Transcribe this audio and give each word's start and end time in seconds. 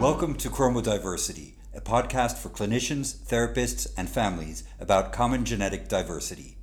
Welcome 0.00 0.34
to 0.38 0.50
Chromodiversity, 0.50 1.52
a 1.74 1.80
podcast 1.80 2.38
for 2.38 2.48
clinicians, 2.48 3.16
therapists, 3.16 3.86
and 3.96 4.08
families 4.08 4.64
about 4.80 5.12
common 5.12 5.44
genetic 5.44 5.88
diversity. 5.88 6.56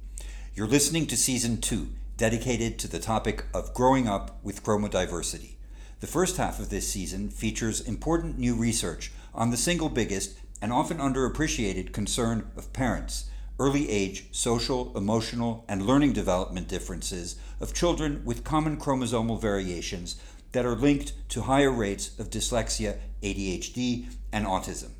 You're 0.54 0.68
listening 0.68 1.07
to 1.07 1.18
Season 1.18 1.62
2, 1.62 1.89
dedicated 2.18 2.78
to 2.79 2.88
the 2.88 3.00
topic 3.00 3.46
of 3.54 3.73
growing 3.73 4.07
up 4.07 4.39
with 4.43 4.64
chromodiversity. 4.64 5.55
The 6.00 6.07
first 6.07 6.38
half 6.38 6.59
of 6.59 6.70
this 6.70 6.88
season 6.88 7.30
features 7.30 7.82
important 7.82 8.38
new 8.38 8.55
research 8.55 9.11
on 9.34 9.52
the 9.52 9.57
single 9.57 9.89
biggest 9.89 10.38
and 10.61 10.73
often 10.73 10.98
underappreciated 10.98 11.93
concern 11.93 12.52
of 12.57 12.73
parents 12.73 13.30
early 13.60 13.89
age 13.89 14.26
social, 14.32 14.96
emotional, 14.98 15.66
and 15.68 15.86
learning 15.86 16.14
development 16.14 16.68
differences 16.68 17.36
of 17.60 17.74
children 17.74 18.24
with 18.24 18.43
common 18.43 18.78
chromosomal 18.78 19.39
variations 19.39 20.16
that 20.54 20.66
are 20.66 20.75
linked 20.75 21.14
to 21.29 21.42
higher 21.42 21.71
rates 21.71 22.18
of 22.18 22.30
dyslexia, 22.30 22.97
ADHD, 23.21 24.07
and 24.32 24.46
autism. 24.46 24.92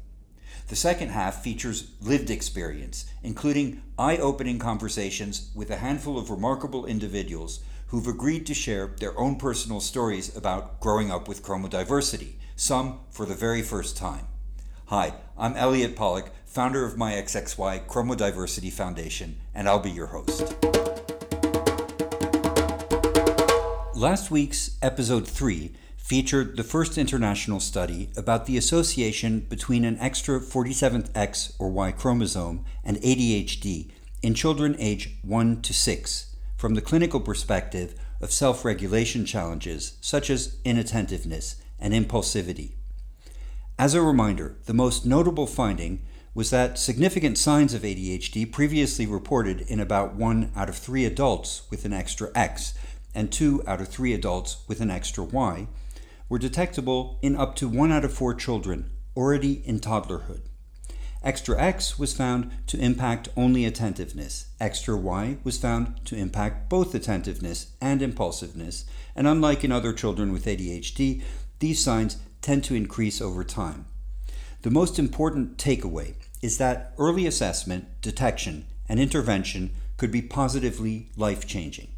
The 0.68 0.76
second 0.76 1.10
half 1.10 1.42
features 1.42 1.92
lived 2.00 2.30
experience, 2.30 3.06
including 3.24 3.82
eye 3.98 4.18
opening 4.18 4.60
conversations 4.60 5.50
with 5.56 5.72
a 5.72 5.78
handful 5.78 6.20
of 6.20 6.30
remarkable 6.30 6.86
individuals 6.86 7.62
who've 7.88 8.08
agreed 8.08 8.46
to 8.46 8.54
share 8.54 8.94
their 9.00 9.18
own 9.18 9.38
personal 9.38 9.80
stories 9.80 10.36
about 10.38 10.80
growing 10.80 11.10
up 11.10 11.28
with 11.28 11.42
chromodiversity, 11.42 12.34
some 12.56 13.00
for 13.10 13.26
the 13.26 13.34
very 13.34 13.64
first 13.64 13.98
time. 13.98 14.28
Hi, 14.88 15.14
I'm 15.38 15.56
Elliot 15.56 15.96
Pollock, 15.96 16.30
founder 16.50 16.84
of 16.84 16.98
my 16.98 17.14
XXY 17.14 17.86
Chromodiversity 17.86 18.72
Foundation, 18.72 19.38
and 19.54 19.70
I'll 19.70 19.78
be 19.78 19.92
your 19.92 20.08
host. 20.08 20.56
Last 23.96 24.32
week's 24.32 24.76
episode 24.82 25.28
3 25.28 25.72
featured 25.96 26.58
the 26.58 26.64
first 26.64 26.98
international 26.98 27.60
study 27.60 28.10
about 28.18 28.48
the 28.48 28.58
association 28.58 29.42
between 29.42 29.86
an 29.86 30.00
extra 30.00 30.40
47th 30.40 31.12
X 31.14 31.54
or 31.60 31.70
Y 31.70 31.92
chromosome 31.92 32.66
and 32.84 32.98
ADHD 32.98 33.92
in 34.24 34.34
children 34.34 34.76
age 34.80 35.18
1 35.22 35.62
to 35.62 35.72
6 35.72 36.36
from 36.58 36.74
the 36.74 36.82
clinical 36.82 37.20
perspective 37.20 37.94
of 38.22 38.32
self 38.32 38.66
regulation 38.66 39.24
challenges 39.24 39.98
such 40.02 40.32
as 40.32 40.58
inattentiveness 40.66 41.58
and 41.80 41.94
impulsivity. 41.94 42.72
As 43.78 43.94
a 43.94 44.02
reminder, 44.02 44.58
the 44.66 44.74
most 44.74 45.06
notable 45.06 45.46
finding 45.46 46.02
was 46.40 46.52
that 46.52 46.80
significant 46.80 47.38
signs 47.38 47.74
of 47.74 47.82
ADHD 47.82 48.50
previously 48.50 49.06
reported 49.06 49.60
in 49.68 49.82
about 49.82 50.16
1 50.16 50.54
out 50.56 50.70
of 50.70 50.78
3 50.78 51.04
adults 51.04 51.64
with 51.70 51.84
an 51.84 51.92
extra 51.92 52.32
X 52.34 52.74
and 53.14 53.30
2 53.30 53.62
out 53.68 53.82
of 53.82 53.90
3 53.90 54.14
adults 54.14 54.64
with 54.66 54.80
an 54.80 54.90
extra 54.90 55.22
Y 55.22 55.68
were 56.30 56.40
detectable 56.40 57.20
in 57.22 57.36
up 57.36 57.58
to 57.58 57.68
1 57.68 57.92
out 57.92 58.06
of 58.06 58.14
4 58.14 58.34
children 58.36 58.90
already 59.18 59.62
in 59.68 59.82
toddlerhood. 59.82 60.40
Extra 61.22 61.62
X 61.62 62.00
was 62.00 62.16
found 62.16 62.50
to 62.68 62.80
impact 62.80 63.28
only 63.36 63.66
attentiveness. 63.66 64.46
Extra 64.62 64.96
Y 64.96 65.40
was 65.44 65.58
found 65.58 66.00
to 66.06 66.16
impact 66.16 66.70
both 66.70 66.96
attentiveness 66.96 67.74
and 67.82 68.02
impulsiveness, 68.02 68.86
and 69.14 69.28
unlike 69.28 69.66
in 69.66 69.74
other 69.74 69.92
children 69.92 70.32
with 70.32 70.46
ADHD, 70.46 71.22
these 71.60 71.84
signs 71.84 72.16
tend 72.42 72.64
to 72.64 72.76
increase 72.76 73.20
over 73.20 73.44
time. 73.44 73.88
The 74.62 74.72
most 74.72 75.00
important 75.00 75.58
takeaway 75.58 76.16
is 76.42 76.58
that 76.58 76.94
early 76.98 77.28
assessment, 77.28 78.02
detection, 78.02 78.66
and 78.88 79.00
intervention 79.00 79.72
could 79.98 80.12
be 80.12 80.22
positively 80.22 81.10
life 81.16 81.46
changing. 81.46 81.90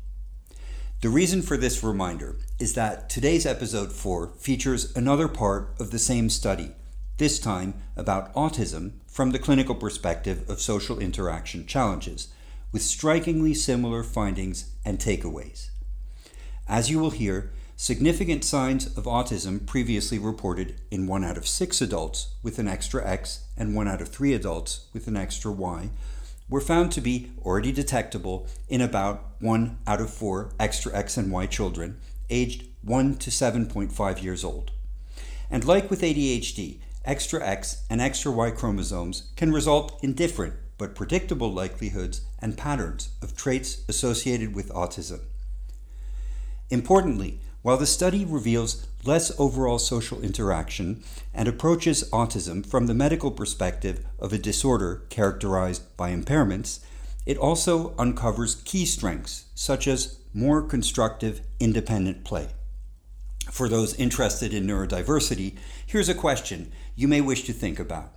The 1.02 1.10
reason 1.10 1.42
for 1.42 1.58
this 1.58 1.84
reminder 1.84 2.38
is 2.60 2.74
that 2.74 3.10
today's 3.10 3.46
episode 3.46 3.92
4 3.92 4.34
features 4.38 4.96
another 4.96 5.28
part 5.28 5.74
of 5.80 5.92
the 5.92 6.00
same 6.00 6.30
study, 6.30 6.74
this 7.18 7.40
time 7.40 7.74
about 7.96 8.34
autism 8.34 8.94
from 9.08 9.32
the 9.32 9.40
clinical 9.40 9.76
perspective 9.76 10.48
of 10.50 10.62
social 10.62 11.00
interaction 11.00 11.66
challenges, 11.66 12.28
with 12.72 12.82
strikingly 12.82 13.54
similar 13.54 14.04
findings 14.04 14.72
and 14.86 15.00
takeaways. 15.00 15.70
As 16.68 16.90
you 16.90 17.00
will 17.00 17.10
hear, 17.12 17.52
significant 17.82 18.44
signs 18.44 18.96
of 18.96 19.06
autism 19.06 19.66
previously 19.66 20.20
reported 20.20 20.80
in 20.92 21.08
1 21.08 21.24
out 21.24 21.36
of 21.36 21.48
6 21.48 21.82
adults 21.82 22.36
with 22.44 22.60
an 22.60 22.68
extra 22.68 23.04
X 23.04 23.46
and 23.58 23.74
1 23.74 23.88
out 23.88 24.00
of 24.00 24.10
3 24.10 24.36
adults 24.36 24.86
with 24.94 25.08
an 25.08 25.18
extra 25.18 25.52
Y 25.52 25.90
were 26.48 26.62
found 26.62 26.92
to 26.92 27.02
be 27.02 27.32
already 27.44 27.72
detectable 27.72 28.46
in 28.70 28.82
about 28.82 29.32
1 29.40 29.80
out 29.88 30.00
of 30.00 30.14
4 30.14 30.52
extra 30.60 30.96
X 30.96 31.18
and 31.18 31.32
Y 31.32 31.48
children 31.48 32.00
aged 32.30 32.68
1 32.84 33.16
to 33.16 33.32
7.5 33.32 34.22
years 34.22 34.44
old. 34.44 34.70
And 35.50 35.66
like 35.66 35.90
with 35.90 36.04
ADHD, 36.04 36.82
extra 37.04 37.44
X 37.44 37.82
and 37.90 38.00
extra 38.00 38.32
Y 38.32 38.52
chromosomes 38.52 39.32
can 39.36 39.52
result 39.52 39.98
in 40.04 40.14
different 40.14 40.54
but 40.78 40.94
predictable 40.94 41.52
likelihoods 41.52 42.22
and 42.38 42.56
patterns 42.56 43.10
of 43.24 43.36
traits 43.36 43.82
associated 43.90 44.54
with 44.54 44.70
autism. 44.70 45.22
Importantly, 46.70 47.42
while 47.62 47.78
the 47.78 47.86
study 47.86 48.26
reveals 48.26 48.88
less 49.04 49.32
overall 49.40 49.80
social 49.80 50.22
interaction 50.22 51.04
and 51.34 51.48
approaches 51.48 52.10
autism 52.12 52.66
from 52.66 52.88
the 52.88 52.94
medical 52.94 53.32
perspective 53.32 54.06
of 54.20 54.34
a 54.34 54.38
disorder 54.38 55.04
characterized 55.10 55.96
by 55.96 56.12
impairments, 56.12 56.80
it 57.26 57.38
also 57.38 57.94
uncovers 57.98 58.56
key 58.56 58.86
strengths 58.86 59.46
such 59.54 59.88
as 59.88 60.20
more 60.34 60.62
constructive, 60.62 61.42
independent 61.60 62.24
play. 62.24 62.50
For 63.52 63.68
those 63.68 63.96
interested 63.96 64.54
in 64.54 64.66
neurodiversity, 64.66 65.58
here's 65.86 66.10
a 66.10 66.16
question 66.16 66.72
you 66.96 67.08
may 67.08 67.22
wish 67.22 67.44
to 67.44 67.54
think 67.54 67.80
about. 67.80 68.14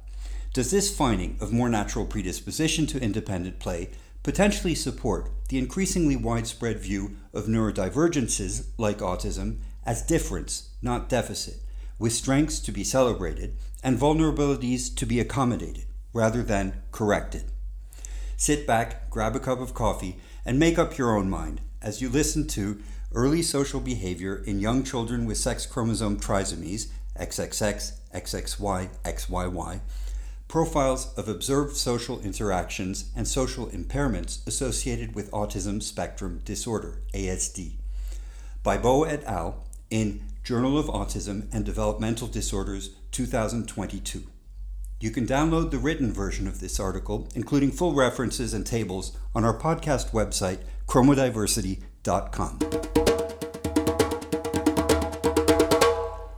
Does 0.53 0.71
this 0.71 0.97
finding 0.97 1.37
of 1.41 1.53
more 1.53 1.69
natural 1.69 2.07
predisposition 2.07 2.87
to 2.87 3.03
independent 3.03 3.59
play 3.59 3.91
potentially 4.25 4.75
support 4.75 5.31
the 5.51 5.59
increasingly 5.59 6.17
widespread 6.17 6.81
view 6.81 7.15
of 7.33 7.45
neurodivergences 7.45 8.67
like 8.79 8.99
autism 8.99 9.59
as 9.85 10.03
difference, 10.03 10.71
not 10.83 11.11
deficit, 11.11 11.61
with 11.99 12.13
strengths 12.13 12.59
to 12.59 12.73
be 12.73 12.83
celebrated 12.83 13.55
and 13.85 13.99
vulnerabilities 13.99 14.93
to 14.97 15.05
be 15.05 15.21
accommodated 15.21 15.85
rather 16.15 16.43
than 16.43 16.73
corrected. 16.91 17.45
Sit 18.37 18.67
back, 18.67 19.11
grab 19.11 19.37
a 19.37 19.41
cup 19.41 19.61
of 19.61 19.75
coffee, 19.75 20.19
and 20.45 20.59
make 20.59 20.79
up 20.79 20.97
your 20.97 21.15
own 21.17 21.29
mind 21.29 21.61
as 21.83 22.01
you 22.01 22.09
listen 22.09 22.47
to 22.49 22.81
Early 23.13 23.43
Social 23.43 23.79
Behavior 23.79 24.43
in 24.47 24.59
Young 24.59 24.83
Children 24.85 25.27
with 25.27 25.37
Sex 25.37 25.67
Chromosome 25.67 26.19
Trisomies, 26.19 26.89
XXX, 27.21 27.93
XXY, 28.15 28.89
XYY 29.05 29.81
profiles 30.55 31.13
of 31.19 31.29
observed 31.29 31.75
social 31.77 32.21
interactions 32.21 33.11
and 33.17 33.27
social 33.27 33.67
impairments 33.71 34.47
associated 34.47 35.13
with 35.13 35.29
autism 35.33 35.83
spectrum 35.83 36.41
disorder, 36.45 37.03
ASD, 37.13 37.73
by 38.63 38.79
Bouw 38.79 39.03
et 39.03 39.25
al. 39.25 39.65
in 39.91 40.23
Journal 40.45 40.79
of 40.79 40.87
Autism 40.87 41.53
and 41.53 41.65
Developmental 41.65 42.29
Disorders 42.29 42.91
2022. 43.11 44.23
You 45.01 45.11
can 45.11 45.27
download 45.27 45.73
the 45.73 45.79
written 45.79 46.13
version 46.13 46.47
of 46.47 46.61
this 46.61 46.79
article, 46.79 47.27
including 47.35 47.73
full 47.73 47.93
references 47.93 48.55
and 48.55 48.65
tables, 48.65 49.19
on 49.35 49.45
our 49.45 49.59
podcast 49.59 50.13
website, 50.13 50.61
chromodiversity.com. 50.87 52.61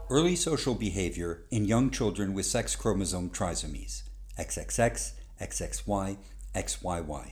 Early 0.09 0.35
social 0.35 0.73
behavior 0.73 1.43
in 1.51 1.65
young 1.65 1.91
children 1.91 2.33
with 2.33 2.47
sex 2.47 2.75
chromosome 2.75 3.29
trisomies. 3.29 4.06
XXX, 4.37 5.13
XXY, 5.41 6.17
XYY. 6.55 7.31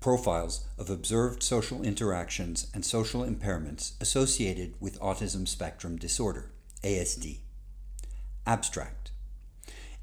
Profiles 0.00 0.66
of 0.78 0.90
observed 0.90 1.42
social 1.42 1.82
interactions 1.82 2.70
and 2.74 2.84
social 2.84 3.22
impairments 3.22 3.92
associated 4.00 4.74
with 4.80 5.00
autism 5.00 5.48
spectrum 5.48 5.96
disorder, 5.96 6.50
ASD. 6.82 7.38
Abstract. 8.46 9.10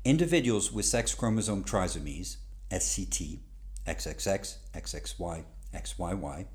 Individuals 0.04 0.72
with 0.72 0.86
sex 0.86 1.14
chromosome 1.14 1.64
trisomies, 1.64 2.38
SCT, 2.72 3.40
XXX, 3.88 4.58
XXY, 4.74 5.44
XYY, 5.74 6.46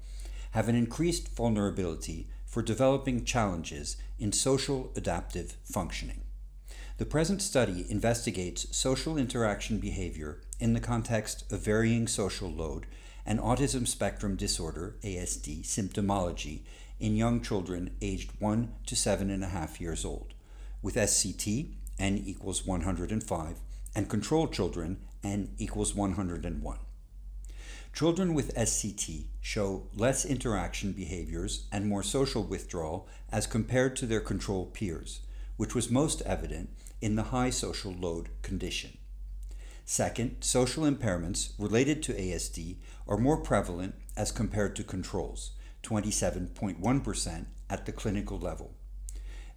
have 0.50 0.69
an 0.69 0.75
increased 0.75 1.29
vulnerability 1.37 2.29
for 2.44 2.62
developing 2.62 3.25
challenges 3.25 3.96
in 4.19 4.32
social 4.32 4.91
adaptive 4.96 5.56
functioning. 5.64 6.23
The 6.98 7.04
present 7.04 7.43
study 7.43 7.84
investigates 7.90 8.75
social 8.75 9.19
interaction 9.19 9.76
behavior 9.76 10.40
in 10.58 10.72
the 10.72 10.81
context 10.81 11.44
of 11.52 11.60
varying 11.60 12.08
social 12.08 12.50
load 12.50 12.87
and 13.26 13.38
autism 13.38 13.87
spectrum 13.87 14.34
disorder 14.34 14.96
ASD 15.04 15.62
symptomology 15.64 16.60
in 16.98 17.14
young 17.14 17.43
children 17.43 17.90
aged 18.00 18.31
1 18.40 18.72
to 18.87 18.94
7.5 18.94 19.78
years 19.78 20.06
old, 20.06 20.32
with 20.81 20.94
SCT 20.94 21.75
n 21.98 22.22
equals 22.25 22.64
105 22.66 23.58
and 23.94 24.08
control 24.08 24.48
children 24.48 24.96
n 25.22 25.50
equals 25.58 25.94
101. 25.94 26.78
Children 27.93 28.32
with 28.32 28.54
SCT 28.54 29.26
show 29.43 29.88
less 29.94 30.25
interaction 30.25 30.93
behaviors 30.93 31.66
and 31.70 31.87
more 31.87 32.02
social 32.02 32.43
withdrawal 32.43 33.06
as 33.31 33.46
compared 33.46 33.96
to 33.96 34.06
their 34.06 34.20
control 34.20 34.64
peers, 34.64 35.20
which 35.58 35.75
was 35.75 35.90
most 35.90 36.22
evident 36.22 36.70
in 37.00 37.16
the 37.16 37.25
high 37.25 37.50
social 37.50 37.93
load 37.93 38.28
condition. 38.43 38.98
Second, 39.84 40.37
social 40.40 40.84
impairments 40.84 41.52
related 41.58 42.02
to 42.02 42.12
ASD 42.12 42.76
are 43.06 43.16
more 43.16 43.37
prevalent 43.37 43.94
as 44.16 44.32
compared 44.32 44.75
to 44.76 44.82
controls, 44.82 45.52
27.1% 45.84 47.46
at 47.70 47.87
the 47.87 47.93
clinical 47.93 48.38
level. 48.38 48.75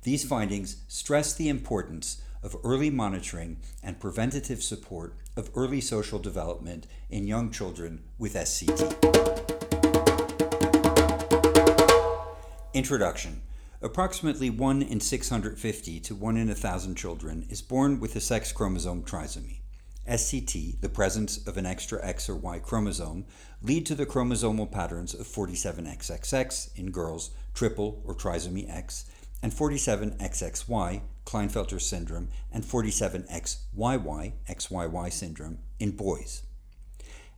These 0.03 0.23
findings 0.23 0.83
stress 0.87 1.33
the 1.33 1.49
importance 1.49 2.21
of 2.43 2.55
early 2.63 2.89
monitoring 2.89 3.57
and 3.83 3.99
preventative 3.99 4.63
support 4.63 5.15
of 5.35 5.49
early 5.55 5.81
social 5.81 6.19
development 6.19 6.87
in 7.09 7.27
young 7.27 7.51
children 7.51 8.03
with 8.17 8.35
SCT. 8.35 8.95
Introduction 12.73 13.41
Approximately 13.81 14.49
1 14.49 14.81
in 14.81 14.99
650 14.99 15.99
to 16.01 16.13
1 16.13 16.35
in 16.35 16.47
1,000 16.49 16.95
children 16.95 17.45
is 17.49 17.61
born 17.61 18.01
with 18.01 18.13
a 18.17 18.19
sex 18.19 18.51
chromosome 18.51 19.03
trisomy. 19.03 19.61
SCT, 20.05 20.81
the 20.81 20.89
presence 20.89 21.47
of 21.47 21.55
an 21.55 21.65
extra 21.65 22.05
X 22.05 22.27
or 22.27 22.35
Y 22.35 22.59
chromosome, 22.59 23.25
lead 23.61 23.85
to 23.85 23.95
the 23.95 24.05
chromosomal 24.05 24.69
patterns 24.69 25.13
of 25.13 25.25
47XXX 25.27 26.77
in 26.77 26.91
girls, 26.91 27.31
triple 27.53 28.01
or 28.03 28.13
trisomy 28.13 28.69
X, 28.69 29.05
and 29.41 29.53
47XXY, 29.53 31.01
Klinefelter 31.25 31.79
syndrome, 31.79 32.27
and 32.51 32.65
47XYY, 32.65 34.33
XYY 34.49 35.13
syndrome 35.13 35.59
in 35.79 35.91
boys. 35.91 36.43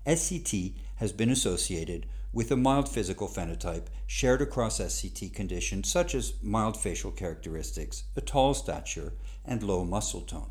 SCT 0.08 0.74
has 0.96 1.12
been 1.12 1.30
associated 1.30 2.08
with 2.34 2.52
a 2.52 2.56
mild 2.56 2.88
physical 2.88 3.28
phenotype 3.28 3.88
shared 4.08 4.42
across 4.42 4.80
SCT 4.80 5.34
conditions 5.34 5.92
such 5.92 6.16
as 6.16 6.34
mild 6.42 6.78
facial 6.78 7.12
characteristics, 7.12 8.04
a 8.16 8.22
tall 8.22 8.54
stature, 8.54 9.14
and 9.44 9.64
low 9.64 9.84
muscle 9.84 10.22
tone. 10.22 10.50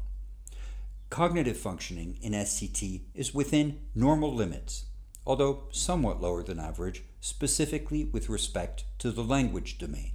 Cognitive 1.09 1.57
functioning 1.57 2.19
in 2.23 2.33
SCT 2.33 3.03
is 3.15 3.35
within 3.35 3.81
normal 3.95 4.33
limits, 4.33 4.85
although 5.27 5.65
somewhat 5.71 6.21
lower 6.21 6.43
than 6.43 6.59
average, 6.61 7.03
specifically 7.21 8.05
with 8.05 8.29
respect 8.29 8.85
to 8.99 9.11
the 9.11 9.25
language 9.25 9.79
domain. 9.79 10.13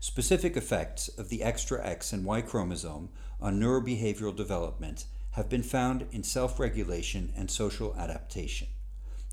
Specific 0.00 0.56
effects 0.56 1.08
of 1.08 1.28
the 1.28 1.42
extra 1.42 1.84
X 1.84 2.12
and 2.12 2.24
Y 2.24 2.40
chromosome 2.40 3.10
on 3.40 3.60
neurobehavioral 3.60 4.34
development 4.34 5.04
have 5.32 5.48
been 5.48 5.62
found 5.62 6.06
in 6.10 6.22
self 6.22 6.58
regulation 6.58 7.32
and 7.36 7.50
social 7.50 7.94
adaptation. 7.96 8.68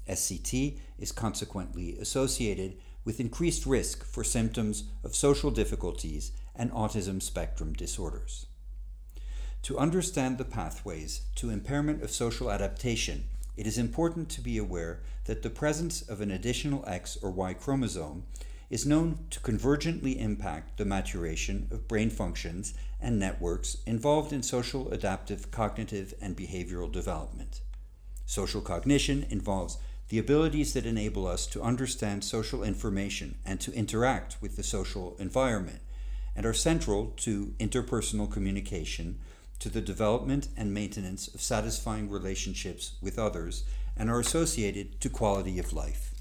SCT 0.10 0.80
is 0.98 1.12
consequently 1.12 1.98
associated 1.98 2.76
with 3.06 3.20
increased 3.20 3.66
risk 3.66 4.06
for 4.06 4.24
symptoms 4.24 4.84
of 5.04 5.16
social 5.16 5.52
difficulties 5.52 6.32
and 6.56 6.72
autism 6.72 7.22
spectrum 7.22 7.74
disorders. 7.74 8.46
To 9.64 9.78
understand 9.78 10.38
the 10.38 10.46
pathways 10.46 11.22
to 11.36 11.50
impairment 11.50 12.04
of 12.04 12.12
social 12.12 12.52
adaptation, 12.52 13.26
it 13.56 13.68
is 13.68 13.78
important 13.78 14.30
to 14.30 14.42
be 14.42 14.58
aware 14.58 15.02
that 15.26 15.42
the 15.42 15.50
presence 15.50 16.02
of 16.02 16.22
an 16.22 16.32
additional 16.32 16.84
X 16.88 17.18
or 17.22 17.30
Y 17.32 17.54
chromosome 17.54 18.24
is 18.70 18.86
known 18.86 19.20
to 19.32 19.40
convergently 19.40 20.18
impact 20.18 20.78
the 20.78 20.86
maturation 20.86 21.68
of 21.72 21.88
brain 21.88 22.10
functions 22.10 22.74
and 23.02 23.18
networks 23.20 23.78
involved 23.86 24.32
in 24.32 24.44
social 24.44 24.90
adaptive 24.92 25.52
cognitive 25.52 26.14
and 26.22 26.38
behavioral 26.38 26.92
development. 26.92 27.62
Social 28.26 28.62
cognition 28.62 29.26
involves 29.30 29.78
the 30.10 30.20
abilities 30.20 30.74
that 30.74 30.86
enable 30.86 31.28
us 31.28 31.46
to 31.48 31.62
understand 31.62 32.24
social 32.24 32.64
information 32.64 33.38
and 33.46 33.62
to 33.62 33.74
interact 33.74 34.38
with 34.42 34.56
the 34.56 34.64
social 34.64 35.16
environment, 35.20 35.80
and 36.36 36.46
are 36.46 36.54
central 36.54 37.14
to 37.18 37.54
interpersonal 37.60 38.32
communication, 38.32 39.20
to 39.60 39.70
the 39.70 39.82
development 39.82 40.48
and 40.58 40.74
maintenance 40.74 41.28
of 41.28 41.42
satisfying 41.42 42.10
relationships 42.10 42.94
with 43.02 43.20
others, 43.20 43.64
and 43.96 44.10
are 44.10 44.20
associated 44.20 45.00
to 45.00 45.10
quality 45.10 45.60
of 45.60 45.74
life. 45.74 46.14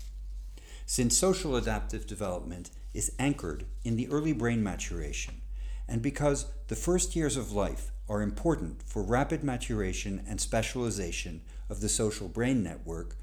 Since 0.84 1.16
social 1.16 1.56
adaptive 1.56 2.06
development 2.06 2.70
is 2.92 3.12
anchored 3.18 3.64
in 3.84 3.96
the 3.96 4.08
early 4.08 4.32
brain 4.32 4.62
maturation, 4.62 5.40
and 5.86 6.02
because 6.02 6.46
the 6.66 6.76
first 6.76 7.16
years 7.16 7.36
of 7.36 7.52
life 7.52 7.92
are 8.08 8.20
important 8.20 8.82
for 8.82 9.02
rapid 9.02 9.42
maturation 9.42 10.22
and 10.28 10.40
specialization 10.40 11.40
of 11.70 11.80
the 11.80 11.88
social 11.88 12.28
brain 12.28 12.62
network, 12.62 13.16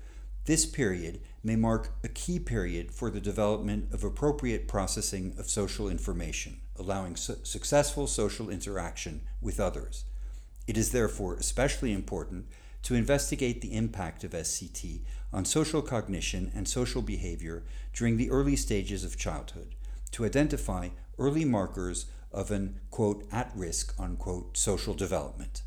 this 0.45 0.65
period 0.65 1.21
may 1.43 1.55
mark 1.55 1.89
a 2.03 2.07
key 2.07 2.39
period 2.39 2.91
for 2.91 3.09
the 3.09 3.19
development 3.19 3.91
of 3.91 4.03
appropriate 4.03 4.67
processing 4.67 5.33
of 5.39 5.49
social 5.49 5.89
information, 5.89 6.57
allowing 6.77 7.15
su- 7.15 7.37
successful 7.43 8.05
social 8.05 8.49
interaction 8.49 9.21
with 9.41 9.59
others. 9.59 10.05
It 10.67 10.77
is 10.77 10.91
therefore 10.91 11.35
especially 11.35 11.93
important 11.93 12.45
to 12.83 12.93
investigate 12.93 13.61
the 13.61 13.73
impact 13.73 14.23
of 14.23 14.31
SCT 14.31 15.01
on 15.33 15.45
social 15.45 15.81
cognition 15.81 16.51
and 16.53 16.67
social 16.67 17.01
behavior 17.01 17.63
during 17.93 18.17
the 18.17 18.29
early 18.29 18.55
stages 18.55 19.03
of 19.03 19.17
childhood, 19.17 19.73
to 20.11 20.25
identify 20.25 20.89
early 21.17 21.45
markers 21.45 22.05
of 22.31 22.51
an 22.51 22.79
quote 22.91 23.25
at 23.31 23.51
risk 23.55 23.95
unquote 23.99 24.55
social 24.55 24.93
development. 24.93 25.63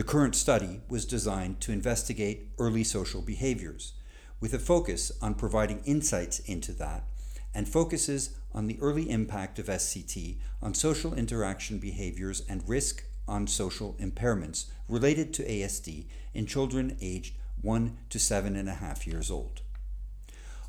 The 0.00 0.06
current 0.06 0.34
study 0.34 0.80
was 0.88 1.04
designed 1.04 1.60
to 1.60 1.72
investigate 1.72 2.48
early 2.58 2.84
social 2.84 3.20
behaviors, 3.20 3.92
with 4.40 4.54
a 4.54 4.58
focus 4.58 5.12
on 5.20 5.34
providing 5.34 5.82
insights 5.84 6.38
into 6.38 6.72
that 6.72 7.04
and 7.52 7.68
focuses 7.68 8.30
on 8.54 8.66
the 8.66 8.78
early 8.80 9.10
impact 9.10 9.58
of 9.58 9.66
SCT 9.66 10.38
on 10.62 10.72
social 10.72 11.12
interaction 11.12 11.78
behaviors 11.78 12.40
and 12.48 12.66
risk 12.66 13.04
on 13.28 13.46
social 13.46 13.94
impairments 14.00 14.70
related 14.88 15.34
to 15.34 15.44
ASD 15.44 16.06
in 16.32 16.46
children 16.46 16.96
aged 17.02 17.34
1 17.60 17.98
to 18.08 18.16
7.5 18.16 19.04
years 19.04 19.30
old. 19.30 19.60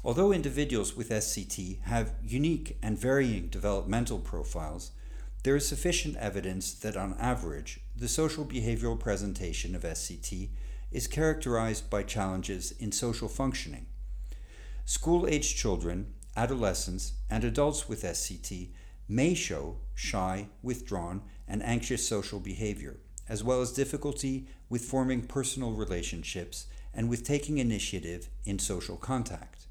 Although 0.04 0.34
individuals 0.34 0.98
with 0.98 1.10
SCT 1.10 1.80
have 1.84 2.16
unique 2.22 2.78
and 2.84 3.00
varying 3.00 3.48
developmental 3.48 4.20
profiles, 4.20 4.92
there 5.44 5.56
is 5.56 5.68
sufficient 5.68 6.18
evidence 6.18 6.74
that 6.74 6.96
on 6.96 7.16
average, 7.18 7.80
the 8.02 8.08
social 8.08 8.44
behavioral 8.44 9.00
presentation 9.00 9.76
of 9.76 9.84
SCT 9.84 10.50
is 10.92 11.06
characterized 11.06 11.88
by 11.88 12.02
challenges 12.02 12.72
in 12.80 12.92
social 12.92 13.28
functioning. 13.28 13.86
School 14.86 15.28
aged 15.28 15.56
children, 15.56 16.12
adolescents, 16.36 17.14
and 17.30 17.44
adults 17.44 17.88
with 17.88 18.02
SCT 18.02 18.70
may 19.08 19.36
show 19.36 19.78
shy, 19.94 20.48
withdrawn, 20.64 21.22
and 21.48 21.62
anxious 21.62 22.08
social 22.08 22.40
behavior, 22.40 22.98
as 23.30 23.44
well 23.44 23.62
as 23.62 23.72
difficulty 23.72 24.48
with 24.68 24.84
forming 24.84 25.22
personal 25.22 25.74
relationships 25.74 26.66
and 26.96 27.08
with 27.08 27.24
taking 27.24 27.60
initiative 27.60 28.30
in 28.46 28.58
social 28.58 28.98
contact. 28.98 29.68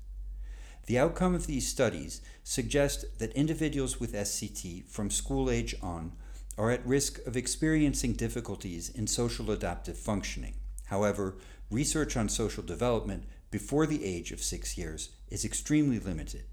The 0.87 1.01
outcome 1.01 1.35
of 1.35 1.49
these 1.49 1.67
studies 1.67 2.21
suggest 2.45 3.19
that 3.19 3.33
individuals 3.33 3.99
with 3.99 4.15
SCT 4.15 4.85
from 4.87 5.11
school 5.11 5.51
age 5.51 5.75
on 5.83 6.13
are 6.59 6.71
at 6.71 6.87
risk 6.87 7.25
of 7.27 7.37
experiencing 7.37 8.13
difficulties 8.15 8.91
in 8.91 9.07
social 9.07 9.51
adaptive 9.51 9.97
functioning. 9.97 10.55
However, 10.87 11.37
research 11.71 12.17
on 12.17 12.29
social 12.29 12.63
development 12.63 13.25
before 13.51 13.87
the 13.87 14.05
age 14.05 14.33
of 14.33 14.43
six 14.43 14.77
years 14.77 15.11
is 15.29 15.45
extremely 15.45 15.99
limited. 15.99 16.45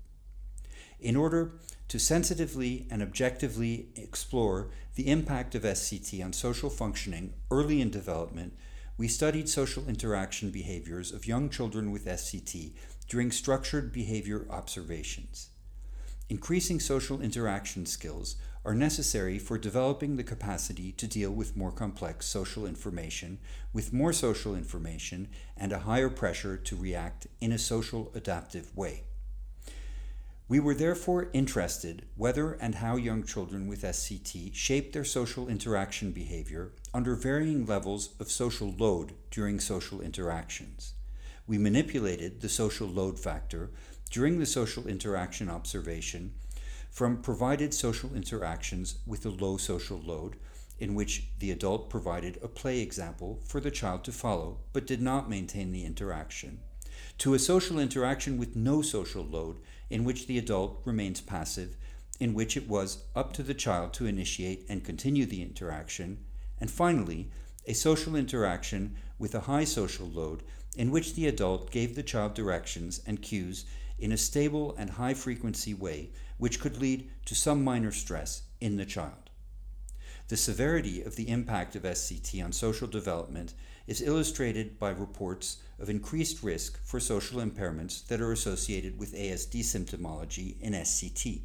In 1.00 1.16
order 1.16 1.54
to 1.90 2.00
sensitively 2.00 2.88
and 2.90 3.02
objectively 3.02 3.88
explore 3.96 4.70
the 4.96 5.10
impact 5.10 5.56
of 5.56 5.62
SCT 5.62 6.24
on 6.24 6.34
social 6.34 6.70
functioning 6.70 7.34
early 7.52 7.82
in 7.82 7.90
development, 7.90 8.54
we 8.98 9.08
studied 9.08 9.48
social 9.48 9.88
interaction 9.88 10.50
behaviors 10.50 11.12
of 11.12 11.28
young 11.28 11.50
children 11.50 11.92
with 11.92 12.06
SCT 12.06 12.74
during 13.08 13.32
structured 13.32 13.92
behavior 13.92 14.48
observations. 14.50 15.50
Increasing 16.30 16.80
social 16.80 17.22
interaction 17.22 17.86
skills 17.86 18.36
are 18.68 18.76
necessary 18.76 19.40
for 19.40 19.58
developing 19.58 20.18
the 20.18 20.24
capacity 20.26 20.92
to 20.92 21.08
deal 21.08 21.32
with 21.32 21.56
more 21.56 21.72
complex 21.72 22.26
social 22.26 22.66
information, 22.66 23.40
with 23.72 23.94
more 23.94 24.12
social 24.12 24.54
information, 24.54 25.30
and 25.56 25.72
a 25.72 25.80
higher 25.80 26.10
pressure 26.10 26.58
to 26.58 26.76
react 26.76 27.28
in 27.40 27.54
a 27.54 27.58
social 27.58 28.12
adaptive 28.14 28.76
way. 28.76 29.04
We 30.50 30.60
were 30.60 30.74
therefore 30.74 31.30
interested 31.32 32.08
whether 32.18 32.56
and 32.56 32.76
how 32.76 32.98
young 32.98 33.24
children 33.24 33.68
with 33.68 33.84
SCT 33.84 34.54
shape 34.54 34.92
their 34.92 35.06
social 35.06 35.48
interaction 35.48 36.12
behavior 36.12 36.74
under 36.94 37.16
varying 37.16 37.66
levels 37.66 38.16
of 38.20 38.30
social 38.30 38.76
load 38.78 39.14
during 39.32 39.62
social 39.62 40.02
interactions. 40.02 40.94
We 41.48 41.58
manipulated 41.58 42.42
the 42.42 42.50
social 42.50 42.88
load 42.90 43.18
factor 43.18 43.72
during 44.10 44.40
the 44.40 44.46
social 44.46 44.88
interaction 44.88 45.50
observation 45.50 46.34
from 46.98 47.22
provided 47.22 47.76
social 47.76 48.16
interactions 48.16 48.98
with 49.06 49.24
a 49.24 49.30
low 49.30 49.56
social 49.56 50.02
load, 50.04 50.36
in 50.80 50.96
which 50.96 51.28
the 51.38 51.52
adult 51.52 51.92
provided 51.92 52.40
a 52.42 52.48
play 52.48 52.80
example 52.80 53.40
for 53.46 53.60
the 53.60 53.70
child 53.70 54.04
to 54.04 54.12
follow 54.12 54.58
but 54.74 54.88
did 54.88 55.00
not 55.00 55.30
maintain 55.30 55.72
the 55.72 55.86
interaction, 55.86 56.60
to 57.20 57.36
a 57.36 57.38
social 57.38 57.78
interaction 57.78 58.36
with 58.36 58.56
no 58.56 58.82
social 58.82 59.24
load, 59.24 59.60
in 59.92 60.04
which 60.04 60.26
the 60.26 60.40
adult 60.40 60.82
remains 60.86 61.22
passive, 61.22 61.78
in 62.20 62.34
which 62.34 62.58
it 62.58 62.68
was 62.68 63.04
up 63.16 63.32
to 63.32 63.44
the 63.44 63.54
child 63.54 63.94
to 63.94 64.08
initiate 64.08 64.66
and 64.68 64.84
continue 64.84 65.28
the 65.28 65.44
interaction, 65.44 66.18
and 66.60 66.72
finally, 66.72 67.30
a 67.68 67.74
social 67.74 68.16
interaction 68.16 68.96
with 69.20 69.36
a 69.36 69.42
high 69.42 69.66
social 69.66 70.08
load, 70.08 70.42
in 70.76 70.90
which 70.90 71.14
the 71.14 71.28
adult 71.28 71.70
gave 71.70 71.94
the 71.94 72.02
child 72.02 72.34
directions 72.34 73.02
and 73.06 73.22
cues 73.22 73.66
in 74.00 74.12
a 74.12 74.18
stable 74.18 74.76
and 74.80 74.92
high 74.92 75.14
frequency 75.14 75.76
way, 75.76 76.10
which 76.38 76.60
could 76.60 76.78
lead 76.78 77.10
to 77.26 77.36
some 77.36 77.64
minor 77.64 77.92
stress 77.92 78.44
in 78.60 78.78
the 78.78 78.86
child. 78.86 79.30
The 80.28 80.38
severity 80.38 81.02
of 81.02 81.16
the 81.16 81.30
impact 81.30 81.76
of 81.76 81.84
SCT 81.84 82.44
on 82.44 82.52
social 82.52 82.88
development 82.88 83.54
is 83.88 84.02
illustrated 84.02 84.78
by 84.78 84.90
reports 84.90 85.58
of 85.80 85.90
increased 85.90 86.44
risk 86.44 86.84
for 86.84 87.00
social 87.00 87.40
impairments 87.40 88.06
that 88.08 88.20
are 88.20 88.34
associated 88.34 89.00
with 89.00 89.16
ASD 89.16 89.62
symptomology 89.62 90.60
in 90.60 90.74
SCT. 90.74 91.42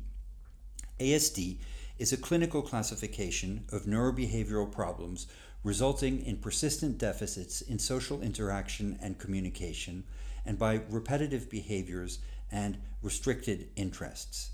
ASD 0.98 1.58
is 1.98 2.12
a 2.12 2.16
clinical 2.16 2.62
classification 2.62 3.64
of 3.70 3.84
neurobehavioral 3.84 4.72
problems 4.72 5.28
resulting 5.62 6.24
in 6.24 6.36
persistent 6.36 6.98
deficits 6.98 7.60
in 7.60 7.78
social 7.78 8.22
interaction 8.22 8.98
and 9.00 9.18
communication 9.18 10.02
and 10.44 10.58
by 10.58 10.80
repetitive 10.88 11.48
behaviors 11.48 12.18
and 12.50 12.78
restricted 13.02 13.68
interests. 13.76 14.51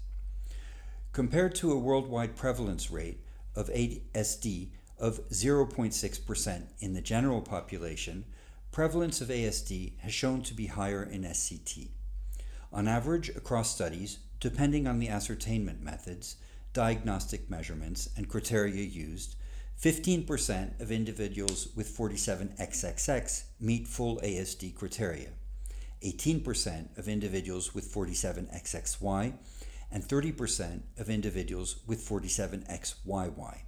Compared 1.18 1.56
to 1.56 1.72
a 1.72 1.76
worldwide 1.76 2.36
prevalence 2.36 2.92
rate 2.92 3.18
of 3.56 3.68
ASD 3.70 4.68
of 5.00 5.18
0.6% 5.30 6.62
in 6.78 6.94
the 6.94 7.00
general 7.00 7.40
population, 7.40 8.24
prevalence 8.70 9.20
of 9.20 9.26
ASD 9.26 9.98
has 9.98 10.14
shown 10.14 10.42
to 10.42 10.54
be 10.54 10.66
higher 10.66 11.02
in 11.02 11.22
SCT. 11.22 11.88
On 12.72 12.86
average, 12.86 13.30
across 13.30 13.74
studies, 13.74 14.20
depending 14.38 14.86
on 14.86 15.00
the 15.00 15.08
ascertainment 15.08 15.82
methods, 15.82 16.36
diagnostic 16.72 17.50
measurements, 17.50 18.10
and 18.16 18.28
criteria 18.28 18.84
used, 18.84 19.34
15% 19.82 20.80
of 20.80 20.92
individuals 20.92 21.70
with 21.74 21.98
47XXX 21.98 23.42
meet 23.58 23.88
full 23.88 24.20
ASD 24.20 24.72
criteria, 24.72 25.30
18% 26.04 26.96
of 26.96 27.08
individuals 27.08 27.74
with 27.74 27.92
47XXY, 27.92 29.32
and 29.90 30.02
30% 30.02 30.82
of 30.98 31.08
individuals 31.08 31.76
with 31.86 32.06
47XYY. 32.06 33.62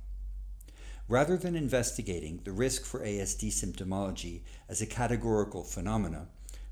Rather 1.08 1.36
than 1.36 1.56
investigating 1.56 2.40
the 2.44 2.52
risk 2.52 2.84
for 2.84 3.00
ASD 3.00 3.48
symptomology 3.48 4.42
as 4.68 4.80
a 4.80 4.86
categorical 4.86 5.64
phenomena, 5.64 6.28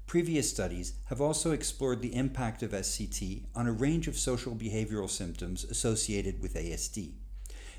previous 0.07 0.49
studies 0.49 0.95
have 1.07 1.21
also 1.21 1.51
explored 1.51 2.01
the 2.01 2.15
impact 2.15 2.63
of 2.63 2.71
SCT 2.71 3.47
on 3.55 3.67
a 3.67 3.73
range 3.73 4.07
of 4.07 4.17
social 4.17 4.55
behavioral 4.55 5.11
symptoms 5.11 5.65
associated 5.65 6.41
with 6.41 6.55
ASD. 6.55 7.15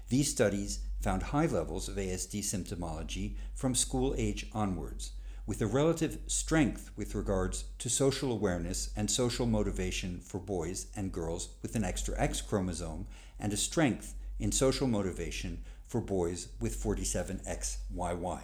These 0.10 0.32
studies 0.32 0.80
found 1.02 1.24
high 1.24 1.46
levels 1.46 1.88
of 1.88 1.96
ASD 1.96 2.42
symptomology 2.42 3.36
from 3.54 3.74
school 3.74 4.14
age 4.18 4.48
onwards, 4.54 5.14
with 5.50 5.64
a 5.64 5.66
relative 5.66 6.20
strength 6.28 6.92
with 6.96 7.16
regards 7.16 7.64
to 7.80 7.90
social 7.90 8.32
awareness 8.32 8.92
and 8.96 9.10
social 9.10 9.48
motivation 9.48 10.20
for 10.20 10.40
boys 10.40 10.86
and 10.96 11.12
girls 11.12 11.50
with 11.64 11.76
an 11.76 11.84
extra 11.84 12.14
X 12.20 12.40
chromosome, 12.40 13.08
and 13.40 13.52
a 13.52 13.58
strength 13.58 14.14
in 14.38 14.52
social 14.52 14.86
motivation 14.86 15.64
for 15.88 16.02
boys 16.02 16.50
with 16.60 16.80
47XYY. 16.80 18.42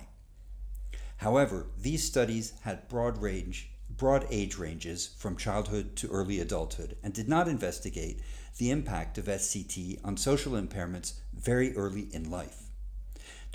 However, 1.17 1.67
these 1.79 2.03
studies 2.03 2.53
had 2.61 2.89
broad 2.89 3.21
range 3.21 3.69
broad 3.87 4.25
age 4.31 4.57
ranges 4.57 5.05
from 5.05 5.37
childhood 5.37 5.95
to 5.95 6.09
early 6.09 6.39
adulthood 6.39 6.97
and 7.03 7.13
did 7.13 7.29
not 7.29 7.47
investigate 7.47 8.19
the 8.57 8.71
impact 8.71 9.19
of 9.19 9.25
SCT 9.25 9.99
on 10.03 10.17
social 10.17 10.53
impairments 10.53 11.13
very 11.35 11.77
early 11.77 12.09
in 12.11 12.31
life. 12.31 12.64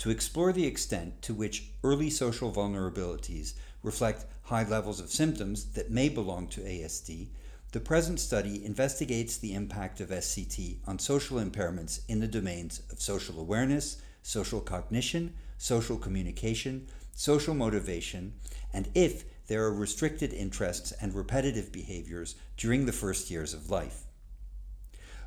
To 0.01 0.09
explore 0.09 0.51
the 0.51 0.65
extent 0.65 1.21
to 1.21 1.33
which 1.35 1.73
early 1.83 2.09
social 2.09 2.51
vulnerabilities 2.51 3.53
reflect 3.83 4.25
high 4.45 4.67
levels 4.67 4.99
of 4.99 5.11
symptoms 5.11 5.65
that 5.73 5.91
may 5.91 6.09
belong 6.09 6.47
to 6.47 6.61
ASD, 6.61 7.27
the 7.71 7.79
present 7.79 8.19
study 8.19 8.65
investigates 8.65 9.37
the 9.37 9.53
impact 9.53 10.01
of 10.01 10.09
SCT 10.09 10.77
on 10.87 10.97
social 10.97 11.37
impairments 11.37 11.99
in 12.07 12.19
the 12.19 12.27
domains 12.27 12.81
of 12.91 12.99
social 12.99 13.39
awareness, 13.39 14.01
social 14.23 14.59
cognition, 14.59 15.35
social 15.59 15.97
communication, 15.99 16.87
social 17.13 17.53
motivation, 17.53 18.33
and 18.73 18.89
if 18.95 19.23
there 19.45 19.63
are 19.65 19.71
restricted 19.71 20.33
interests 20.33 20.91
and 20.93 21.13
repetitive 21.13 21.71
behaviors 21.71 22.33
during 22.57 22.87
the 22.87 22.91
first 22.91 23.29
years 23.29 23.53
of 23.53 23.69
life. 23.69 24.07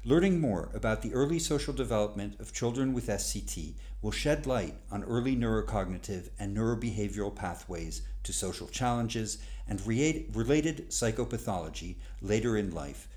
Learning 0.06 0.38
more 0.38 0.68
about 0.74 1.00
the 1.00 1.14
early 1.14 1.38
social 1.38 1.72
development 1.72 2.38
of 2.38 2.52
children 2.52 2.92
with 2.92 3.06
SCT 3.06 3.72
will 4.02 4.10
shed 4.10 4.46
light 4.46 4.74
on 4.90 5.02
early 5.04 5.34
neurocognitive 5.34 6.28
and 6.38 6.54
neurobehavioral 6.54 7.34
pathways 7.34 8.02
to 8.22 8.30
social 8.30 8.66
challenges 8.66 9.38
and 9.66 9.80
related 9.86 10.90
psychopathology 10.90 11.96
later 12.20 12.54
in 12.54 12.70
life 12.70 13.08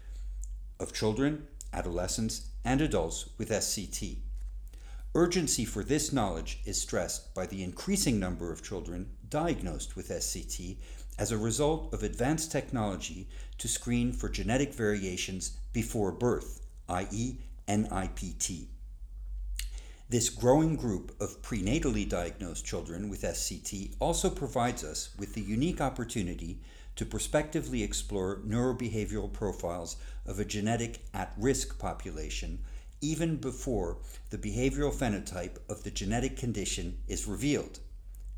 of 0.80 0.94
children, 0.94 1.46
adolescents, 1.74 2.52
and 2.64 2.80
adults 2.80 3.32
with 3.38 3.50
SCT. 3.50 4.20
Urgency 5.14 5.66
for 5.66 5.84
this 5.84 6.14
knowledge 6.14 6.62
is 6.64 6.80
stressed 6.80 7.36
by 7.36 7.46
the 7.46 7.64
increasing 7.64 8.18
number 8.18 8.50
of 8.50 8.64
children 8.64 9.10
diagnosed 9.28 9.98
with 9.98 10.08
SCT 10.08 10.78
as 11.20 11.34
a 11.34 11.38
result 11.38 11.94
of 11.94 12.02
advanced 12.02 12.50
technology 12.50 13.28
to 13.58 13.68
screen 13.68 14.14
for 14.14 14.30
genetic 14.30 14.74
variations 14.74 15.58
before 15.74 16.14
birth 16.14 16.62
i.e., 16.90 17.40
NIPT. 17.68 18.68
This 20.10 20.30
growing 20.30 20.76
group 20.78 21.14
of 21.20 21.42
prenatally 21.42 22.08
diagnosed 22.08 22.66
children 22.66 23.10
with 23.10 23.24
SCT 23.24 23.96
also 24.00 24.30
provides 24.30 24.84
us 24.84 25.10
with 25.20 25.34
the 25.34 25.42
unique 25.42 25.82
opportunity 25.82 26.62
to 26.96 27.06
prospectively 27.06 27.84
explore 27.84 28.38
neurobehavioral 28.48 29.32
profiles 29.34 29.98
of 30.26 30.40
a 30.40 30.46
genetic 30.46 31.00
at 31.14 31.34
risk 31.38 31.78
population 31.78 32.60
even 33.02 33.36
before 33.36 33.98
the 34.30 34.38
behavioral 34.38 34.94
phenotype 34.94 35.58
of 35.70 35.84
the 35.84 35.92
genetic 35.92 36.38
condition 36.38 36.98
is 37.08 37.28
revealed. 37.28 37.80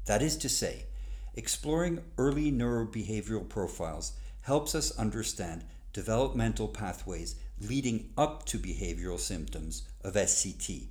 That 0.05 0.21
is 0.21 0.35
to 0.37 0.49
say, 0.49 0.87
exploring 1.35 2.01
early 2.17 2.51
neurobehavioral 2.51 3.47
profiles 3.47 4.13
helps 4.41 4.75
us 4.75 4.97
understand 4.97 5.63
developmental 5.93 6.67
pathways 6.67 7.35
leading 7.61 8.09
up 8.17 8.45
to 8.45 8.57
behavioral 8.57 9.19
symptoms 9.19 9.83
of 10.03 10.13
SCT. 10.13 10.87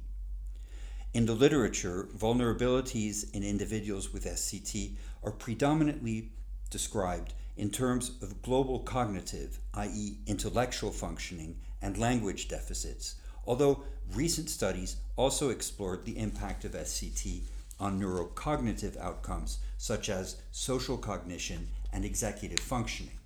In 1.15 1.27
the 1.27 1.35
literature, 1.35 2.09
vulnerabilities 2.17 3.33
in 3.35 3.43
individuals 3.43 4.13
with 4.13 4.25
SCT 4.27 4.97
are 5.25 5.33
predominantly 5.33 6.33
described 6.71 7.33
in 7.57 7.71
terms 7.71 8.13
of 8.23 8.43
global 8.43 8.81
cognitive, 8.81 9.59
i.e., 9.75 10.19
intellectual 10.27 10.93
functioning, 10.93 11.59
and 11.81 11.97
language 11.97 12.49
deficits, 12.49 13.17
although 13.47 13.83
recent 14.15 14.51
studies 14.51 14.97
also 15.17 15.49
explored 15.51 16.05
the 16.05 16.19
impact 16.19 16.65
of 16.65 16.73
SCT 16.73 17.43
on 17.81 18.01
neurocognitive 18.01 18.97
outcomes 18.99 19.59
such 19.77 20.09
as 20.09 20.37
social 20.51 20.99
cognition 20.99 21.69
and 21.93 22.05
executive 22.05 22.61
functioning. 22.61 23.19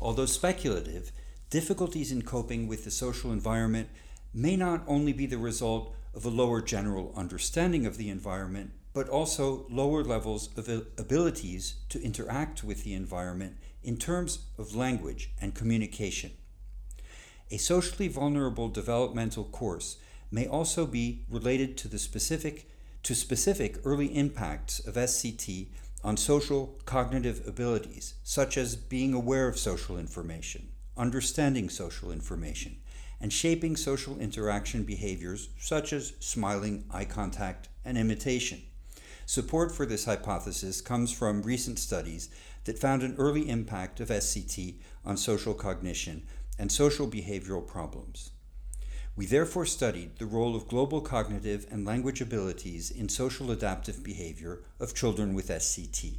Although 0.00 0.26
speculative, 0.26 1.10
difficulties 1.50 2.12
in 2.12 2.22
coping 2.22 2.68
with 2.68 2.84
the 2.84 2.90
social 2.90 3.32
environment 3.32 3.88
may 4.34 4.56
not 4.56 4.82
only 4.86 5.12
be 5.12 5.26
the 5.26 5.38
result 5.38 5.94
of 6.14 6.24
a 6.24 6.30
lower 6.30 6.60
general 6.60 7.12
understanding 7.16 7.86
of 7.86 7.96
the 7.96 8.10
environment, 8.10 8.72
but 8.92 9.08
also 9.08 9.66
lower 9.70 10.02
levels 10.02 10.50
of 10.56 10.68
abilities 10.98 11.76
to 11.88 12.02
interact 12.02 12.64
with 12.64 12.84
the 12.84 12.92
environment 12.92 13.56
in 13.82 13.96
terms 13.96 14.40
of 14.58 14.74
language 14.74 15.30
and 15.40 15.54
communication. 15.54 16.32
A 17.50 17.56
socially 17.56 18.08
vulnerable 18.08 18.68
developmental 18.68 19.44
course 19.44 19.96
may 20.30 20.46
also 20.46 20.86
be 20.86 21.24
related 21.30 21.78
to 21.78 21.88
the 21.88 21.98
specific 21.98 22.68
to 23.04 23.14
specific 23.14 23.78
early 23.84 24.14
impacts 24.14 24.80
of 24.80 24.96
SCT 24.96 25.68
on 26.04 26.16
social 26.16 26.78
cognitive 26.84 27.46
abilities, 27.46 28.14
such 28.22 28.58
as 28.58 28.76
being 28.76 29.14
aware 29.14 29.48
of 29.48 29.58
social 29.58 29.96
information, 29.96 30.68
understanding 30.98 31.68
social 31.68 32.10
information, 32.10 32.76
and 33.20 33.32
shaping 33.32 33.76
social 33.76 34.18
interaction 34.18 34.82
behaviors 34.82 35.48
such 35.58 35.92
as 35.92 36.14
smiling, 36.20 36.84
eye 36.90 37.04
contact, 37.04 37.68
and 37.84 37.96
imitation. 37.96 38.62
Support 39.26 39.72
for 39.72 39.86
this 39.86 40.04
hypothesis 40.04 40.80
comes 40.80 41.12
from 41.12 41.42
recent 41.42 41.78
studies 41.78 42.28
that 42.64 42.78
found 42.78 43.02
an 43.02 43.14
early 43.18 43.48
impact 43.48 44.00
of 44.00 44.08
SCT 44.08 44.76
on 45.04 45.16
social 45.16 45.54
cognition 45.54 46.26
and 46.58 46.72
social 46.72 47.06
behavioral 47.06 47.66
problems. 47.66 48.30
We 49.16 49.26
therefore 49.26 49.66
studied 49.66 50.18
the 50.18 50.26
role 50.26 50.54
of 50.54 50.68
global 50.68 51.00
cognitive 51.00 51.66
and 51.70 51.84
language 51.84 52.20
abilities 52.20 52.90
in 52.90 53.08
social 53.08 53.50
adaptive 53.50 54.04
behavior 54.04 54.60
of 54.78 54.94
children 54.94 55.34
with 55.34 55.48
SCT. 55.48 56.18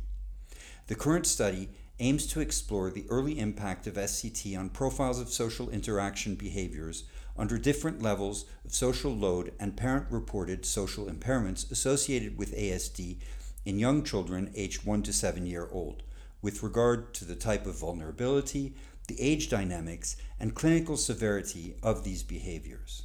The 0.87 0.95
current 0.95 1.25
study 1.25 1.69
aims 1.99 2.25
to 2.27 2.39
explore 2.39 2.89
the 2.89 3.05
early 3.09 3.39
impact 3.39 3.87
of 3.87 3.95
SCT 3.95 4.57
on 4.57 4.69
profiles 4.69 5.19
of 5.19 5.29
social 5.29 5.69
interaction 5.69 6.35
behaviors 6.35 7.03
under 7.37 7.57
different 7.57 8.01
levels 8.01 8.45
of 8.65 8.73
social 8.73 9.15
load 9.15 9.53
and 9.59 9.77
parent 9.77 10.05
reported 10.09 10.65
social 10.65 11.05
impairments 11.05 11.69
associated 11.71 12.37
with 12.37 12.55
ASD 12.55 13.17
in 13.65 13.79
young 13.79 14.03
children 14.03 14.51
aged 14.55 14.85
1 14.85 15.03
to 15.03 15.13
7 15.13 15.45
year 15.45 15.67
old, 15.71 16.03
with 16.41 16.63
regard 16.63 17.13
to 17.13 17.25
the 17.25 17.35
type 17.35 17.65
of 17.65 17.79
vulnerability, 17.79 18.73
the 19.07 19.19
age 19.21 19.49
dynamics, 19.49 20.15
and 20.39 20.55
clinical 20.55 20.97
severity 20.97 21.75
of 21.83 22.03
these 22.03 22.23
behaviors. 22.23 23.03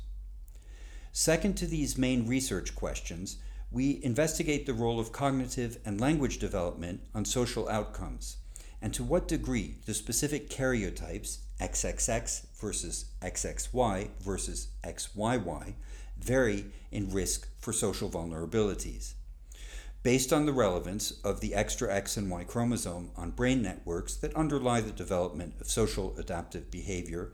Second 1.13 1.57
to 1.57 1.67
these 1.67 1.97
main 1.97 2.27
research 2.27 2.75
questions, 2.75 3.37
we 3.71 4.01
investigate 4.03 4.67
the 4.67 4.75
role 4.75 5.01
of 5.01 5.13
cognitive 5.13 5.79
and 5.85 6.01
language 6.01 6.39
development 6.39 7.01
on 7.15 7.25
social 7.25 7.69
outcomes, 7.69 8.37
and 8.85 8.93
to 8.93 9.03
what 9.03 9.27
degree 9.27 9.77
the 9.87 9.95
specific 9.95 10.51
karyotypes, 10.51 11.39
XXX 11.59 12.45
versus 12.61 13.07
XXY 13.23 14.11
versus 14.21 14.69
XYY, 14.85 15.73
vary 16.19 16.67
in 16.93 17.11
risk 17.11 17.49
for 17.59 17.73
social 17.73 18.11
vulnerabilities. 18.11 19.15
Based 20.03 20.35
on 20.35 20.45
the 20.45 20.53
relevance 20.53 21.13
of 21.25 21.41
the 21.41 21.55
extra 21.55 21.91
X 21.91 22.19
and 22.19 22.31
Y 22.31 22.45
chromosome 22.45 23.11
on 23.17 23.31
brain 23.31 23.63
networks 23.63 24.17
that 24.17 24.37
underlie 24.37 24.83
the 24.83 24.93
development 24.93 25.55
of 25.63 25.71
social 25.71 26.15
adaptive 26.19 26.71
behavior, 26.71 27.33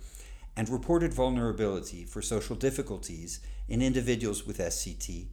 and 0.57 0.69
reported 0.69 1.13
vulnerability 1.13 2.05
for 2.05 2.23
social 2.23 2.55
difficulties 2.55 3.41
in 3.69 3.83
individuals 3.83 4.47
with 4.47 4.59
SCT, 4.59 5.27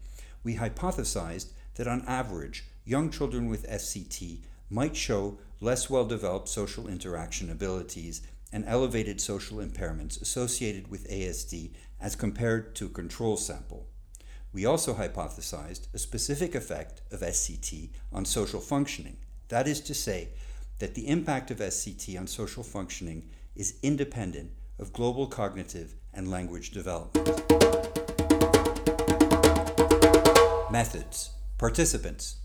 we 0.44 0.56
hypothesized 0.56 1.52
that 1.76 1.88
on 1.88 2.04
average, 2.08 2.66
young 2.86 3.12
children 3.12 3.48
with 3.50 3.70
SCT 3.70 4.40
might 4.70 4.96
show 4.96 5.40
less 5.60 5.90
well 5.90 6.06
developed 6.06 6.50
social 6.50 6.88
interaction 6.88 7.50
abilities 7.50 8.22
and 8.52 8.64
elevated 8.66 9.20
social 9.20 9.58
impairments 9.58 10.22
associated 10.22 10.90
with 10.90 11.10
ASD 11.10 11.72
as 12.00 12.16
compared 12.16 12.76
to 12.76 12.86
a 12.86 12.90
control 12.90 13.38
sample. 13.38 13.88
We 14.54 14.66
also 14.66 14.94
hypothesized 14.94 15.94
a 15.94 16.00
specific 16.00 16.56
effect 16.56 17.02
of 17.12 17.20
SCT 17.20 17.90
on 18.14 18.26
social 18.26 18.62
functioning. 18.62 19.18
That 19.50 19.68
is 19.68 19.82
to 19.82 19.94
say, 19.94 20.30
that 20.80 20.94
the 20.94 21.08
impact 21.08 21.52
of 21.52 21.58
SCT 21.58 22.18
on 22.20 22.28
social 22.28 22.64
functioning 22.64 23.30
is 23.56 23.80
independent 23.82 24.52
of 24.80 24.94
global 24.94 25.28
cognitive 25.28 25.96
and 26.14 26.30
language 26.30 26.72
development. 26.72 27.28
Methods. 30.72 31.32
Participants. 31.58 32.38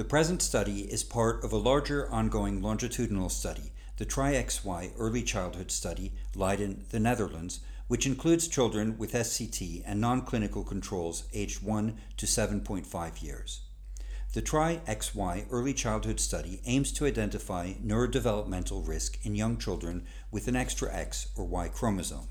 The 0.00 0.04
present 0.04 0.40
study 0.40 0.90
is 0.90 1.04
part 1.04 1.44
of 1.44 1.52
a 1.52 1.58
larger 1.58 2.10
ongoing 2.10 2.62
longitudinal 2.62 3.28
study, 3.28 3.70
the 3.98 4.06
TRIXY 4.06 4.92
Early 4.96 5.22
Childhood 5.22 5.70
Study, 5.70 6.14
Leiden, 6.34 6.86
the 6.88 6.98
Netherlands, 6.98 7.60
which 7.86 8.06
includes 8.06 8.48
children 8.48 8.96
with 8.96 9.12
SCT 9.12 9.82
and 9.84 10.00
non 10.00 10.22
clinical 10.22 10.64
controls 10.64 11.24
aged 11.34 11.62
1 11.62 11.98
to 12.16 12.24
7.5 12.24 13.22
years. 13.22 13.60
The 14.32 14.40
TRI-XY 14.40 15.44
Early 15.50 15.74
Childhood 15.74 16.18
Study 16.18 16.62
aims 16.64 16.92
to 16.92 17.04
identify 17.04 17.74
neurodevelopmental 17.74 18.88
risk 18.88 19.18
in 19.22 19.34
young 19.34 19.58
children 19.58 20.06
with 20.30 20.48
an 20.48 20.56
extra 20.56 20.90
X 20.90 21.28
or 21.36 21.44
Y 21.44 21.68
chromosome. 21.68 22.28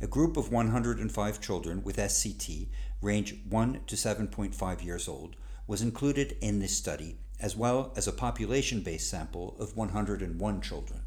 A 0.00 0.06
group 0.06 0.38
of 0.38 0.50
105 0.50 1.40
children 1.42 1.84
with 1.84 1.98
SCT, 1.98 2.68
range 3.02 3.34
1 3.46 3.80
to 3.86 3.96
7.5 3.96 4.82
years 4.82 5.08
old, 5.08 5.36
was 5.70 5.82
included 5.82 6.36
in 6.40 6.58
this 6.58 6.76
study, 6.76 7.16
as 7.38 7.54
well 7.54 7.92
as 7.94 8.08
a 8.08 8.12
population 8.12 8.80
based 8.80 9.08
sample 9.08 9.54
of 9.60 9.76
101 9.76 10.60
children. 10.62 11.00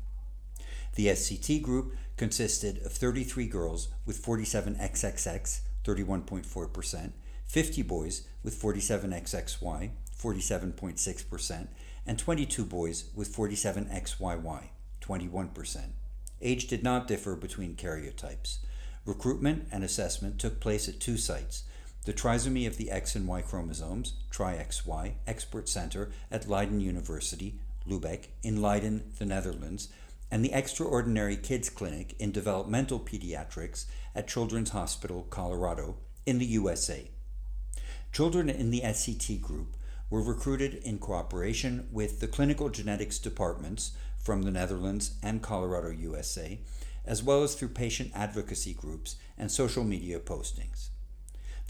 The 0.96 1.08
SCT 1.08 1.62
group 1.62 1.93
consisted 2.15 2.77
of 2.86 2.93
33 2.93 3.46
girls 3.48 3.89
with 4.05 4.15
47 4.15 4.75
XXX, 4.75 5.60
31.4%, 5.84 7.12
50 7.45 7.82
boys 7.82 8.21
with 8.41 8.56
47 8.56 9.12
XXY, 9.12 9.89
47.6%, 10.17 11.67
and 12.06 12.17
22 12.17 12.63
boys 12.63 13.10
with 13.13 13.28
47 13.28 13.88
XYY, 13.88 14.69
21%. 15.02 15.78
Age 16.41 16.67
did 16.67 16.84
not 16.84 17.10
differ 17.10 17.36
between 17.36 17.76
karyotypes. 17.76 18.60
Recruitment 19.06 19.67
and 19.73 19.84
assessment 19.84 20.39
took 20.39 20.62
place 20.62 20.88
at 20.88 21.02
two 21.02 21.17
sites 21.17 21.63
the 22.06 22.13
trisomy 22.13 22.68
of 22.68 22.78
the 22.78 22.92
X 22.92 23.16
and 23.16 23.28
Y 23.28 23.42
chromosomes, 23.42 24.13
TriXY, 24.32 25.13
Expert 25.26 25.70
Center 25.70 26.12
at 26.30 26.50
Leiden 26.50 26.82
University, 26.82 27.56
Lübeck, 27.88 28.28
in 28.44 28.62
Leiden, 28.62 29.12
the 29.20 29.26
Netherlands, 29.26 29.89
and 30.30 30.44
the 30.44 30.54
Extraordinary 30.54 31.38
Kids 31.38 31.70
Clinic 31.70 32.16
in 32.20 32.32
Developmental 32.32 33.00
Pediatrics 33.00 33.86
at 34.16 34.28
Children's 34.28 34.72
Hospital, 34.72 35.28
Colorado, 35.30 35.96
in 36.26 36.39
the 36.39 36.46
USA. 36.46 37.10
Children 38.12 38.50
in 38.50 38.70
the 38.70 38.82
SCT 38.82 39.42
group 39.42 39.76
were 40.10 40.22
recruited 40.22 40.76
in 40.76 40.98
cooperation 40.98 41.88
with 41.92 42.20
the 42.20 42.28
clinical 42.28 42.70
genetics 42.70 43.18
departments 43.18 43.92
from 44.20 44.44
the 44.44 44.52
Netherlands 44.52 45.16
and 45.24 45.42
Colorado, 45.42 45.89
USA, 45.89 46.60
as 47.06 47.24
well 47.24 47.44
as 47.44 47.56
through 47.56 47.70
patient 47.70 48.12
advocacy 48.13 48.74
groups 48.74 49.16
and 49.38 49.52
social 49.52 49.84
media 49.84 50.20
postings. 50.20 50.89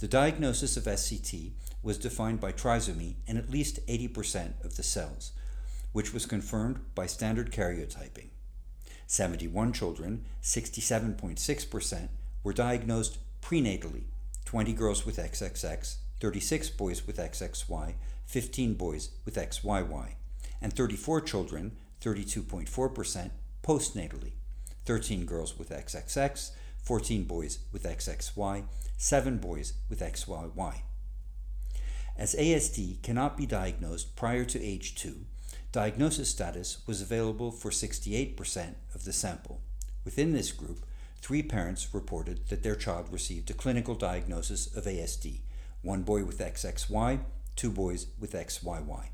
The 0.04 0.10
diagnosis 0.10 0.76
of 0.76 0.84
SCT 0.84 1.54
was 1.82 1.98
defined 1.98 2.42
by 2.42 2.52
trisomy 2.52 3.16
in 3.26 3.38
at 3.38 3.50
least 3.50 3.80
80% 3.88 4.62
of 4.62 4.76
the 4.76 4.84
cells, 4.84 5.32
which 5.94 6.14
was 6.14 6.26
confirmed 6.26 6.82
by 6.94 7.06
standard 7.06 7.54
karyotyping. 7.54 8.32
71 9.08 9.72
children, 9.72 10.26
67.6%, 10.42 12.10
were 12.44 12.52
diagnosed 12.52 13.20
prenatally 13.42 14.04
20 14.44 14.74
girls 14.74 15.06
with 15.06 15.16
XXX, 15.16 15.96
36 16.20 16.70
boys 16.72 17.08
with 17.08 17.16
XXY, 17.16 17.94
15 18.26 18.74
boys 18.74 19.12
with 19.24 19.36
XYY, 19.36 20.16
and 20.62 20.74
34 20.74 21.22
children, 21.22 21.78
32.4%, 22.02 23.32
postnatally 23.64 24.34
13 24.84 25.26
girls 25.26 25.58
with 25.58 25.70
XXX, 25.70 26.52
14 26.84 27.24
boys 27.24 27.60
with 27.72 27.84
XXY, 27.84 28.66
7 28.98 29.38
boys 29.38 29.74
with 29.90 30.02
XYY. 30.02 30.82
As 32.16 32.36
ASD 32.36 33.02
cannot 33.02 33.38
be 33.38 33.46
diagnosed 33.46 34.16
prior 34.16 34.46
to 34.46 34.62
age 34.62 34.96
2, 34.96 35.26
diagnosis 35.72 36.30
status 36.30 36.84
was 36.86 37.02
available 37.02 37.52
for 37.52 37.72
68% 37.72 38.76
of 38.94 39.06
the 39.06 39.14
sample. 39.14 39.62
Within 40.06 40.34
this 40.34 40.52
group, 40.52 40.86
three 41.22 41.42
parents 41.42 41.94
reported 41.94 42.48
that 42.50 42.62
their 42.62 42.76
child 42.76 43.08
received 43.12 43.50
a 43.50 43.54
clinical 43.54 43.96
diagnosis 43.96 44.68
of 44.76 44.86
ASD 44.86 45.40
one 45.84 46.04
boy 46.04 46.24
with 46.24 46.40
XXY, 46.40 47.20
two 47.58 47.70
boys 47.70 48.08
with 48.20 48.32
XYY. 48.32 49.08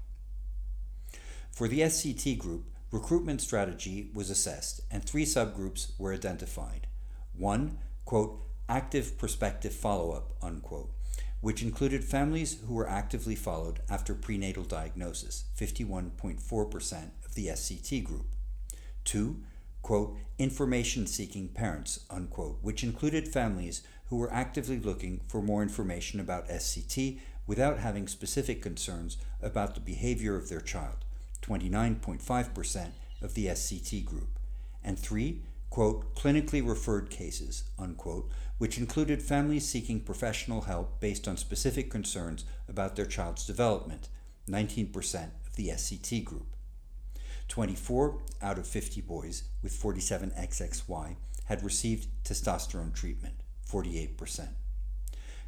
For 1.51 1.67
the 1.67 1.81
SCT 1.81 2.37
group, 2.37 2.69
recruitment 2.91 3.41
strategy 3.41 4.11
was 4.13 4.29
assessed 4.29 4.81
and 4.91 5.03
three 5.03 5.25
subgroups 5.25 5.99
were 5.99 6.13
identified. 6.13 6.87
One, 7.39 7.77
quote, 8.03 8.37
active 8.67 9.17
prospective 9.17 9.73
follow 9.73 10.11
up, 10.11 10.33
unquote, 10.41 10.91
which 11.39 11.63
included 11.63 12.03
families 12.03 12.59
who 12.67 12.73
were 12.73 12.89
actively 12.89 13.35
followed 13.35 13.79
after 13.89 14.13
prenatal 14.13 14.65
diagnosis, 14.65 15.45
51.4% 15.57 17.11
of 17.25 17.35
the 17.35 17.47
SCT 17.47 18.03
group. 18.03 18.25
Two, 19.05 19.37
quote, 19.81 20.17
information 20.37 21.07
seeking 21.07 21.47
parents, 21.47 22.01
unquote, 22.09 22.57
which 22.61 22.83
included 22.83 23.25
families 23.25 23.83
who 24.09 24.17
were 24.17 24.33
actively 24.33 24.77
looking 24.77 25.21
for 25.29 25.41
more 25.41 25.63
information 25.63 26.19
about 26.19 26.49
SCT 26.49 27.19
without 27.47 27.79
having 27.79 28.09
specific 28.09 28.61
concerns 28.61 29.15
about 29.41 29.75
the 29.75 29.81
behavior 29.81 30.35
of 30.35 30.49
their 30.49 30.59
child, 30.59 31.05
29.5% 31.41 32.89
of 33.21 33.33
the 33.33 33.45
SCT 33.45 34.03
group. 34.03 34.37
And 34.83 34.99
three, 34.99 35.43
quote, 35.69 36.15
clinically 36.15 36.67
referred 36.67 37.09
cases, 37.09 37.63
unquote, 37.77 38.29
which 38.57 38.77
included 38.77 39.21
families 39.21 39.67
seeking 39.67 39.99
professional 39.99 40.61
help 40.61 40.99
based 40.99 41.27
on 41.27 41.37
specific 41.37 41.89
concerns 41.89 42.45
about 42.67 42.95
their 42.95 43.05
child's 43.05 43.45
development, 43.45 44.09
19% 44.49 45.29
of 45.47 45.55
the 45.55 45.69
SCT 45.69 46.23
group. 46.25 46.55
24 47.47 48.19
out 48.41 48.57
of 48.57 48.67
50 48.67 49.01
boys 49.01 49.43
with 49.63 49.73
47 49.73 50.31
XXY 50.31 51.15
had 51.45 51.63
received 51.63 52.07
testosterone 52.23 52.93
treatment, 52.93 53.35
48%. 53.69 54.49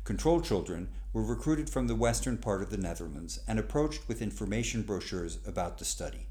Control 0.03 0.41
children 0.41 0.89
were 1.13 1.23
recruited 1.23 1.69
from 1.69 1.87
the 1.87 1.95
western 1.95 2.37
part 2.37 2.63
of 2.63 2.71
the 2.71 2.77
Netherlands 2.77 3.39
and 3.47 3.59
approached 3.59 4.07
with 4.07 4.21
information 4.21 4.81
brochures 4.81 5.37
about 5.45 5.77
the 5.77 5.85
study. 5.85 6.25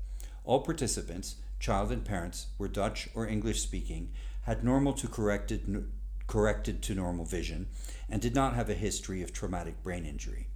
All 0.45 0.61
participants, 0.61 1.37
child 1.61 1.93
and 1.93 2.05
parents, 2.05 2.49
were 2.59 2.67
Dutch 2.67 3.09
or 3.15 3.29
English 3.29 3.61
speaking, 3.61 4.11
had 4.43 4.65
normal 4.65 4.95
to 4.95 5.07
corrected, 5.07 5.93
corrected 6.27 6.83
to 6.83 6.95
normal 6.95 7.27
vision, 7.27 7.69
and 8.09 8.21
did 8.21 8.35
not 8.35 8.55
have 8.55 8.71
a 8.71 8.75
history 8.75 9.23
of 9.23 9.33
traumatic 9.33 9.83
brain 9.83 10.05
injury. 10.05 10.49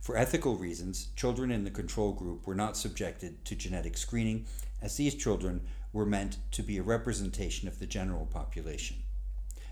For 0.00 0.16
ethical 0.16 0.56
reasons, 0.56 1.08
children 1.16 1.50
in 1.50 1.64
the 1.64 1.70
control 1.70 2.12
group 2.12 2.46
were 2.46 2.54
not 2.54 2.76
subjected 2.76 3.44
to 3.46 3.56
genetic 3.56 3.96
screening, 3.96 4.46
as 4.80 4.96
these 4.96 5.14
children 5.14 5.62
were 5.92 6.04
meant 6.04 6.38
to 6.52 6.62
be 6.62 6.76
a 6.76 6.82
representation 6.82 7.68
of 7.68 7.78
the 7.78 7.86
general 7.86 8.26
population. 8.26 8.96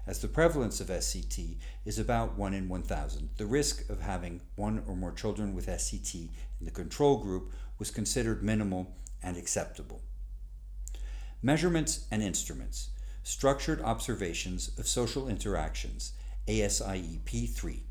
As 0.07 0.21
the 0.21 0.29
prevalence 0.29 0.81
of 0.81 0.89
SCT 0.89 1.57
is 1.85 1.99
about 1.99 2.39
1 2.39 2.55
in 2.55 2.69
1,000, 2.69 3.31
the 3.37 3.47
risk 3.47 3.89
of 3.91 4.01
having 4.01 4.41
one 4.57 4.83
or 4.87 4.97
more 4.97 5.13
children 5.13 5.55
with 5.55 5.67
SCT 5.67 6.15
in 6.59 6.65
the 6.65 6.71
control 6.71 7.19
group 7.19 7.53
was 7.79 7.91
considered 7.91 8.43
minimal 8.43 8.95
and 9.23 9.37
acceptable. 9.37 10.01
Measurements 11.43 12.05
and 12.11 12.23
instruments. 12.23 12.91
Structured 13.23 13.81
Observations 13.81 14.73
of 14.79 14.87
Social 14.87 15.27
Interactions, 15.27 16.13
ASIEP 16.47 17.49
3. 17.49 17.83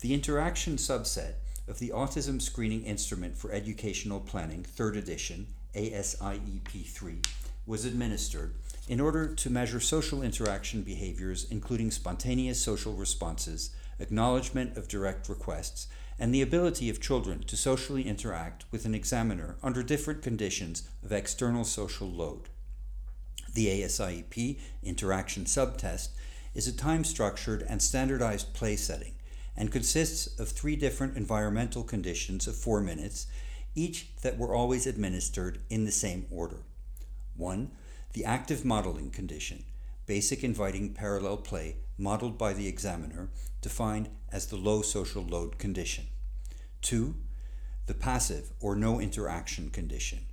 The 0.00 0.14
interaction 0.14 0.76
subset 0.76 1.34
of 1.66 1.80
the 1.80 1.88
Autism 1.88 2.40
Screening 2.40 2.84
Instrument 2.84 3.36
for 3.36 3.50
Educational 3.50 4.20
Planning, 4.20 4.62
3rd 4.62 4.98
edition, 4.98 5.46
ASIEP 5.74 6.86
3, 6.86 7.18
was 7.66 7.84
administered 7.84 8.54
in 8.86 9.00
order 9.00 9.34
to 9.34 9.50
measure 9.50 9.80
social 9.80 10.22
interaction 10.22 10.82
behaviors, 10.82 11.44
including 11.50 11.90
spontaneous 11.90 12.62
social 12.62 12.92
responses, 12.92 13.70
acknowledgement 13.98 14.76
of 14.76 14.86
direct 14.86 15.28
requests, 15.28 15.88
and 16.18 16.34
the 16.34 16.42
ability 16.42 16.90
of 16.90 17.00
children 17.00 17.42
to 17.44 17.56
socially 17.56 18.06
interact 18.06 18.64
with 18.70 18.84
an 18.84 18.94
examiner 18.94 19.56
under 19.62 19.82
different 19.82 20.22
conditions 20.22 20.88
of 21.04 21.12
external 21.12 21.64
social 21.64 22.08
load. 22.08 22.48
The 23.54 23.68
ASIEP 23.82 24.58
interaction 24.82 25.46
subtest 25.46 26.10
is 26.54 26.66
a 26.66 26.76
time 26.76 27.04
structured 27.04 27.64
and 27.68 27.80
standardized 27.80 28.52
play 28.54 28.76
setting 28.76 29.14
and 29.56 29.72
consists 29.72 30.38
of 30.38 30.48
three 30.48 30.76
different 30.76 31.16
environmental 31.16 31.82
conditions 31.82 32.46
of 32.46 32.56
four 32.56 32.80
minutes, 32.80 33.26
each 33.74 34.08
that 34.22 34.38
were 34.38 34.54
always 34.54 34.86
administered 34.86 35.60
in 35.70 35.84
the 35.84 35.92
same 35.92 36.26
order. 36.30 36.62
1 37.36 37.70
the 38.18 38.24
active 38.24 38.64
modeling 38.64 39.10
condition, 39.10 39.62
basic 40.04 40.42
inviting 40.42 40.92
parallel 40.92 41.36
play 41.36 41.76
modeled 41.96 42.36
by 42.36 42.52
the 42.52 42.66
examiner, 42.66 43.28
defined 43.60 44.08
as 44.32 44.46
the 44.46 44.56
low 44.56 44.82
social 44.82 45.22
load 45.22 45.56
condition. 45.56 46.07
2. 46.82 47.14
The 47.86 47.94
passive 47.94 48.50
or 48.60 48.76
no 48.76 49.00
interaction 49.00 49.70
condition, 49.70 50.26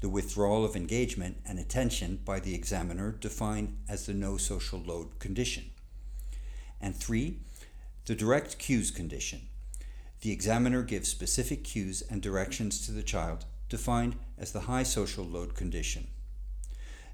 the 0.00 0.08
withdrawal 0.08 0.64
of 0.64 0.74
engagement 0.74 1.36
and 1.46 1.58
attention 1.58 2.20
by 2.24 2.40
the 2.40 2.54
examiner, 2.54 3.12
defined 3.12 3.76
as 3.88 4.06
the 4.06 4.14
no 4.14 4.36
social 4.36 4.80
load 4.80 5.18
condition. 5.18 5.70
And 6.80 6.96
3. 6.96 7.38
The 8.06 8.14
direct 8.14 8.58
cues 8.58 8.90
condition. 8.90 9.42
The 10.22 10.32
examiner 10.32 10.82
gives 10.82 11.08
specific 11.08 11.64
cues 11.64 12.02
and 12.02 12.22
directions 12.22 12.84
to 12.86 12.92
the 12.92 13.02
child, 13.02 13.44
defined 13.68 14.16
as 14.38 14.52
the 14.52 14.60
high 14.60 14.82
social 14.82 15.24
load 15.24 15.54
condition. 15.54 16.08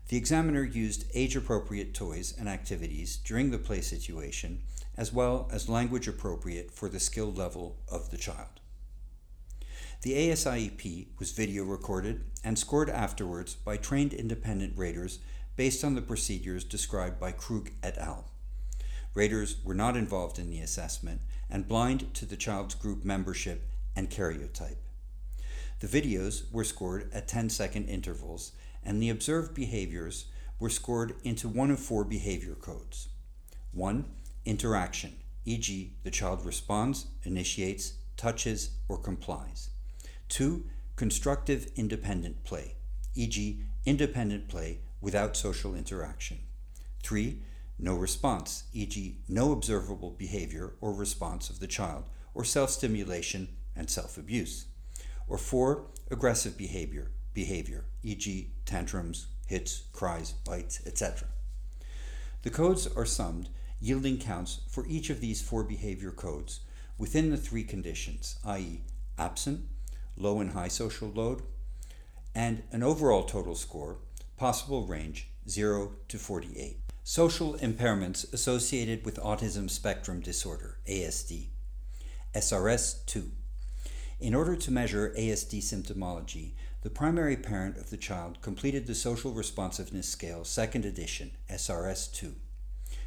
The 0.08 0.16
examiner 0.16 0.64
used 0.64 1.04
age 1.12 1.36
appropriate 1.36 1.92
toys 1.92 2.34
and 2.38 2.48
activities 2.48 3.18
during 3.18 3.50
the 3.50 3.58
play 3.58 3.82
situation, 3.82 4.62
as 4.96 5.12
well 5.12 5.48
as 5.52 5.68
language 5.68 6.08
appropriate 6.08 6.70
for 6.70 6.88
the 6.88 7.00
skill 7.00 7.30
level 7.30 7.76
of 7.90 8.10
the 8.10 8.16
child. 8.16 8.57
The 10.02 10.30
ASIEP 10.30 11.08
was 11.18 11.32
video 11.32 11.64
recorded 11.64 12.20
and 12.44 12.56
scored 12.56 12.88
afterwards 12.88 13.56
by 13.56 13.76
trained 13.76 14.14
independent 14.14 14.78
raters 14.78 15.18
based 15.56 15.82
on 15.82 15.96
the 15.96 16.02
procedures 16.02 16.62
described 16.62 17.18
by 17.18 17.32
Krug 17.32 17.70
et 17.82 17.98
al. 17.98 18.30
Raters 19.14 19.56
were 19.64 19.74
not 19.74 19.96
involved 19.96 20.38
in 20.38 20.50
the 20.50 20.60
assessment 20.60 21.22
and 21.50 21.66
blind 21.66 22.14
to 22.14 22.24
the 22.24 22.36
child's 22.36 22.76
group 22.76 23.04
membership 23.04 23.68
and 23.96 24.08
karyotype. 24.08 24.76
The 25.80 25.88
videos 25.88 26.44
were 26.52 26.62
scored 26.62 27.10
at 27.12 27.26
10 27.26 27.50
second 27.50 27.88
intervals 27.88 28.52
and 28.84 29.02
the 29.02 29.10
observed 29.10 29.52
behaviors 29.52 30.26
were 30.60 30.70
scored 30.70 31.16
into 31.24 31.48
one 31.48 31.72
of 31.72 31.80
four 31.80 32.04
behavior 32.04 32.54
codes. 32.54 33.08
1. 33.72 34.04
Interaction, 34.44 35.14
e.g., 35.44 35.96
the 36.04 36.10
child 36.12 36.46
responds, 36.46 37.06
initiates, 37.24 37.94
touches, 38.16 38.70
or 38.88 38.96
complies. 38.96 39.70
2. 40.28 40.64
Constructive 40.96 41.70
independent 41.76 42.44
play, 42.44 42.74
e.g., 43.14 43.62
independent 43.84 44.48
play 44.48 44.80
without 45.00 45.36
social 45.36 45.74
interaction. 45.74 46.38
3. 47.02 47.40
No 47.78 47.94
response, 47.94 48.64
e.g., 48.72 49.18
no 49.28 49.52
observable 49.52 50.10
behavior 50.10 50.74
or 50.80 50.92
response 50.92 51.48
of 51.48 51.60
the 51.60 51.66
child, 51.68 52.08
or 52.34 52.44
self 52.44 52.70
stimulation 52.70 53.48
and 53.76 53.88
self 53.88 54.18
abuse. 54.18 54.66
Or 55.28 55.38
4. 55.38 55.86
Aggressive 56.10 56.58
behavior, 56.58 57.12
behavior, 57.34 57.84
e.g., 58.02 58.50
tantrums, 58.64 59.28
hits, 59.46 59.84
cries, 59.92 60.32
bites, 60.32 60.82
etc. 60.86 61.28
The 62.42 62.50
codes 62.50 62.88
are 62.96 63.04
summed, 63.04 63.48
yielding 63.80 64.18
counts 64.18 64.60
for 64.68 64.86
each 64.86 65.10
of 65.10 65.20
these 65.20 65.42
four 65.42 65.64
behavior 65.64 66.10
codes 66.10 66.60
within 66.98 67.30
the 67.30 67.36
three 67.36 67.64
conditions, 67.64 68.38
i.e., 68.44 68.82
absent, 69.18 69.60
low 70.18 70.40
and 70.40 70.52
high 70.52 70.68
social 70.68 71.08
load, 71.08 71.42
and 72.34 72.62
an 72.72 72.82
overall 72.82 73.24
total 73.24 73.54
score, 73.54 73.98
possible 74.36 74.86
range 74.86 75.30
0 75.48 75.92
to 76.08 76.18
48. 76.18 76.76
Social 77.02 77.54
impairments 77.54 78.30
associated 78.32 79.04
with 79.04 79.16
autism 79.16 79.70
spectrum 79.70 80.20
disorder, 80.20 80.78
ASD. 80.86 81.46
SRS 82.34 83.06
2. 83.06 83.30
In 84.20 84.34
order 84.34 84.56
to 84.56 84.70
measure 84.70 85.14
ASD 85.16 85.60
symptomology, 85.60 86.52
the 86.82 86.90
primary 86.90 87.36
parent 87.36 87.76
of 87.76 87.90
the 87.90 87.96
child 87.96 88.40
completed 88.42 88.86
the 88.86 88.94
Social 88.94 89.32
Responsiveness 89.32 90.08
Scale, 90.08 90.44
second 90.44 90.84
edition, 90.84 91.30
SRS 91.50 92.12
2. 92.12 92.34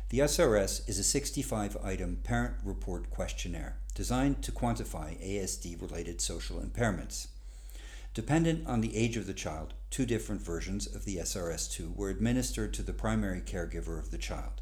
The 0.10 0.20
SRS 0.20 0.90
is 0.90 1.00
a 1.00 1.04
65 1.04 1.78
item 1.84 2.18
parent 2.24 2.56
report 2.64 3.10
questionnaire 3.10 3.78
designed 3.94 4.42
to 4.44 4.52
quantify 4.52 5.18
ASD 5.22 5.82
related 5.82 6.22
social 6.22 6.60
impairments. 6.60 7.28
Dependent 8.14 8.68
on 8.68 8.82
the 8.82 8.96
age 8.98 9.16
of 9.16 9.28
the 9.28 9.34
child, 9.34 9.74
two 9.90 10.06
different 10.06 10.42
versions 10.42 10.86
of 10.86 11.06
the 11.06 11.18
SRS 11.18 11.72
2 11.72 11.94
were 11.96 12.10
administered 12.10 12.74
to 12.74 12.84
the 12.84 12.94
primary 12.94 13.42
caregiver 13.42 13.98
of 13.98 14.12
the 14.12 14.18
child. 14.18 14.62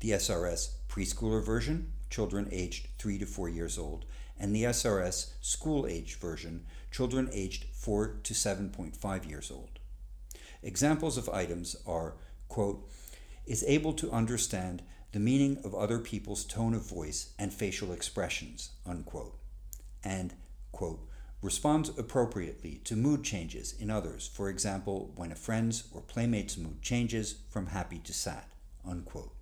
The 0.00 0.10
SRS 0.10 0.70
preschooler 0.88 1.44
version, 1.44 1.92
children 2.10 2.48
aged 2.50 2.88
3 2.98 3.18
to 3.18 3.26
4 3.26 3.48
years 3.48 3.78
old, 3.78 4.04
and 4.38 4.54
the 4.54 4.64
SRS 4.64 5.32
school 5.40 5.86
age 5.86 6.16
version, 6.16 6.66
children 6.90 7.28
aged 7.32 7.66
4 7.72 8.18
to 8.22 8.34
7.5 8.34 9.28
years 9.28 9.50
old. 9.50 9.78
Examples 10.62 11.16
of 11.16 11.28
items 11.28 11.76
are, 11.86 12.14
quote, 12.48 12.88
is 13.46 13.64
able 13.66 13.92
to 13.92 14.10
understand 14.10 14.82
the 15.16 15.20
meaning 15.20 15.56
of 15.64 15.74
other 15.74 15.98
people's 15.98 16.44
tone 16.44 16.74
of 16.74 16.86
voice 16.86 17.30
and 17.38 17.50
facial 17.50 17.90
expressions, 17.90 18.72
unquote, 18.84 19.34
and, 20.04 20.34
quote, 20.72 21.08
responds 21.40 21.88
appropriately 21.96 22.82
to 22.84 22.94
mood 22.94 23.24
changes 23.24 23.72
in 23.80 23.90
others, 23.90 24.28
for 24.34 24.50
example, 24.50 25.14
when 25.16 25.32
a 25.32 25.34
friend's 25.34 25.84
or 25.94 26.02
playmate's 26.02 26.58
mood 26.58 26.82
changes 26.82 27.36
from 27.48 27.68
happy 27.68 27.98
to 27.98 28.12
sad, 28.12 28.44
unquote. 28.86 29.32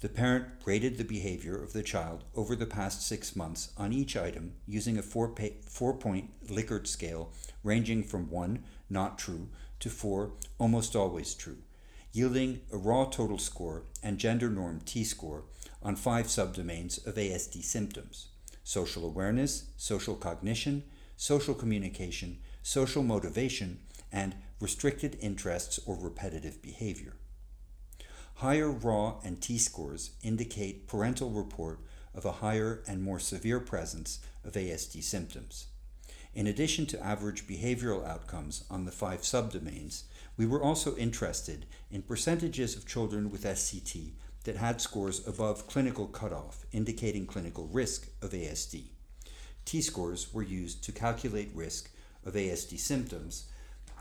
The 0.00 0.08
parent 0.08 0.46
rated 0.64 0.96
the 0.96 1.04
behavior 1.04 1.62
of 1.62 1.74
the 1.74 1.82
child 1.82 2.24
over 2.34 2.56
the 2.56 2.64
past 2.64 3.06
six 3.06 3.36
months 3.36 3.74
on 3.76 3.92
each 3.92 4.16
item 4.16 4.54
using 4.66 4.96
a 4.96 5.02
four, 5.02 5.34
four 5.66 5.92
point 5.92 6.30
Likert 6.48 6.86
scale 6.86 7.30
ranging 7.62 8.02
from 8.02 8.30
1, 8.30 8.64
not 8.88 9.18
true, 9.18 9.50
to 9.80 9.90
4, 9.90 10.30
almost 10.56 10.96
always 10.96 11.34
true, 11.34 11.58
yielding 12.16 12.62
a 12.72 12.76
raw 12.78 13.04
total 13.04 13.36
score 13.36 13.82
and 14.02 14.16
gender 14.16 14.48
norm 14.48 14.80
T 14.86 15.04
score 15.04 15.44
on 15.82 15.94
five 15.94 16.26
subdomains 16.26 17.06
of 17.06 17.16
ASD 17.16 17.62
symptoms 17.62 18.28
social 18.64 19.04
awareness, 19.04 19.66
social 19.76 20.16
cognition, 20.16 20.82
social 21.16 21.54
communication, 21.54 22.38
social 22.62 23.02
motivation, 23.02 23.78
and 24.10 24.34
restricted 24.60 25.16
interests 25.20 25.78
or 25.86 25.96
repetitive 25.96 26.60
behavior. 26.62 27.14
Higher 28.36 28.70
raw 28.70 29.20
and 29.22 29.40
T 29.40 29.58
scores 29.58 30.10
indicate 30.22 30.88
parental 30.88 31.30
report 31.30 31.80
of 32.14 32.24
a 32.24 32.32
higher 32.32 32.82
and 32.88 33.02
more 33.02 33.20
severe 33.20 33.60
presence 33.60 34.20
of 34.42 34.54
ASD 34.54 35.02
symptoms. 35.04 35.66
In 36.34 36.46
addition 36.46 36.86
to 36.86 37.02
average 37.04 37.46
behavioral 37.46 38.06
outcomes 38.06 38.64
on 38.70 38.84
the 38.84 38.92
five 38.92 39.20
subdomains, 39.20 40.02
we 40.36 40.46
were 40.46 40.62
also 40.62 40.96
interested 40.96 41.66
in 41.90 42.02
percentages 42.02 42.76
of 42.76 42.86
children 42.86 43.30
with 43.30 43.44
SCT 43.44 44.12
that 44.44 44.56
had 44.56 44.80
scores 44.80 45.26
above 45.26 45.66
clinical 45.66 46.06
cutoff, 46.06 46.64
indicating 46.72 47.26
clinical 47.26 47.66
risk 47.68 48.08
of 48.22 48.30
ASD. 48.30 48.84
T 49.64 49.80
scores 49.80 50.32
were 50.32 50.42
used 50.42 50.84
to 50.84 50.92
calculate 50.92 51.50
risk 51.54 51.90
of 52.24 52.34
ASD 52.34 52.78
symptoms 52.78 53.46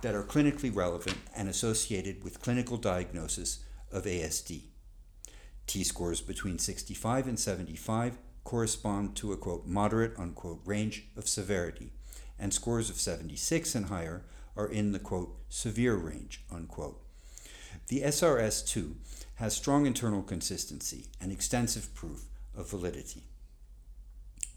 that 0.02 0.14
are 0.14 0.24
clinically 0.24 0.76
relevant 0.76 1.18
and 1.36 1.50
associated 1.50 2.24
with 2.24 2.42
clinical 2.42 2.78
diagnosis 2.78 3.64
of 3.92 4.04
ASD. 4.04 4.62
T 5.66 5.84
scores 5.84 6.22
between 6.22 6.60
65 6.60 7.28
and 7.28 7.40
75 7.40 8.18
correspond 8.44 9.16
to 9.16 9.34
a 9.34 9.38
quote 9.38 9.66
moderate 9.66 10.14
unquote 10.20 10.62
range 10.66 11.08
of 11.18 11.28
severity, 11.28 11.92
and 12.38 12.54
scores 12.54 12.90
of 12.90 12.98
76 12.98 13.74
and 13.74 13.88
higher 13.88 14.24
are 14.56 14.68
in 14.68 14.92
the 14.92 15.00
quote 15.00 15.36
severe 15.50 15.96
range 15.96 16.44
unquote. 16.52 17.02
The 17.88 18.02
SRS 18.02 18.68
2 18.68 18.96
has 19.36 19.56
strong 19.56 19.86
internal 19.86 20.24
consistency 20.24 21.08
and 21.22 21.32
extensive 21.32 21.94
proof 21.94 22.26
of 22.56 22.70
validity. 22.70 23.24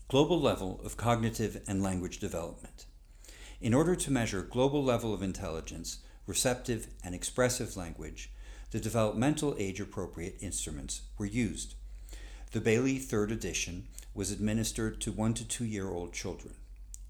Global 0.08 0.40
level 0.40 0.80
of 0.84 0.96
cognitive 0.96 1.62
and 1.66 1.82
language 1.82 2.18
development. 2.18 2.86
In 3.60 3.74
order 3.74 3.96
to 3.96 4.10
measure 4.12 4.42
global 4.42 4.82
level 4.82 5.12
of 5.12 5.22
intelligence, 5.22 5.98
receptive 6.26 6.86
and 7.04 7.14
expressive 7.14 7.76
language, 7.76 8.30
the 8.70 8.80
developmental 8.80 9.56
age 9.58 9.80
appropriate 9.80 10.36
instruments 10.40 11.02
were 11.18 11.26
used. 11.26 11.74
The 12.52 12.60
Bayley 12.60 12.98
third 12.98 13.32
edition 13.32 13.88
was 14.14 14.30
administered 14.30 15.00
to 15.02 15.12
1 15.12 15.34
to 15.34 15.44
2 15.46 15.64
year 15.64 15.90
old 15.90 16.12
children. 16.12 16.54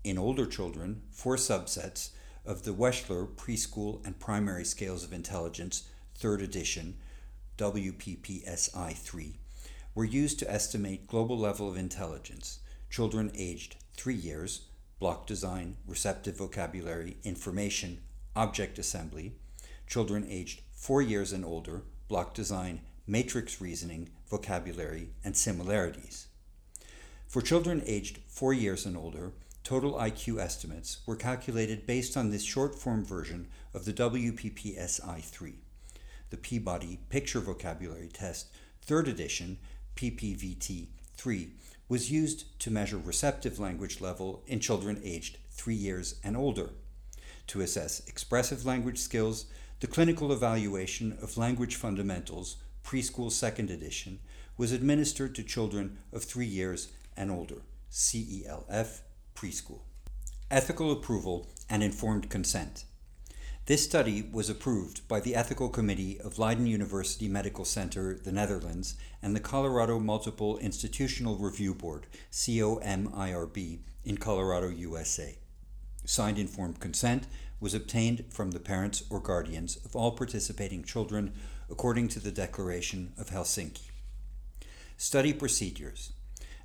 In 0.04 0.18
older 0.18 0.46
children, 0.46 1.02
four 1.10 1.36
subsets 1.36 2.10
of 2.48 2.62
the 2.62 2.72
Wechsler 2.72 3.26
Preschool 3.26 4.04
and 4.06 4.18
Primary 4.18 4.64
Scales 4.64 5.04
of 5.04 5.12
Intelligence, 5.12 5.86
third 6.14 6.40
edition, 6.40 6.96
WPPSI 7.58 8.94
3, 8.94 9.34
were 9.94 10.06
used 10.06 10.38
to 10.38 10.50
estimate 10.50 11.06
global 11.06 11.36
level 11.36 11.68
of 11.68 11.76
intelligence. 11.76 12.60
Children 12.88 13.30
aged 13.34 13.76
3 13.98 14.14
years, 14.14 14.62
block 14.98 15.26
design, 15.26 15.76
receptive 15.86 16.38
vocabulary, 16.38 17.18
information, 17.22 18.00
object 18.34 18.78
assembly. 18.78 19.34
Children 19.86 20.26
aged 20.26 20.62
4 20.72 21.02
years 21.02 21.34
and 21.34 21.44
older, 21.44 21.82
block 22.08 22.32
design, 22.32 22.80
matrix 23.06 23.60
reasoning, 23.60 24.08
vocabulary, 24.30 25.10
and 25.22 25.36
similarities. 25.36 26.28
For 27.26 27.42
children 27.42 27.82
aged 27.84 28.20
4 28.26 28.54
years 28.54 28.86
and 28.86 28.96
older, 28.96 29.32
total 29.68 29.92
IQ 29.96 30.40
estimates 30.40 31.00
were 31.04 31.14
calculated 31.14 31.86
based 31.86 32.16
on 32.16 32.30
this 32.30 32.42
short 32.42 32.74
form 32.74 33.04
version 33.04 33.46
of 33.74 33.84
the 33.84 33.92
WPPSI 33.92 35.20
3. 35.20 35.54
The 36.30 36.38
Peabody 36.38 37.00
Picture 37.10 37.40
Vocabulary 37.40 38.08
Test, 38.08 38.48
3rd 38.86 39.08
edition, 39.08 39.58
PPVT 39.94 40.86
3, 41.18 41.50
was 41.86 42.10
used 42.10 42.58
to 42.60 42.70
measure 42.70 42.96
receptive 42.96 43.58
language 43.58 44.00
level 44.00 44.42
in 44.46 44.58
children 44.58 45.02
aged 45.04 45.36
3 45.50 45.74
years 45.74 46.14
and 46.24 46.34
older. 46.34 46.70
To 47.48 47.60
assess 47.60 48.00
expressive 48.08 48.64
language 48.64 48.98
skills, 48.98 49.44
the 49.80 49.86
clinical 49.86 50.32
evaluation 50.32 51.18
of 51.20 51.36
language 51.36 51.76
fundamentals, 51.76 52.56
preschool 52.82 53.30
2nd 53.30 53.68
edition, 53.68 54.20
was 54.56 54.72
administered 54.72 55.34
to 55.34 55.42
children 55.42 55.98
of 56.10 56.24
3 56.24 56.46
years 56.46 56.88
and 57.18 57.30
older, 57.30 57.60
CELF 57.90 59.02
preschool. 59.38 59.82
Ethical 60.50 60.90
approval 60.90 61.46
and 61.70 61.80
informed 61.80 62.28
consent. 62.28 62.84
This 63.66 63.84
study 63.84 64.28
was 64.32 64.50
approved 64.50 65.06
by 65.06 65.20
the 65.20 65.36
Ethical 65.36 65.68
Committee 65.68 66.20
of 66.20 66.40
Leiden 66.40 66.66
University 66.66 67.28
Medical 67.28 67.64
Center, 67.64 68.18
the 68.20 68.32
Netherlands, 68.32 68.96
and 69.22 69.36
the 69.36 69.40
Colorado 69.40 70.00
Multiple 70.00 70.58
Institutional 70.58 71.36
Review 71.36 71.72
Board, 71.72 72.06
COMIRB, 72.32 73.78
in 74.04 74.16
Colorado, 74.16 74.70
USA. 74.70 75.38
Signed 76.04 76.38
informed 76.38 76.80
consent 76.80 77.28
was 77.60 77.74
obtained 77.74 78.24
from 78.30 78.50
the 78.50 78.60
parents 78.60 79.04
or 79.08 79.20
guardians 79.20 79.76
of 79.84 79.94
all 79.94 80.12
participating 80.12 80.82
children 80.82 81.32
according 81.70 82.08
to 82.08 82.18
the 82.18 82.32
Declaration 82.32 83.12
of 83.16 83.28
Helsinki. 83.30 83.90
Study 84.96 85.32
procedures. 85.32 86.12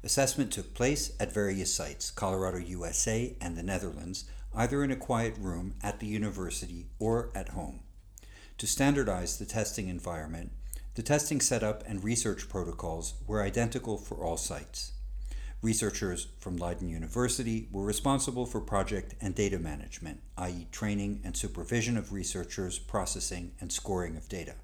Assessment 0.05 0.51
took 0.51 0.73
place 0.73 1.13
at 1.17 1.33
various 1.33 1.73
sites, 1.73 2.11
Colorado, 2.11 2.57
USA, 2.57 3.37
and 3.39 3.55
the 3.55 3.63
Netherlands, 3.63 4.25
either 4.53 4.83
in 4.83 4.91
a 4.91 4.97
quiet 4.97 5.37
room 5.39 5.75
at 5.81 6.01
the 6.01 6.07
university 6.07 6.87
or 6.99 7.31
at 7.33 7.49
home. 7.49 7.79
To 8.57 8.67
standardize 8.67 9.37
the 9.37 9.45
testing 9.45 9.87
environment, 9.87 10.51
the 10.95 11.03
testing 11.03 11.39
setup 11.39 11.85
and 11.87 12.03
research 12.03 12.49
protocols 12.49 13.13
were 13.25 13.41
identical 13.41 13.97
for 13.97 14.25
all 14.25 14.35
sites. 14.35 14.91
Researchers 15.61 16.27
from 16.37 16.57
Leiden 16.57 16.89
University 16.89 17.69
were 17.71 17.85
responsible 17.85 18.45
for 18.45 18.59
project 18.59 19.15
and 19.21 19.33
data 19.33 19.57
management, 19.57 20.19
i.e., 20.37 20.67
training 20.73 21.21
and 21.23 21.37
supervision 21.37 21.95
of 21.95 22.11
researchers, 22.11 22.77
processing, 22.77 23.53
and 23.61 23.71
scoring 23.71 24.17
of 24.17 24.27
data 24.27 24.55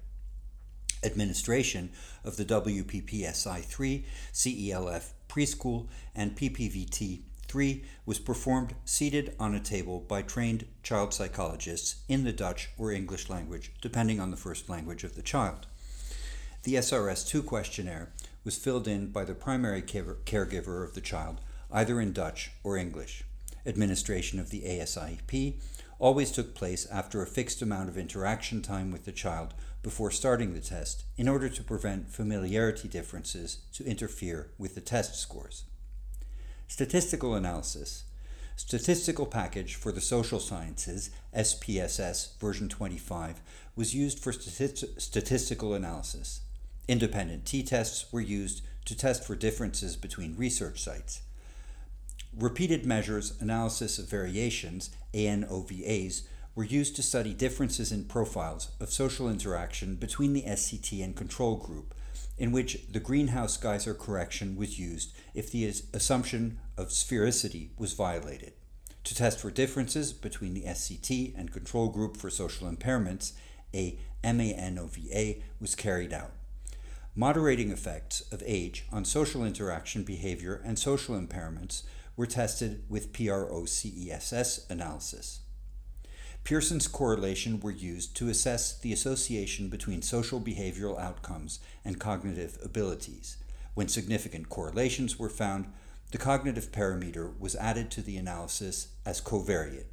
administration 1.02 1.90
of 2.24 2.36
the 2.36 2.44
WPPSI 2.44 3.64
3, 3.64 4.04
CELF 4.34 5.12
preschool, 5.30 5.86
and 6.14 6.36
PPVT 6.36 7.20
3 7.46 7.84
was 8.04 8.18
performed 8.18 8.74
seated 8.84 9.34
on 9.38 9.54
a 9.54 9.60
table 9.60 10.00
by 10.00 10.22
trained 10.22 10.66
child 10.82 11.14
psychologists 11.14 12.02
in 12.08 12.24
the 12.24 12.32
Dutch 12.32 12.70
or 12.76 12.92
English 12.92 13.30
language, 13.30 13.72
depending 13.80 14.20
on 14.20 14.30
the 14.30 14.36
first 14.36 14.68
language 14.68 15.04
of 15.04 15.14
the 15.14 15.22
child. 15.22 15.66
The 16.64 16.74
SRS 16.74 17.26
2 17.26 17.42
questionnaire 17.42 18.12
was 18.44 18.58
filled 18.58 18.86
in 18.86 19.10
by 19.10 19.24
the 19.24 19.34
primary 19.34 19.82
caregiver 19.82 20.84
of 20.84 20.94
the 20.94 21.00
child, 21.00 21.40
either 21.70 22.00
in 22.00 22.12
Dutch 22.12 22.50
or 22.62 22.76
English. 22.76 23.24
Administration 23.66 24.38
of 24.38 24.50
the 24.50 24.62
ASIEP 24.62 25.60
always 25.98 26.32
took 26.32 26.54
place 26.54 26.86
after 26.86 27.22
a 27.22 27.26
fixed 27.26 27.62
amount 27.62 27.88
of 27.88 27.98
interaction 27.98 28.62
time 28.62 28.90
with 28.90 29.04
the 29.04 29.12
child 29.12 29.54
before 29.82 30.10
starting 30.10 30.52
the 30.52 30.60
test 30.60 31.04
in 31.16 31.28
order 31.28 31.48
to 31.48 31.62
prevent 31.62 32.08
familiarity 32.08 32.88
differences 32.88 33.58
to 33.72 33.84
interfere 33.84 34.50
with 34.58 34.74
the 34.74 34.80
test 34.80 35.14
scores. 35.14 35.64
Statistical 36.68 37.34
analysis. 37.34 38.04
Statistical 38.56 39.24
package 39.24 39.74
for 39.74 39.90
the 39.90 40.02
social 40.02 40.38
sciences, 40.38 41.10
SPSS 41.34 42.38
version 42.38 42.68
25, 42.68 43.40
was 43.74 43.94
used 43.94 44.18
for 44.18 44.32
stati- 44.32 45.00
statistical 45.00 45.72
analysis. 45.72 46.42
Independent 46.86 47.46
t 47.46 47.62
tests 47.62 48.12
were 48.12 48.20
used 48.20 48.62
to 48.84 48.96
test 48.96 49.24
for 49.24 49.34
differences 49.34 49.96
between 49.96 50.36
research 50.36 50.82
sites. 50.82 51.22
Repeated 52.36 52.84
measures 52.84 53.40
analysis 53.40 53.98
of 53.98 54.08
variations, 54.08 54.90
ANOVAs, 55.14 56.22
were 56.54 56.64
used 56.64 56.96
to 56.96 57.02
study 57.02 57.32
differences 57.32 57.92
in 57.92 58.04
profiles 58.04 58.70
of 58.80 58.92
social 58.92 59.28
interaction 59.28 59.94
between 59.94 60.32
the 60.32 60.42
SCT 60.42 61.02
and 61.02 61.16
control 61.16 61.56
group, 61.56 61.94
in 62.36 62.52
which 62.52 62.86
the 62.90 63.00
Greenhouse 63.00 63.56
Geisser 63.56 63.94
correction 63.94 64.56
was 64.56 64.78
used 64.78 65.14
if 65.34 65.50
the 65.50 65.66
assumption 65.94 66.58
of 66.76 66.88
sphericity 66.88 67.70
was 67.78 67.92
violated. 67.92 68.52
To 69.04 69.14
test 69.14 69.38
for 69.40 69.50
differences 69.50 70.12
between 70.12 70.54
the 70.54 70.64
SCT 70.64 71.38
and 71.38 71.52
control 71.52 71.88
group 71.88 72.16
for 72.16 72.30
social 72.30 72.70
impairments, 72.70 73.32
a 73.74 73.98
MANOVA 74.22 75.42
was 75.60 75.74
carried 75.74 76.12
out. 76.12 76.32
Moderating 77.14 77.70
effects 77.70 78.20
of 78.32 78.42
age 78.46 78.86
on 78.92 79.04
social 79.04 79.44
interaction 79.44 80.04
behavior 80.04 80.60
and 80.64 80.78
social 80.78 81.18
impairments 81.18 81.82
were 82.16 82.26
tested 82.26 82.84
with 82.88 83.12
PROCESS 83.12 84.66
analysis. 84.70 85.40
Pearson's 86.44 86.88
correlation 86.88 87.60
were 87.60 87.70
used 87.70 88.16
to 88.16 88.28
assess 88.28 88.76
the 88.78 88.92
association 88.92 89.68
between 89.68 90.02
social 90.02 90.40
behavioral 90.40 90.98
outcomes 90.98 91.60
and 91.84 92.00
cognitive 92.00 92.58
abilities. 92.64 93.36
When 93.74 93.88
significant 93.88 94.48
correlations 94.48 95.18
were 95.18 95.28
found, 95.28 95.72
the 96.10 96.18
cognitive 96.18 96.72
parameter 96.72 97.38
was 97.38 97.54
added 97.56 97.90
to 97.92 98.02
the 98.02 98.16
analysis 98.16 98.88
as 99.06 99.20
covariate. 99.20 99.84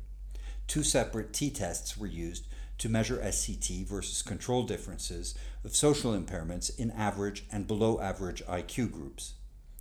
Two 0.65 0.83
separate 0.83 1.31
t 1.31 1.49
tests 1.49 1.95
were 1.95 2.07
used 2.07 2.47
to 2.79 2.89
measure 2.89 3.17
SCT 3.17 3.86
versus 3.86 4.21
control 4.21 4.63
differences 4.63 5.36
of 5.63 5.75
social 5.75 6.17
impairments 6.17 6.77
in 6.77 6.91
average 6.91 7.45
and 7.51 7.67
below 7.67 7.99
average 7.99 8.43
IQ 8.45 8.91
groups. 8.91 9.33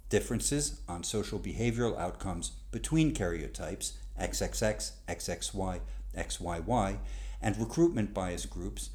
Differences 0.09 0.81
on 0.89 1.03
social 1.03 1.39
behavioral 1.39 1.99
outcomes 1.99 2.53
between 2.71 3.15
karyotypes 3.15 3.93
XXX, 4.21 4.93
XXY, 5.09 5.81
XYY, 6.17 6.99
and 7.41 7.59
recruitment 7.59 8.15
bias 8.15 8.47
groups, 8.47 8.91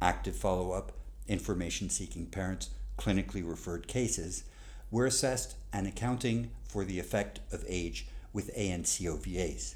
active 0.00 0.36
follow 0.36 0.72
up, 0.72 0.92
information 1.26 1.88
seeking 1.88 2.26
parents, 2.26 2.70
clinically 2.98 3.48
referred 3.48 3.88
cases, 3.88 4.44
were 4.90 5.06
assessed 5.06 5.56
and 5.72 5.86
accounting 5.86 6.50
for 6.68 6.84
the 6.84 6.98
effect 6.98 7.40
of 7.52 7.64
age 7.68 8.06
with 8.32 8.54
ANCOVAs. 8.56 9.74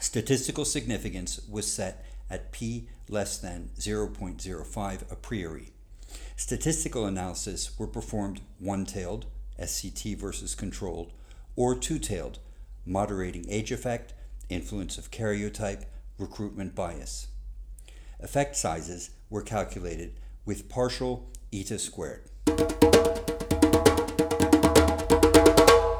Statistical 0.00 0.64
significance 0.64 1.40
was 1.48 1.70
set 1.70 2.04
at 2.30 2.52
p 2.52 2.88
less 3.08 3.38
than 3.38 3.70
0.05 3.78 5.12
a 5.12 5.16
priori. 5.16 5.72
Statistical 6.36 7.06
analysis 7.06 7.78
were 7.78 7.86
performed 7.86 8.40
one 8.58 8.86
tailed, 8.86 9.26
SCT 9.60 10.16
versus 10.16 10.54
controlled, 10.54 11.12
or 11.56 11.74
two 11.74 11.98
tailed, 11.98 12.38
moderating 12.86 13.44
age 13.48 13.70
effect 13.72 14.14
influence 14.50 14.98
of 14.98 15.10
karyotype, 15.10 15.84
recruitment 16.18 16.74
bias. 16.74 17.28
Effect 18.18 18.56
sizes 18.56 19.10
were 19.30 19.42
calculated 19.42 20.14
with 20.44 20.68
partial 20.68 21.30
eta 21.52 21.78
squared. 21.78 22.28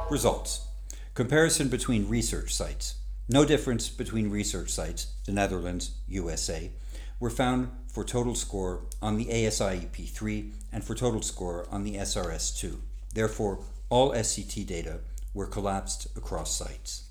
Results 0.09 0.67
Comparison 1.13 1.67
between 1.67 2.07
research 2.07 2.53
sites. 2.53 2.95
No 3.27 3.45
difference 3.45 3.89
between 3.89 4.29
research 4.29 4.69
sites, 4.69 5.07
the 5.25 5.31
Netherlands, 5.31 5.91
USA, 6.07 6.71
were 7.19 7.29
found 7.29 7.69
for 7.87 8.03
total 8.03 8.35
score 8.35 8.83
on 9.01 9.17
the 9.17 9.25
ASIEP 9.25 10.09
3 10.09 10.51
and 10.71 10.83
for 10.83 10.95
total 10.95 11.21
score 11.21 11.67
on 11.69 11.83
the 11.83 11.95
SRS 11.95 12.57
2. 12.57 12.81
Therefore, 13.13 13.59
all 13.89 14.11
SCT 14.11 14.65
data 14.65 14.99
were 15.33 15.47
collapsed 15.47 16.07
across 16.17 16.55
sites. 16.55 17.03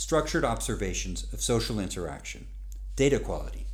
Structured 0.00 0.46
observations 0.46 1.30
of 1.30 1.42
social 1.42 1.78
interaction. 1.78 2.46
Data 2.96 3.18
quality. 3.18 3.66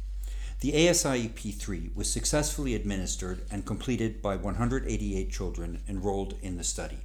The 0.59 0.73
ASIEP 0.73 1.55
3 1.55 1.91
was 1.95 2.11
successfully 2.11 2.75
administered 2.75 3.43
and 3.49 3.65
completed 3.65 4.21
by 4.21 4.35
188 4.35 5.31
children 5.31 5.85
enrolled 5.89 6.35
in 6.43 6.57
the 6.57 6.65
study. 6.65 6.99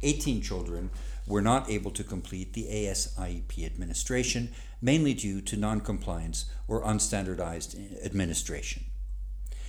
18 0.00 0.40
children 0.40 0.88
were 1.26 1.42
not 1.42 1.68
able 1.68 1.90
to 1.90 2.02
complete 2.02 2.54
the 2.54 2.68
ASIEP 2.70 3.66
administration, 3.66 4.54
mainly 4.80 5.12
due 5.12 5.42
to 5.42 5.58
noncompliance 5.58 6.46
or 6.66 6.82
unstandardized 6.84 8.02
administration. 8.02 8.84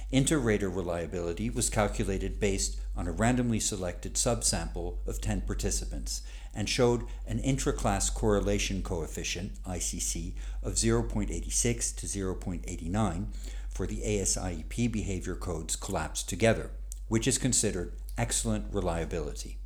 Inter-rater 0.09 0.69
reliability 0.69 1.49
was 1.49 1.69
calculated 1.69 2.39
based 2.39 2.79
on 2.95 3.09
a 3.09 3.11
randomly 3.11 3.59
selected 3.59 4.13
subsample 4.13 5.05
of 5.05 5.19
10 5.19 5.41
participants 5.41 6.21
and 6.55 6.69
showed 6.69 7.03
an 7.27 7.39
intra-class 7.39 8.09
correlation 8.09 8.81
coefficient, 8.81 9.61
ICC, 9.63 10.33
of 10.63 10.73
0.86 10.73 11.95
to 11.95 12.07
0.89 12.07 13.27
for 13.69 13.85
the 13.85 14.01
ASIEP 14.01 14.91
behavior 14.91 15.35
codes 15.35 15.75
collapsed 15.75 16.29
together, 16.29 16.71
which 17.09 17.27
is 17.27 17.37
considered 17.37 17.91
excellent 18.17 18.65
reliability. 18.71 19.57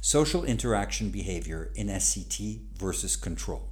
Social 0.00 0.44
interaction 0.44 1.10
behavior 1.10 1.70
in 1.74 1.88
SCT 1.88 2.60
versus 2.78 3.16
control. 3.16 3.68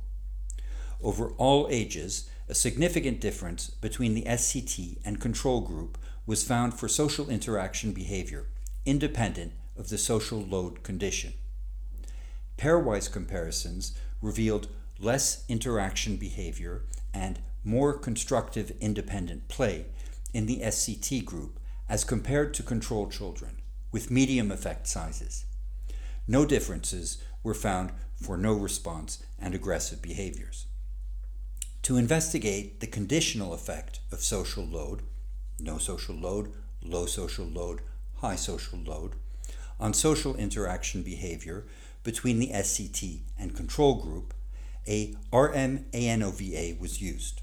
Over 1.03 1.31
all 1.39 1.69
ages, 1.71 2.29
a 2.49 2.55
significant 2.55 3.21
difference 3.21 3.71
between 3.71 4.15
the 4.15 4.25
SCT 4.25 4.99
and 5.05 5.21
control 5.21 5.63
group 5.63 5.97
was 6.27 6.47
found 6.47 6.75
for 6.75 6.89
social 6.89 7.31
interaction 7.31 7.93
behavior, 7.93 8.47
independent 8.85 9.53
of 9.77 9.89
the 9.89 9.97
social 9.97 10.41
load 10.41 10.83
condition. 10.83 11.33
Pairwise 12.59 13.11
comparisons 13.11 13.97
revealed 14.21 14.69
less 14.99 15.45
interaction 15.49 16.17
behavior 16.17 16.83
and 17.15 17.39
more 17.63 17.97
constructive 17.97 18.73
independent 18.81 19.47
play 19.47 19.87
in 20.35 20.47
the 20.47 20.59
SCT 20.59 21.25
group 21.25 21.61
as 21.89 22.05
compared 22.05 22.53
to 22.55 22.63
control 22.63 23.09
children, 23.09 23.63
with 23.93 24.11
medium 24.11 24.51
effect 24.51 24.89
sizes. 24.89 25.47
No 26.27 26.45
differences 26.45 27.23
were 27.43 27.55
found 27.55 27.93
for 28.21 28.37
no 28.37 28.53
response 28.53 29.23
and 29.39 29.55
aggressive 29.55 30.03
behaviors. 30.03 30.67
To 31.83 31.97
investigate 31.97 32.81
the 32.81 32.87
conditional 32.89 33.55
effect 33.55 34.01
of 34.11 34.21
social 34.21 34.65
load, 34.65 35.03
no 35.61 35.79
social 35.79 36.17
load, 36.17 36.53
low 36.83 37.07
social 37.07 37.47
load, 37.47 37.81
high 38.17 38.37
social 38.37 38.81
load, 38.81 39.15
on 39.81 39.95
social 39.95 40.37
interaction 40.37 41.03
behavior 41.03 41.65
between 42.09 42.39
the 42.39 42.49
SCT 42.55 43.21
and 43.39 43.55
control 43.55 43.97
group, 43.97 44.33
a 44.87 45.15
RMANOVA 45.31 46.81
was 46.81 47.03
used. 47.03 47.43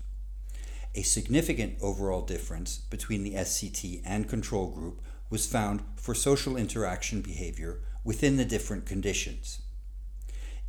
A 0.96 1.04
significant 1.04 1.78
overall 1.84 2.24
difference 2.24 2.80
between 2.80 3.24
the 3.24 3.36
SCT 3.36 4.02
and 4.04 4.28
control 4.28 4.72
group 4.72 5.04
was 5.30 5.46
found 5.46 5.84
for 5.98 6.16
social 6.16 6.58
interaction 6.58 7.22
behavior 7.22 7.82
within 8.04 8.38
the 8.38 8.44
different 8.44 8.88
conditions. 8.88 9.62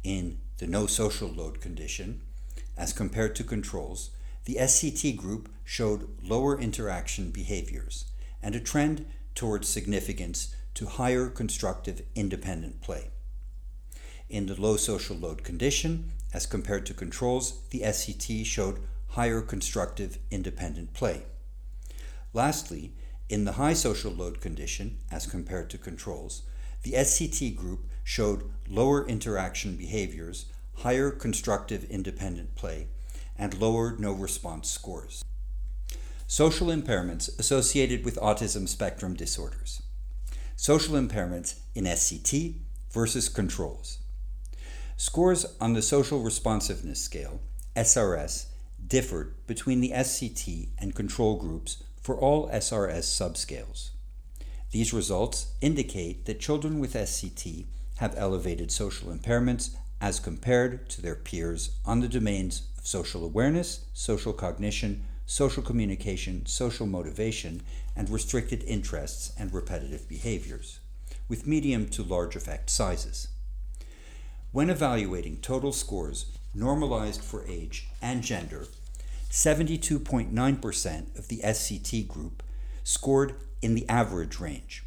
In 0.05 0.41
the 0.59 0.67
no 0.67 0.87
social 0.87 1.31
load 1.31 1.63
condition, 1.63 2.21
as 2.77 2.93
compared 2.93 3.35
to 3.37 3.45
controls, 3.45 4.11
the 4.45 4.59
SCT 4.61 5.17
group 5.17 5.49
showed 5.65 6.07
lower 6.23 6.61
interaction 6.61 7.31
behaviors 7.31 8.13
and 8.43 8.55
a 8.55 8.61
trend 8.61 9.07
towards 9.35 9.71
significance 9.71 10.55
to 10.75 10.85
higher 10.85 11.31
constructive 11.31 12.03
independent 12.15 12.83
play. 12.83 13.13
In 14.29 14.47
the 14.47 14.61
low 14.61 14.77
social 14.77 15.17
load 15.17 15.45
condition, 15.45 16.11
as 16.35 16.47
compared 16.47 16.85
to 16.87 16.95
controls, 16.95 17.61
the 17.71 17.83
SCT 17.83 18.45
showed 18.45 18.81
higher 19.11 19.41
constructive 19.41 20.19
independent 20.31 20.93
play. 20.95 21.23
Lastly, 22.33 22.93
in 23.29 23.45
the 23.45 23.53
high 23.53 23.73
social 23.73 24.13
load 24.13 24.41
condition, 24.41 24.99
as 25.11 25.27
compared 25.27 25.71
to 25.71 25.79
controls, 25.79 26.43
the 26.83 26.93
SCT 26.93 27.57
group 27.57 27.87
showed 28.03 28.51
lower 28.69 29.07
interaction 29.07 29.77
behaviors, 29.77 30.47
higher 30.79 31.11
constructive 31.11 31.85
independent 31.85 32.55
play, 32.57 32.89
and 33.39 33.61
lower 33.61 33.97
no 33.99 34.13
response 34.13 34.69
scores. 34.71 35.25
Social 36.27 36.69
impairments 36.69 37.39
associated 37.39 38.05
with 38.05 38.17
autism 38.17 38.69
spectrum 38.69 39.15
disorders. 39.15 39.83
Social 40.57 40.95
impairments 40.97 41.61
in 41.75 41.85
SCT 41.85 42.57
versus 42.91 43.29
controls. 43.29 43.99
Scores 44.99 45.45
on 45.61 45.75
the 45.75 45.83
Social 45.83 46.23
Responsiveness 46.23 47.03
Scale, 47.03 47.41
SRS, 47.77 48.47
differed 48.87 49.35
between 49.47 49.83
the 49.83 49.91
SCT 49.91 50.71
and 50.79 50.95
control 50.95 51.37
groups 51.37 51.85
for 52.01 52.17
all 52.17 52.49
SRS 52.49 53.05
subscales. 53.05 53.91
These 54.71 54.95
results 54.95 55.53
indicate 55.61 56.25
that 56.25 56.41
children 56.41 56.81
with 56.81 56.95
SCT 56.95 57.67
have 57.99 58.15
elevated 58.17 58.73
social 58.73 59.15
impairments 59.15 59.77
as 60.01 60.19
compared 60.19 60.89
to 60.89 61.03
their 61.03 61.15
peers 61.15 61.77
on 61.85 62.01
the 62.01 62.09
domains 62.09 62.63
of 62.79 62.87
social 62.87 63.23
awareness, 63.23 63.85
social 63.93 64.33
cognition, 64.33 65.05
social 65.27 65.63
communication, 65.63 66.47
social 66.47 66.87
motivation, 66.87 67.61
and 67.95 68.09
restricted 68.09 68.65
interests 68.65 69.31
and 69.39 69.53
repetitive 69.53 70.09
behaviors, 70.09 70.81
with 71.29 71.47
medium 71.47 71.87
to 71.87 72.03
large 72.03 72.35
effect 72.35 72.71
sizes. 72.71 73.29
When 74.53 74.71
evaluating 74.71 75.39
total 75.39 75.73
scores 75.73 76.27
normalized 76.55 77.23
for 77.23 77.47
age 77.47 77.89
and 78.01 78.23
gender, 78.23 78.67
72.9% 79.31 81.19
of 81.19 81.29
the 81.29 81.41
SCT 81.45 82.09
group 82.09 82.43
scored 82.83 83.35
in 83.61 83.75
the 83.75 83.89
average 83.89 84.41
range, 84.41 84.85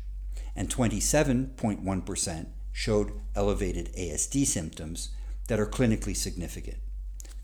and 0.56 0.70
27.1% 0.70 2.46
showed 2.72 3.12
elevated 3.36 3.94
ASD 3.94 4.46
symptoms 4.48 5.10
that 5.48 5.60
are 5.60 5.68
clinically 5.68 6.16
significant. 6.16 6.78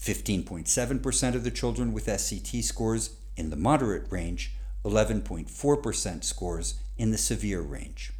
15.7% 0.01 1.35
of 1.35 1.43
the 1.43 1.51
children 1.51 1.93
with 1.93 2.07
SCT 2.07 2.63
scores 2.63 3.17
in 3.35 3.49
the 3.49 3.55
moderate 3.55 4.09
range, 4.11 4.53
11.4% 4.83 6.23
scores 6.23 6.75
in 6.97 7.11
the 7.11 7.17
severe 7.17 7.61
range. 7.61 8.13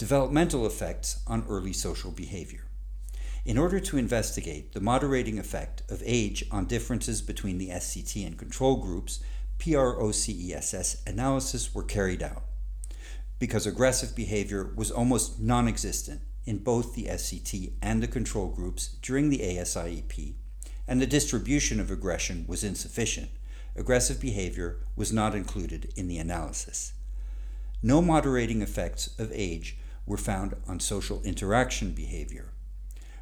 Developmental 0.00 0.64
effects 0.64 1.20
on 1.26 1.44
early 1.46 1.74
social 1.74 2.10
behavior. 2.10 2.64
In 3.44 3.58
order 3.58 3.78
to 3.80 3.98
investigate 3.98 4.72
the 4.72 4.80
moderating 4.80 5.38
effect 5.38 5.82
of 5.90 6.02
age 6.06 6.42
on 6.50 6.64
differences 6.64 7.20
between 7.20 7.58
the 7.58 7.68
SCT 7.68 8.26
and 8.26 8.38
control 8.38 8.76
groups, 8.76 9.20
PROCESS 9.58 11.02
analysis 11.06 11.74
were 11.74 11.82
carried 11.82 12.22
out 12.22 12.44
because 13.38 13.66
aggressive 13.66 14.16
behavior 14.16 14.72
was 14.74 14.90
almost 14.90 15.38
non 15.38 15.68
existent 15.68 16.22
in 16.46 16.64
both 16.64 16.94
the 16.94 17.04
SCT 17.04 17.72
and 17.82 18.02
the 18.02 18.08
control 18.08 18.48
groups 18.48 18.96
during 19.02 19.28
the 19.28 19.40
ASIEP, 19.40 20.32
and 20.88 20.98
the 20.98 21.06
distribution 21.06 21.78
of 21.78 21.90
aggression 21.90 22.46
was 22.48 22.64
insufficient. 22.64 23.28
Aggressive 23.76 24.18
behavior 24.18 24.78
was 24.96 25.12
not 25.12 25.34
included 25.34 25.92
in 25.94 26.08
the 26.08 26.16
analysis. 26.16 26.94
No 27.82 28.00
moderating 28.00 28.62
effects 28.62 29.10
of 29.18 29.30
age 29.34 29.76
were 30.10 30.16
found 30.16 30.56
on 30.66 30.80
social 30.80 31.22
interaction 31.22 31.92
behavior. 31.92 32.52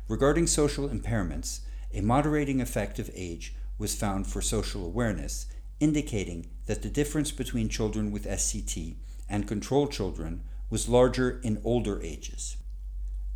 Regarding 0.09 0.47
social 0.47 0.89
impairments, 0.89 1.61
a 1.93 2.01
moderating 2.01 2.63
effect 2.63 2.99
of 2.99 3.11
age 3.15 3.55
was 3.77 3.95
found 3.95 4.27
for 4.27 4.41
social 4.41 4.87
awareness 4.87 5.47
indicating 5.81 6.49
that 6.65 6.81
the 6.81 6.89
difference 6.89 7.31
between 7.31 7.69
children 7.69 8.11
with 8.11 8.25
SCT 8.25 8.97
and 9.29 9.47
control 9.47 9.87
children 9.87 10.43
was 10.71 10.89
larger 10.89 11.39
in 11.43 11.61
older 11.63 12.01
ages. 12.03 12.57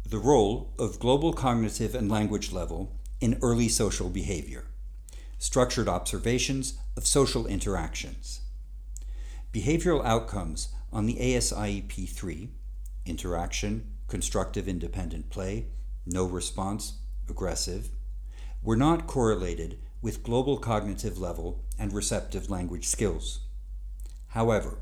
The 0.08 0.18
role 0.18 0.72
of 0.78 0.98
global 0.98 1.34
cognitive 1.34 1.94
and 1.94 2.10
language 2.10 2.52
level 2.52 2.96
in 3.20 3.38
early 3.42 3.68
social 3.68 4.08
behavior. 4.08 4.64
Structured 5.36 5.88
observations 5.88 6.78
of 6.96 7.06
social 7.06 7.46
interactions. 7.46 8.40
Behavioral 9.52 10.02
outcomes 10.06 10.68
on 10.90 11.04
the 11.04 11.16
ASIEP 11.16 12.08
3 12.08 12.48
interaction, 13.06 13.92
constructive 14.08 14.68
independent 14.68 15.30
play, 15.30 15.66
no 16.06 16.24
response, 16.24 16.98
aggressive 17.28 17.90
were 18.62 18.76
not 18.76 19.06
correlated 19.06 19.78
with 20.00 20.22
global 20.22 20.56
cognitive 20.58 21.18
level 21.18 21.64
and 21.78 21.92
receptive 21.92 22.50
language 22.50 22.86
skills. 22.86 23.40
However, 24.28 24.78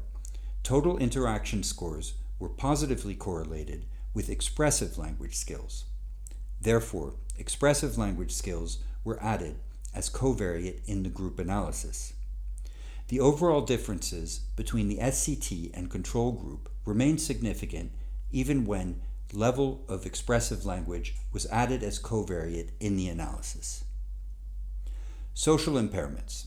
total 0.63 0.99
interaction 0.99 1.63
scores 1.63 2.15
were 2.39 2.49
positively 2.49 3.15
correlated 3.15 3.87
with 4.15 4.31
expressive 4.31 4.99
language 4.99 5.37
skills. 5.37 5.85
Therefore, 6.61 7.15
expressive 7.39 7.97
language 7.97 8.33
skills 8.33 8.79
were 9.05 9.23
added 9.23 9.57
as 9.95 10.11
covariate 10.11 10.81
in 10.87 11.03
the 11.03 11.09
group 11.09 11.39
analysis. 11.39 12.13
The 13.09 13.21
overall 13.21 13.63
differences 13.63 14.41
between 14.57 14.89
the 14.89 14.99
SCT 14.99 15.71
and 15.75 15.91
control 15.91 16.33
group 16.33 16.71
remained 16.85 17.21
significant 17.21 17.93
even 18.33 18.65
when 18.67 19.01
level 19.33 19.85
of 19.89 20.07
expressive 20.07 20.67
language 20.67 21.15
was 21.33 21.47
added 21.47 21.83
as 21.83 21.99
covariate 21.99 22.71
in 22.81 22.97
the 22.97 23.09
analysis. 23.09 23.85
Social 25.35 25.75
impairments. 25.75 26.47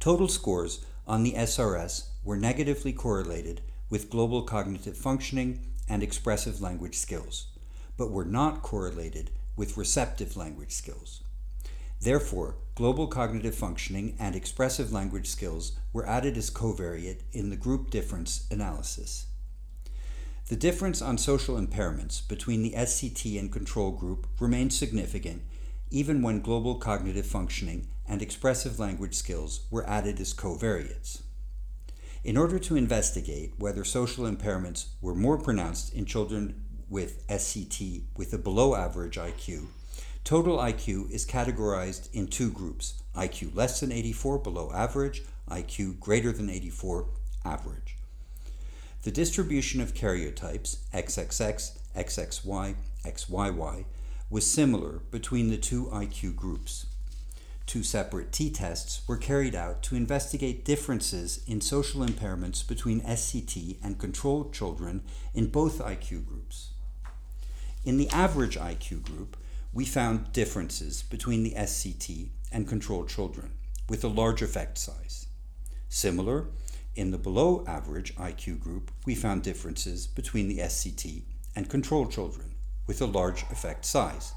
Total 0.00 0.28
scores 0.28 0.84
on 1.06 1.22
the 1.22 1.32
SRS 1.32 2.08
were 2.24 2.36
negatively 2.36 2.92
correlated 2.92 3.60
with 3.90 4.10
global 4.10 4.42
cognitive 4.42 4.96
functioning 4.96 5.66
and 5.88 6.02
expressive 6.02 6.60
language 6.60 6.96
skills, 6.96 7.46
but 7.96 8.10
were 8.10 8.24
not 8.24 8.62
correlated 8.62 9.30
with 9.56 9.76
receptive 9.76 10.36
language 10.36 10.72
skills. 10.72 11.22
Therefore, 12.00 12.56
global 12.74 13.06
cognitive 13.06 13.54
functioning 13.54 14.16
and 14.18 14.34
expressive 14.34 14.92
language 14.92 15.28
skills 15.28 15.72
were 15.92 16.06
added 16.06 16.36
as 16.36 16.50
covariate 16.50 17.22
in 17.32 17.50
the 17.50 17.56
group 17.56 17.90
difference 17.90 18.46
analysis. 18.50 19.26
The 20.48 20.54
difference 20.54 21.02
on 21.02 21.18
social 21.18 21.56
impairments 21.56 22.26
between 22.28 22.62
the 22.62 22.70
SCT 22.70 23.36
and 23.36 23.50
control 23.50 23.90
group 23.90 24.28
remained 24.38 24.72
significant 24.72 25.42
even 25.90 26.22
when 26.22 26.40
global 26.40 26.76
cognitive 26.76 27.26
functioning 27.26 27.88
and 28.06 28.22
expressive 28.22 28.78
language 28.78 29.16
skills 29.16 29.66
were 29.72 29.88
added 29.88 30.20
as 30.20 30.32
covariates. 30.32 31.22
In 32.22 32.36
order 32.36 32.60
to 32.60 32.76
investigate 32.76 33.54
whether 33.58 33.82
social 33.82 34.24
impairments 34.24 34.86
were 35.00 35.16
more 35.16 35.36
pronounced 35.36 35.92
in 35.92 36.04
children 36.04 36.62
with 36.88 37.26
SCT 37.26 38.04
with 38.16 38.32
a 38.32 38.38
below 38.38 38.76
average 38.76 39.16
IQ, 39.16 39.66
total 40.22 40.58
IQ 40.58 41.10
is 41.10 41.26
categorized 41.26 42.08
in 42.12 42.28
two 42.28 42.52
groups 42.52 43.02
IQ 43.16 43.52
less 43.56 43.80
than 43.80 43.90
84 43.90 44.38
below 44.38 44.70
average, 44.72 45.24
IQ 45.50 45.98
greater 45.98 46.30
than 46.30 46.48
84 46.48 47.08
average. 47.44 47.96
The 49.06 49.12
distribution 49.12 49.80
of 49.80 49.94
karyotypes 49.94 50.78
XXX, 50.92 51.78
XXY, 51.96 52.74
XYY 53.04 53.84
was 54.30 54.50
similar 54.50 54.98
between 55.12 55.48
the 55.48 55.56
two 55.56 55.84
IQ 55.92 56.34
groups. 56.34 56.86
Two 57.66 57.84
separate 57.84 58.32
t 58.32 58.50
tests 58.50 59.06
were 59.06 59.16
carried 59.16 59.54
out 59.54 59.80
to 59.84 59.94
investigate 59.94 60.64
differences 60.64 61.44
in 61.46 61.60
social 61.60 62.04
impairments 62.04 62.66
between 62.66 63.00
SCT 63.02 63.76
and 63.80 63.96
controlled 63.96 64.52
children 64.52 65.02
in 65.32 65.52
both 65.52 65.78
IQ 65.78 66.26
groups. 66.26 66.72
In 67.84 67.98
the 67.98 68.10
average 68.10 68.58
IQ 68.58 69.04
group, 69.04 69.36
we 69.72 69.84
found 69.84 70.32
differences 70.32 71.04
between 71.04 71.44
the 71.44 71.54
SCT 71.54 72.30
and 72.50 72.66
controlled 72.66 73.08
children, 73.08 73.52
with 73.88 74.02
a 74.02 74.08
large 74.08 74.42
effect 74.42 74.78
size. 74.78 75.28
Similar, 75.88 76.48
in 76.96 77.10
the 77.10 77.18
below 77.18 77.62
average 77.66 78.14
IQ 78.16 78.58
group, 78.58 78.90
we 79.04 79.14
found 79.14 79.42
differences 79.42 80.06
between 80.06 80.48
the 80.48 80.58
SCT 80.58 81.22
and 81.54 81.68
control 81.68 82.06
children, 82.06 82.54
with 82.86 83.00
a 83.02 83.06
large 83.06 83.42
effect 83.50 83.84
size. 83.84 84.32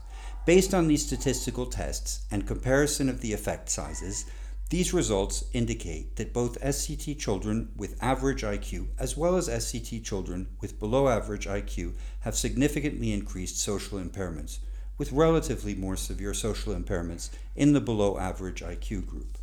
Based 0.45 0.74
on 0.74 0.88
these 0.88 1.05
statistical 1.05 1.66
tests 1.66 2.26
and 2.30 2.45
comparison 2.45 3.07
of 3.07 3.22
the 3.22 3.34
effect 3.34 3.70
sizes, 3.70 4.26
these 4.70 4.93
results 4.93 5.45
indicate 5.53 6.18
that 6.18 6.34
both 6.34 6.62
SCT 6.62 7.18
children 7.18 7.72
with 7.76 7.97
average 8.03 8.43
IQ 8.43 8.89
as 8.99 9.18
well 9.18 9.36
as 9.36 9.49
SCT 9.49 10.03
children 10.03 10.47
with 10.60 10.80
below 10.80 11.07
average 11.07 11.47
IQ 11.47 11.93
have 12.22 12.36
significantly 12.36 13.12
increased 13.12 13.60
social 13.60 13.99
impairments, 13.99 14.60
with 14.97 15.12
relatively 15.12 15.74
more 15.74 15.95
severe 15.95 16.34
social 16.34 16.76
impairments 16.76 17.30
in 17.55 17.74
the 17.74 17.82
below 17.82 18.18
average 18.20 18.62
IQ 18.62 19.07
group. 19.07 19.38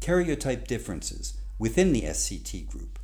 Karyotype 0.00 0.66
differences 0.66 1.34
within 1.62 1.92
the 1.92 2.02
SCT 2.02 2.66
group. 2.66 2.98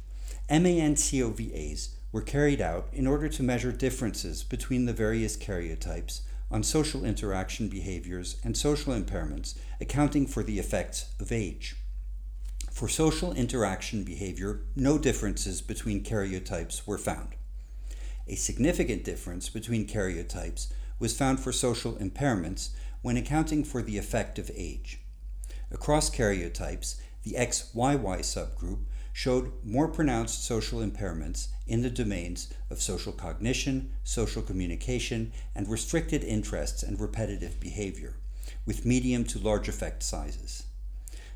MAN-COVAs 0.51 1.91
were 2.11 2.21
carried 2.21 2.61
out 2.61 2.89
in 2.93 3.07
order 3.07 3.29
to 3.29 3.41
measure 3.45 3.71
differences 3.71 4.43
between 4.43 4.85
the 4.85 4.93
various 4.93 5.37
karyotypes 5.37 6.23
on 6.51 6.65
social 6.65 7.05
interaction 7.05 7.69
behaviors 7.69 8.37
and 8.43 8.57
social 8.57 8.93
impairments, 8.93 9.57
accounting 9.81 10.27
for 10.27 10.43
the 10.43 10.59
effects 10.59 11.07
of 11.21 11.31
age. 11.31 11.77
For 12.73 12.89
social 12.89 13.33
interaction 13.33 14.03
behavior, 14.03 14.63
no 14.75 14.99
differences 14.99 15.63
between 15.63 16.03
karyotypes 16.03 16.85
were 16.85 16.99
found. 16.99 17.37
A 18.27 18.35
significant 18.35 19.05
difference 19.05 19.49
between 19.49 19.87
karyotypes 19.87 20.67
was 20.99 21.17
found 21.17 21.39
for 21.39 21.53
social 21.53 21.93
impairments 21.93 22.71
when 23.03 23.17
accounting 23.17 23.63
for 23.63 23.83
the 23.83 23.99
effect 23.99 24.37
of 24.37 24.51
age. 24.53 24.99
Across 25.71 26.11
karyotypes, 26.11 26.97
the 27.29 27.37
XYY 27.39 28.21
subgroup 28.21 28.79
showed 29.13 29.53
more 29.63 29.89
pronounced 29.89 30.45
social 30.45 30.81
impairments 30.81 31.49
in 31.67 31.83
the 31.83 31.91
domains 31.91 32.49
of 32.71 32.81
social 32.81 33.13
cognition, 33.13 33.91
social 34.03 34.41
communication, 34.41 35.33
and 35.55 35.69
restricted 35.69 36.25
interests 36.25 36.83
and 36.83 36.99
repetitive 36.99 37.61
behavior, 37.61 38.15
with 38.65 38.87
medium 38.87 39.25
to 39.25 39.39
large 39.39 39.69
effect 39.69 40.03
sizes. 40.03 40.65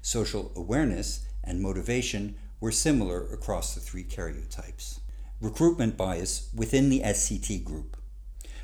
Social 0.00 0.50
awareness 0.56 1.26
and 1.44 1.60
motivation 1.60 2.36
were 2.60 2.72
similar 2.72 3.26
across 3.32 3.74
the 3.74 3.80
three 3.80 4.04
karyotypes. 4.04 5.00
Recruitment 5.40 5.96
bias 5.96 6.48
within 6.54 6.88
the 6.88 7.00
SCT 7.00 7.64
group. 7.64 7.96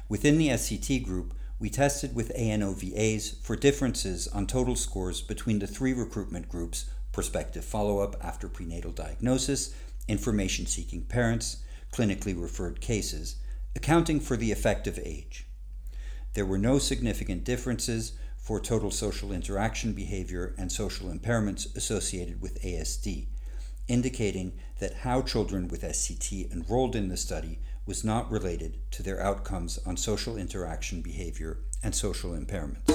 Within 0.09 0.39
the 0.39 0.49
SCT 0.49 1.05
group, 1.05 1.35
we 1.59 1.69
tested 1.69 2.15
with 2.15 2.33
ANOVAs 2.37 3.43
for 3.43 3.57
differences 3.57 4.29
on 4.29 4.47
total 4.47 4.77
scores 4.77 5.21
between 5.21 5.59
the 5.59 5.67
three 5.67 5.93
recruitment 5.93 6.49
groups 6.49 6.89
prospective 7.19 7.65
follow 7.65 7.99
up 7.99 8.15
after 8.23 8.49
prenatal 8.49 8.93
diagnosis, 8.93 9.75
information 10.07 10.67
seeking 10.67 11.03
parents, 11.03 11.65
clinically 11.93 12.41
referred 12.41 12.81
cases, 12.81 13.35
accounting 13.75 14.21
for 14.21 14.37
the 14.37 14.53
effect 14.53 14.87
of 14.87 15.01
age. 15.01 15.45
There 16.35 16.47
were 16.47 16.59
no 16.59 16.79
significant 16.79 17.43
differences 17.43 18.13
for 18.37 18.61
total 18.61 18.93
social 18.93 19.33
interaction 19.33 19.95
behavior 19.95 20.55
and 20.57 20.71
social 20.71 21.13
impairments 21.13 21.77
associated 21.77 22.41
with 22.41 22.63
ASD, 22.63 23.27
indicating 23.89 24.53
that 24.79 24.99
how 24.99 25.23
children 25.23 25.67
with 25.67 25.83
SCT 25.83 26.53
enrolled 26.53 26.95
in 26.95 27.09
the 27.09 27.17
study 27.17 27.59
was 27.85 28.05
not 28.05 28.31
related 28.31 28.79
to 28.93 29.03
their 29.03 29.21
outcomes 29.21 29.77
on 29.85 29.97
social 29.97 30.37
interaction 30.37 31.01
behavior 31.01 31.59
and 31.83 31.93
social 31.93 32.31
impairments. 32.31 32.87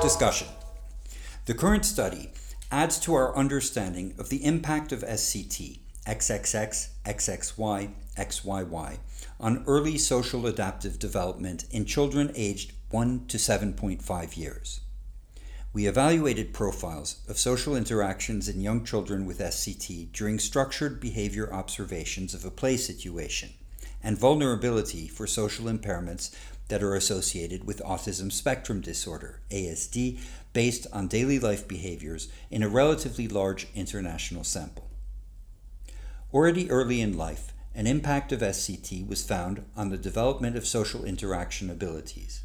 Discussion 0.00 0.46
The 1.46 1.52
current 1.52 1.84
study 1.84 2.32
adds 2.70 2.98
to 3.00 3.12
our 3.12 3.36
understanding 3.36 4.14
of 4.16 4.30
the 4.30 4.46
impact 4.46 4.92
of 4.92 5.00
SCT, 5.00 5.80
XXX, 6.06 6.88
XXY, 7.04 7.90
XYY, 8.16 8.98
on 9.38 9.62
early 9.66 9.98
social 9.98 10.46
adaptive 10.46 10.98
development 10.98 11.66
in 11.70 11.84
children 11.84 12.32
aged 12.34 12.72
1 12.88 13.26
to 13.26 13.36
7.5 13.36 14.36
years. 14.38 14.80
We 15.74 15.86
evaluated 15.86 16.54
profiles 16.54 17.20
of 17.28 17.36
social 17.36 17.76
interactions 17.76 18.48
in 18.48 18.62
young 18.62 18.82
children 18.82 19.26
with 19.26 19.40
SCT 19.40 20.12
during 20.12 20.38
structured 20.38 20.98
behavior 20.98 21.52
observations 21.52 22.32
of 22.32 22.46
a 22.46 22.50
play 22.50 22.78
situation 22.78 23.50
and 24.02 24.16
vulnerability 24.16 25.08
for 25.08 25.26
social 25.26 25.66
impairments 25.66 26.34
that 26.68 26.82
are 26.82 26.94
associated 26.94 27.64
with 27.64 27.82
autism 27.84 28.32
spectrum 28.32 28.80
disorder, 28.80 29.40
ASD, 29.50 30.18
based 30.52 30.86
on 30.92 31.08
daily 31.08 31.38
life 31.38 31.68
behaviors 31.68 32.28
in 32.50 32.62
a 32.62 32.68
relatively 32.68 33.28
large 33.28 33.66
international 33.74 34.44
sample. 34.44 34.88
Already 36.32 36.70
early 36.70 37.00
in 37.00 37.16
life, 37.16 37.52
an 37.74 37.86
impact 37.86 38.32
of 38.32 38.40
SCT 38.40 39.06
was 39.06 39.24
found 39.24 39.64
on 39.76 39.90
the 39.90 39.98
development 39.98 40.56
of 40.56 40.66
social 40.66 41.04
interaction 41.04 41.68
abilities. 41.70 42.42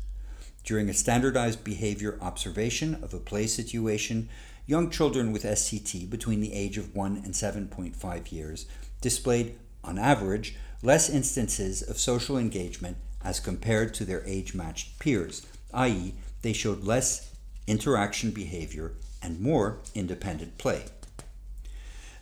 During 0.64 0.90
a 0.90 0.94
standardized 0.94 1.64
behavior 1.64 2.18
observation 2.22 2.96
of 3.04 3.14
a 3.14 3.20
play 3.20 3.48
situation, 3.48 4.30
young 4.66 4.90
children 4.90 5.32
with 5.32 5.44
SCT 5.44 6.10
between 6.10 6.42
the 6.42 6.54
age 6.54 6.78
of 6.78 6.96
1 6.96 7.22
and 7.24 7.34
7.5 7.34 8.32
years 8.32 8.66
displayed, 9.02 9.58
on 9.84 9.98
average, 9.98 10.56
less 10.84 11.10
instances 11.10 11.82
of 11.82 11.98
social 11.98 12.38
engagement 12.38 12.98
as 13.24 13.40
compared 13.40 13.94
to 13.94 14.06
their 14.06 14.26
age 14.26 14.54
matched 14.54 15.00
peers, 15.00 15.46
i.e., 15.74 16.14
they 16.42 16.54
showed 16.54 16.84
less 16.84 17.34
interaction 17.68 18.32
behavior 18.32 18.94
and 19.22 19.40
more 19.40 19.80
independent 19.94 20.58
play. 20.58 20.86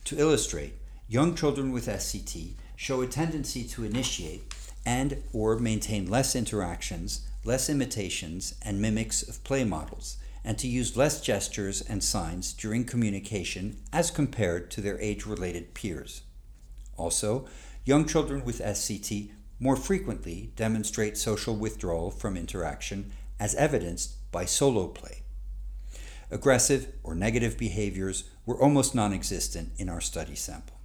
To 0.05 0.17
illustrate, 0.17 0.73
young 1.07 1.35
children 1.35 1.71
with 1.71 1.87
SCT 1.87 2.53
show 2.75 3.01
a 3.01 3.07
tendency 3.07 3.63
to 3.65 3.83
initiate 3.83 4.53
and 4.85 5.21
or 5.33 5.57
maintain 5.57 6.09
less 6.09 6.35
interactions, 6.35 7.27
less 7.43 7.69
imitations 7.69 8.55
and 8.61 8.81
mimics 8.81 9.21
of 9.21 9.43
play 9.43 9.63
models, 9.63 10.17
and 10.43 10.57
to 10.57 10.67
use 10.67 10.95
less 10.95 11.19
gestures 11.19 11.81
and 11.81 12.03
signs 12.03 12.53
during 12.53 12.85
communication 12.85 13.77
as 13.91 14.09
compared 14.09 14.71
to 14.71 14.79
their 14.79 14.99
age-related 15.01 15.73
peers. 15.73 16.21
Also, 16.95 17.45
young 17.83 18.05
children 18.05 18.45
with 18.45 18.59
SCT 18.61 19.31
more 19.59 19.75
frequently 19.75 20.51
demonstrate 20.55 21.17
social 21.17 21.55
withdrawal 21.55 22.11
from 22.11 22.37
interaction 22.37 23.11
as 23.39 23.55
evidenced 23.55 24.31
by 24.31 24.45
solo 24.45 24.87
play. 24.87 25.23
Aggressive 26.29 26.93
or 27.03 27.15
negative 27.15 27.57
behaviors 27.57 28.25
were 28.45 28.61
almost 28.61 28.93
non 28.93 29.13
existent 29.13 29.71
in 29.77 29.89
our 29.89 30.01
study 30.01 30.35
sample. 30.35 30.77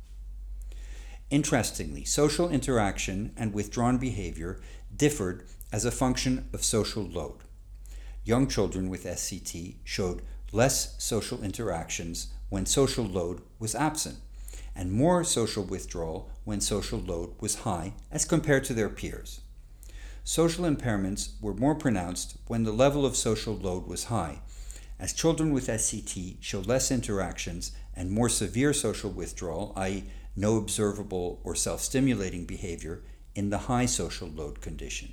Interestingly, 1.30 2.04
social 2.04 2.50
interaction 2.50 3.32
and 3.36 3.54
withdrawn 3.54 3.98
behavior 3.98 4.60
differed 4.94 5.44
as 5.72 5.84
a 5.84 5.90
function 5.90 6.48
of 6.52 6.62
social 6.62 7.02
load. 7.02 7.38
Young 8.24 8.46
children 8.46 8.88
with 8.88 9.04
SCT 9.04 9.76
showed 9.82 10.22
less 10.52 11.02
social 11.02 11.42
interactions 11.42 12.28
when 12.50 12.66
social 12.66 13.04
load 13.04 13.40
was 13.58 13.74
absent, 13.74 14.18
and 14.74 14.92
more 14.92 15.24
social 15.24 15.64
withdrawal 15.64 16.30
when 16.44 16.60
social 16.60 16.98
load 16.98 17.34
was 17.40 17.56
high 17.56 17.94
as 18.10 18.24
compared 18.24 18.64
to 18.64 18.74
their 18.74 18.88
peers. 18.88 19.40
Social 20.24 20.64
impairments 20.64 21.40
were 21.40 21.54
more 21.54 21.74
pronounced 21.74 22.36
when 22.46 22.62
the 22.62 22.72
level 22.72 23.04
of 23.04 23.16
social 23.16 23.54
load 23.54 23.86
was 23.86 24.04
high, 24.04 24.40
as 24.98 25.12
children 25.12 25.52
with 25.52 25.66
SCT 25.66 26.36
show 26.40 26.60
less 26.60 26.90
interactions 26.90 27.72
and 27.94 28.10
more 28.10 28.28
severe 28.28 28.72
social 28.72 29.10
withdrawal, 29.10 29.72
i.e., 29.76 30.04
no 30.36 30.56
observable 30.56 31.40
or 31.44 31.54
self 31.54 31.80
stimulating 31.80 32.46
behavior, 32.46 33.02
in 33.34 33.50
the 33.50 33.58
high 33.58 33.86
social 33.86 34.28
load 34.28 34.60
condition. 34.60 35.12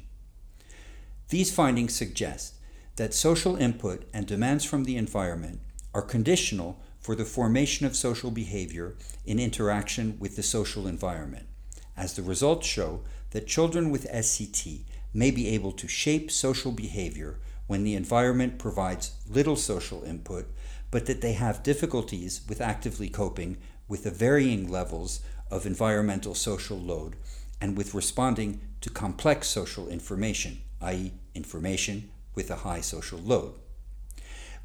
These 1.29 1.53
findings 1.53 1.95
suggest 1.95 2.55
that 2.97 3.13
social 3.13 3.55
input 3.55 4.03
and 4.13 4.25
demands 4.25 4.65
from 4.65 4.83
the 4.83 4.97
environment 4.97 5.61
are 5.93 6.01
conditional 6.01 6.81
for 6.99 7.15
the 7.15 7.25
formation 7.25 7.85
of 7.85 7.95
social 7.95 8.31
behavior 8.31 8.95
in 9.25 9.39
interaction 9.39 10.17
with 10.19 10.35
the 10.35 10.43
social 10.43 10.87
environment, 10.87 11.47
as 11.95 12.15
the 12.15 12.21
results 12.21 12.67
show 12.67 13.01
that 13.31 13.47
children 13.47 13.89
with 13.89 14.11
SCT 14.11 14.83
may 15.13 15.31
be 15.31 15.47
able 15.49 15.71
to 15.71 15.87
shape 15.87 16.29
social 16.29 16.71
behavior 16.71 17.39
when 17.67 17.83
the 17.83 17.95
environment 17.95 18.57
provides 18.57 19.11
little 19.29 19.55
social 19.55 20.03
input, 20.03 20.47
but 20.91 21.05
that 21.05 21.21
they 21.21 21.33
have 21.33 21.63
difficulties 21.63 22.41
with 22.49 22.61
actively 22.61 23.09
coping 23.09 23.57
with 23.87 24.03
the 24.03 24.11
varying 24.11 24.69
levels 24.69 25.21
of 25.51 25.65
environmental 25.65 26.35
social 26.35 26.77
load 26.77 27.15
and 27.61 27.77
with 27.77 27.93
responding 27.93 28.59
to 28.81 28.89
complex 28.89 29.47
social 29.47 29.87
information, 29.87 30.59
i.e., 30.81 31.11
information 31.35 32.09
with 32.35 32.49
a 32.49 32.57
high 32.57 32.81
social 32.81 33.19
load. 33.19 33.53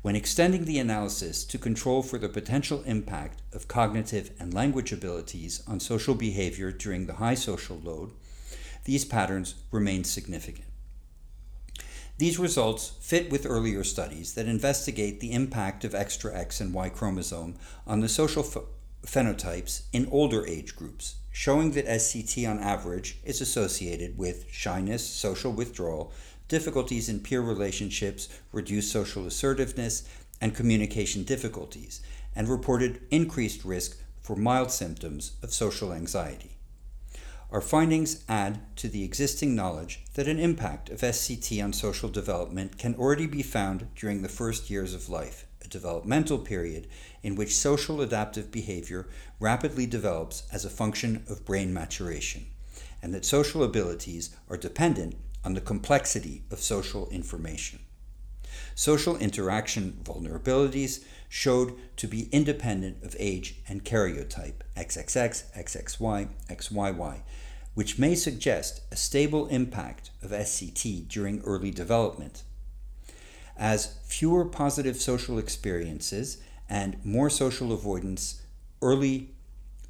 When 0.05 0.17
extending 0.17 0.67
the 0.67 0.79
analysis 0.79 1.47
to 1.47 1.57
control 1.57 2.03
for 2.03 2.19
the 2.19 2.29
potential 2.29 2.83
impact 2.85 3.41
of 3.55 3.69
cognitive 3.69 4.33
and 4.39 4.53
language 4.53 4.93
abilities 4.93 5.63
on 5.67 5.81
social 5.81 6.15
behavior 6.15 6.71
during 6.73 7.07
the 7.07 7.15
high 7.15 7.33
social 7.33 7.81
load, 7.83 8.13
these 8.85 9.07
patterns 9.07 9.55
remain 9.71 10.05
significant. 10.05 10.67
These 12.19 12.39
results 12.39 12.93
fit 13.01 13.33
with 13.33 13.47
earlier 13.47 13.83
studies 13.83 14.35
that 14.35 14.47
investigate 14.47 15.21
the 15.21 15.33
impact 15.33 15.87
of 15.87 15.95
extra 15.95 16.37
X 16.39 16.61
and 16.61 16.75
Y 16.75 16.91
chromosome 16.91 17.55
on 17.87 18.01
the 18.01 18.09
social 18.11 18.43
ph- 18.43 18.67
phenotypes 19.07 19.85
in 19.95 20.07
older 20.11 20.47
age 20.47 20.77
groups, 20.77 21.17
showing 21.33 21.71
that 21.71 21.87
SCT 21.87 22.47
on 22.47 22.59
average 22.59 23.21
is 23.25 23.41
associated 23.41 24.19
with 24.19 24.51
shyness, 24.51 25.07
social 25.09 25.51
withdrawal, 25.51 26.13
difficulties 26.55 27.09
in 27.09 27.19
peer 27.19 27.41
relationships, 27.41 28.29
reduced 28.53 28.93
social 28.93 29.27
assertiveness, 29.27 30.09
and 30.41 30.55
communication 30.55 31.25
difficulties, 31.25 32.01
and 32.37 32.49
reported 32.49 33.01
increased 33.11 33.65
risk 33.65 33.99
for 34.21 34.37
mild 34.37 34.71
symptoms 34.71 35.33
of 35.43 35.53
social 35.53 35.93
anxiety. 35.93 36.57
Our 37.51 37.61
findings 37.61 38.23
add 38.29 38.61
to 38.77 38.89
the 38.89 39.03
existing 39.03 39.57
knowledge 39.57 40.05
that 40.15 40.29
an 40.29 40.39
impact 40.39 40.91
of 40.91 41.01
SCT 41.01 41.61
on 41.61 41.73
social 41.73 42.09
development 42.09 42.79
can 42.79 42.95
already 42.95 43.27
be 43.27 43.43
found 43.43 43.89
during 43.97 44.23
the 44.23 44.29
first 44.29 44.71
years 44.71 44.95
of 44.95 45.09
life, 45.09 45.49
a 45.61 45.67
developmental 45.67 46.39
period 46.39 46.87
in 47.25 47.35
which 47.35 47.57
social 47.57 48.01
adaptive 48.01 48.53
behavior 48.53 49.09
rapidly 49.41 49.87
develops 49.87 50.45
as 50.53 50.65
a 50.65 50.71
function 50.71 51.25
of 51.29 51.45
brain 51.45 51.75
maturation, 51.75 52.47
and 53.03 53.13
that 53.13 53.25
social 53.25 53.65
abilities 53.65 54.37
are 54.49 54.57
dependent 54.57 55.17
on 55.45 55.55
the 55.55 55.61
complexity 55.61 56.43
of 56.51 56.59
social 56.61 57.09
information. 57.11 57.81
Social 58.75 59.17
interaction 59.17 60.01
vulnerabilities 60.03 61.05
showed 61.29 61.75
to 61.97 62.07
be 62.07 62.29
independent 62.33 63.03
of 63.03 63.17
age 63.19 63.57
and 63.69 63.85
karyotype 63.85 64.63
XXX, 64.77 65.53
XXY, 65.57 66.29
XYY, 66.49 67.23
which 67.75 67.99
may 67.99 68.15
suggest 68.15 68.83
a 68.91 68.97
stable 68.97 69.47
impact 69.49 70.11
of 70.23 70.31
SCT 70.31 71.09
during 71.09 71.41
early 71.43 71.71
development. 71.71 72.45
As 73.57 73.99
fewer 74.05 74.45
positive 74.45 74.97
social 74.97 75.39
experiences 75.39 76.39
and 76.69 76.97
more 77.05 77.31
social 77.31 77.73
avoidance 77.73 78.43
early 78.83 79.31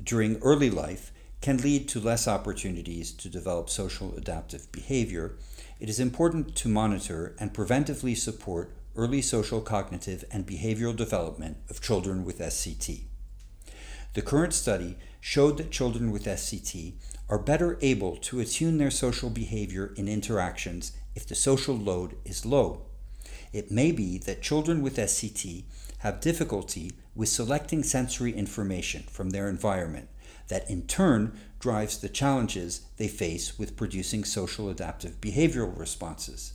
during 0.03 0.39
early 0.39 0.71
life 0.71 1.13
can 1.45 1.59
lead 1.59 1.87
to 1.87 2.01
less 2.01 2.27
opportunities 2.27 3.13
to 3.13 3.29
develop 3.29 3.69
social 3.69 4.15
adaptive 4.17 4.73
behavior, 4.73 5.37
it 5.79 5.91
is 5.91 6.01
important 6.01 6.57
to 6.57 6.71
monitor 6.71 7.37
and 7.39 7.53
preventively 7.53 8.17
support 8.17 8.75
early 8.97 9.21
social 9.21 9.61
cognitive 9.61 10.25
and 10.31 10.47
behavioral 10.47 10.97
development 10.97 11.59
of 11.69 11.83
children 11.83 12.25
with 12.25 12.39
SCT. 12.39 13.03
The 14.15 14.23
current 14.23 14.55
study 14.55 14.97
showed 15.21 15.59
that 15.59 15.71
children 15.71 16.11
with 16.11 16.25
SCT 16.25 16.95
are 17.29 17.39
better 17.39 17.77
able 17.83 18.17
to 18.29 18.41
attune 18.41 18.79
their 18.79 18.91
social 18.91 19.29
behavior 19.29 19.93
in 19.99 20.09
interactions 20.09 20.93
if 21.15 21.27
the 21.27 21.35
social 21.35 21.77
load 21.77 22.17
is 22.25 22.47
low. 22.47 22.87
It 23.53 23.71
may 23.71 23.93
be 23.93 24.17
that 24.17 24.41
children 24.41 24.81
with 24.81 24.97
SCT 24.97 25.65
have 25.99 26.23
difficulty 26.23 26.93
with 27.15 27.29
selecting 27.29 27.83
sensory 27.83 28.33
information 28.33 29.03
from 29.03 29.29
their 29.29 29.51
environment 29.51 30.09
that 30.49 30.69
in 30.69 30.87
turn 30.87 31.39
drives 31.59 31.99
the 31.99 32.09
challenges 32.09 32.83
they 32.97 33.09
face 33.09 33.59
with 33.59 33.77
producing 33.77 34.25
social 34.25 34.69
adaptive 34.69 35.21
behavioral 35.21 35.79
responses. 35.79 36.55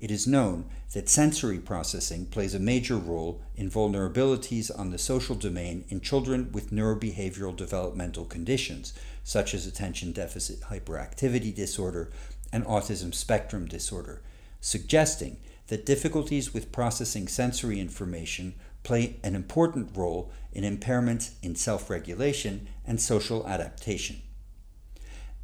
It 0.00 0.10
is 0.10 0.26
known 0.26 0.64
that 0.94 1.08
sensory 1.08 1.58
processing 1.58 2.26
plays 2.26 2.54
a 2.54 2.58
major 2.58 2.96
role 2.96 3.40
in 3.54 3.70
vulnerabilities 3.70 4.76
on 4.76 4.90
the 4.90 4.98
social 4.98 5.36
domain 5.36 5.84
in 5.88 6.00
children 6.00 6.50
with 6.50 6.72
neurobehavioral 6.72 7.54
developmental 7.54 8.24
conditions, 8.24 8.94
such 9.22 9.54
as 9.54 9.64
attention 9.64 10.10
deficit 10.10 10.62
hyperactivity 10.62 11.54
disorder 11.54 12.10
and 12.52 12.64
autism 12.64 13.14
spectrum 13.14 13.66
disorder, 13.66 14.22
suggesting 14.60 15.36
that 15.68 15.86
difficulties 15.86 16.52
with 16.52 16.72
processing 16.72 17.28
sensory 17.28 17.78
information 17.78 18.54
play 18.82 19.20
an 19.22 19.36
important 19.36 19.96
role 19.96 20.32
in 20.52 20.64
impairments 20.64 21.32
in 21.42 21.54
self 21.54 21.90
regulation 21.90 22.68
and 22.86 23.00
social 23.00 23.46
adaptation. 23.46 24.22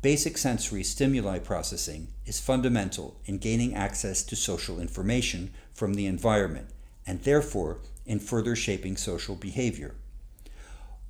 Basic 0.01 0.39
sensory 0.39 0.85
stimuli 0.85 1.39
processing 1.41 2.09
is 2.25 2.39
fundamental 2.39 3.21
in 3.25 3.39
gaining 3.39 3.75
access 3.75 4.23
to 4.23 4.37
social 4.37 4.79
information 4.79 5.53
from 5.75 5.95
the 5.95 6.07
environment 6.07 6.69
and 7.07 7.23
therefore 7.23 7.81
in 8.07 8.21
further 8.21 8.55
shaping 8.55 8.97
social 8.97 9.35
behavior. 9.35 9.95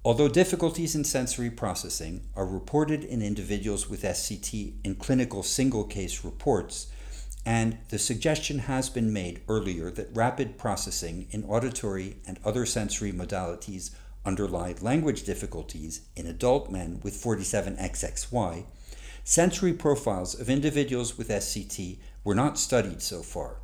Although 0.04 0.28
difficulties 0.28 0.94
in 0.94 1.04
sensory 1.04 1.50
processing 1.50 2.28
are 2.34 2.46
reported 2.46 3.04
in 3.04 3.20
individuals 3.20 3.90
with 3.90 4.04
SCT 4.04 4.74
in 4.84 4.94
clinical 4.94 5.42
single 5.42 5.84
case 5.84 6.24
reports, 6.24 6.86
and 7.48 7.78
the 7.88 7.98
suggestion 7.98 8.58
has 8.58 8.90
been 8.90 9.10
made 9.10 9.40
earlier 9.48 9.90
that 9.90 10.14
rapid 10.14 10.58
processing 10.58 11.26
in 11.30 11.42
auditory 11.44 12.18
and 12.26 12.38
other 12.44 12.66
sensory 12.66 13.10
modalities 13.10 13.90
underlie 14.22 14.74
language 14.82 15.22
difficulties 15.22 16.02
in 16.14 16.26
adult 16.26 16.70
men 16.70 17.00
with 17.02 17.14
47XXY, 17.14 18.66
sensory 19.24 19.72
profiles 19.72 20.38
of 20.38 20.50
individuals 20.50 21.16
with 21.16 21.30
SCT 21.30 21.96
were 22.22 22.34
not 22.34 22.58
studied 22.58 23.00
so 23.00 23.22
far. 23.22 23.56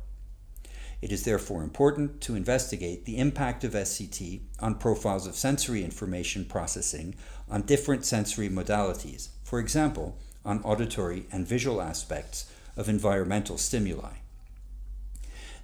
It 0.99 1.11
is 1.11 1.23
therefore 1.23 1.61
important 1.61 2.21
to 2.21 2.33
investigate 2.33 3.05
the 3.05 3.19
impact 3.19 3.63
of 3.63 3.73
SCT 3.73 4.41
on 4.59 4.79
profiles 4.79 5.27
of 5.27 5.35
sensory 5.35 5.83
information 5.83 6.45
processing 6.45 7.13
on 7.47 7.61
different 7.61 8.03
sensory 8.03 8.49
modalities, 8.49 9.27
for 9.43 9.59
example, 9.59 10.17
on 10.43 10.63
auditory 10.63 11.27
and 11.31 11.47
visual 11.47 11.83
aspects 11.83 12.49
of 12.75 12.89
environmental 12.89 13.57
stimuli. 13.57 14.15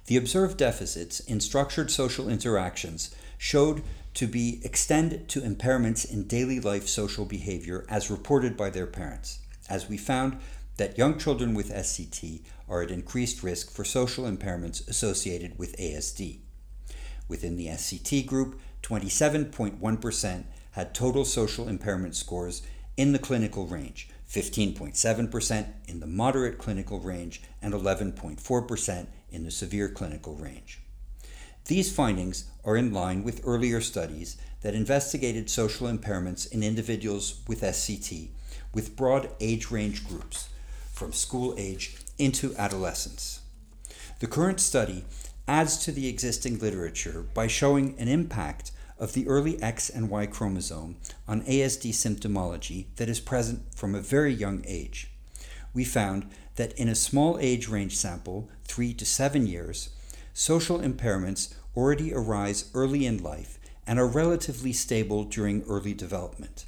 The 0.06 0.16
observed 0.16 0.58
deficits 0.58 1.20
in 1.20 1.40
structured 1.40 1.90
social 1.90 2.28
interactions 2.28 3.14
showed 3.38 3.82
to 4.14 4.26
be 4.26 4.60
extended 4.64 5.28
to 5.28 5.40
impairments 5.40 6.10
in 6.10 6.26
daily 6.26 6.60
life 6.60 6.88
social 6.88 7.24
behavior 7.24 7.86
as 7.88 8.10
reported 8.10 8.56
by 8.56 8.70
their 8.70 8.86
parents, 8.86 9.38
as 9.68 9.88
we 9.88 9.96
found 9.96 10.38
that 10.76 10.98
young 10.98 11.18
children 11.18 11.54
with 11.54 11.70
SCT 11.70 12.42
are 12.68 12.82
at 12.82 12.90
increased 12.90 13.42
risk 13.42 13.70
for 13.70 13.84
social 13.84 14.24
impairments 14.24 14.86
associated 14.88 15.58
with 15.58 15.76
ASD. 15.76 16.40
Within 17.28 17.56
the 17.56 17.68
SCT 17.68 18.26
group, 18.26 18.60
27.1% 18.82 20.44
had 20.72 20.94
total 20.94 21.24
social 21.24 21.68
impairment 21.68 22.16
scores 22.16 22.62
in 22.96 23.12
the 23.12 23.18
clinical 23.18 23.66
range, 23.66 24.08
15.7% 24.32 25.66
in 25.86 26.00
the 26.00 26.06
moderate 26.06 26.56
clinical 26.56 26.98
range, 27.00 27.42
and 27.60 27.74
11.4% 27.74 29.06
in 29.30 29.44
the 29.44 29.50
severe 29.50 29.90
clinical 29.90 30.34
range. 30.34 30.80
These 31.66 31.94
findings 31.94 32.46
are 32.64 32.76
in 32.76 32.92
line 32.92 33.22
with 33.24 33.42
earlier 33.44 33.80
studies 33.80 34.36
that 34.62 34.74
investigated 34.74 35.50
social 35.50 35.86
impairments 35.86 36.50
in 36.50 36.62
individuals 36.62 37.40
with 37.46 37.60
SCT 37.60 38.30
with 38.74 38.96
broad 38.96 39.28
age 39.40 39.70
range 39.70 40.08
groups, 40.08 40.48
from 40.92 41.12
school 41.12 41.54
age 41.58 41.96
into 42.18 42.54
adolescence. 42.56 43.40
The 44.20 44.26
current 44.26 44.60
study 44.60 45.04
adds 45.46 45.76
to 45.84 45.92
the 45.92 46.08
existing 46.08 46.58
literature 46.58 47.24
by 47.34 47.48
showing 47.48 47.98
an 47.98 48.08
impact 48.08 48.71
of 49.02 49.14
the 49.14 49.26
early 49.26 49.60
X 49.60 49.90
and 49.90 50.08
Y 50.08 50.26
chromosome 50.26 50.94
on 51.26 51.42
ASD 51.42 51.90
symptomology 51.90 52.86
that 52.94 53.08
is 53.08 53.18
present 53.18 53.74
from 53.74 53.96
a 53.96 54.00
very 54.00 54.32
young 54.32 54.62
age. 54.64 55.10
We 55.74 55.84
found 55.84 56.30
that 56.54 56.72
in 56.78 56.88
a 56.88 56.94
small 56.94 57.36
age 57.40 57.68
range 57.68 57.96
sample, 57.96 58.48
3 58.68 58.94
to 58.94 59.04
7 59.04 59.44
years, 59.44 59.90
social 60.32 60.78
impairments 60.78 61.52
already 61.76 62.14
arise 62.14 62.70
early 62.74 63.04
in 63.04 63.20
life 63.20 63.58
and 63.88 63.98
are 63.98 64.06
relatively 64.06 64.72
stable 64.72 65.24
during 65.24 65.64
early 65.64 65.94
development. 65.94 66.66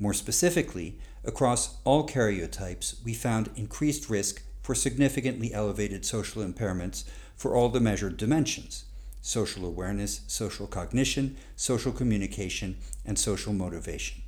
More 0.00 0.14
specifically, 0.14 0.98
across 1.24 1.76
all 1.84 2.04
karyotypes, 2.04 2.96
we 3.04 3.14
found 3.14 3.50
increased 3.54 4.10
risk 4.10 4.42
for 4.60 4.74
significantly 4.74 5.54
elevated 5.54 6.04
social 6.04 6.44
impairments 6.44 7.04
for 7.36 7.54
all 7.54 7.68
the 7.68 7.78
measured 7.78 8.16
dimensions 8.16 8.86
social 9.20 9.64
awareness, 9.64 10.22
social 10.26 10.66
cognition, 10.66 11.36
social 11.56 11.92
communication, 11.92 12.76
and 13.04 13.18
social 13.18 13.52
motivation. 13.52 14.22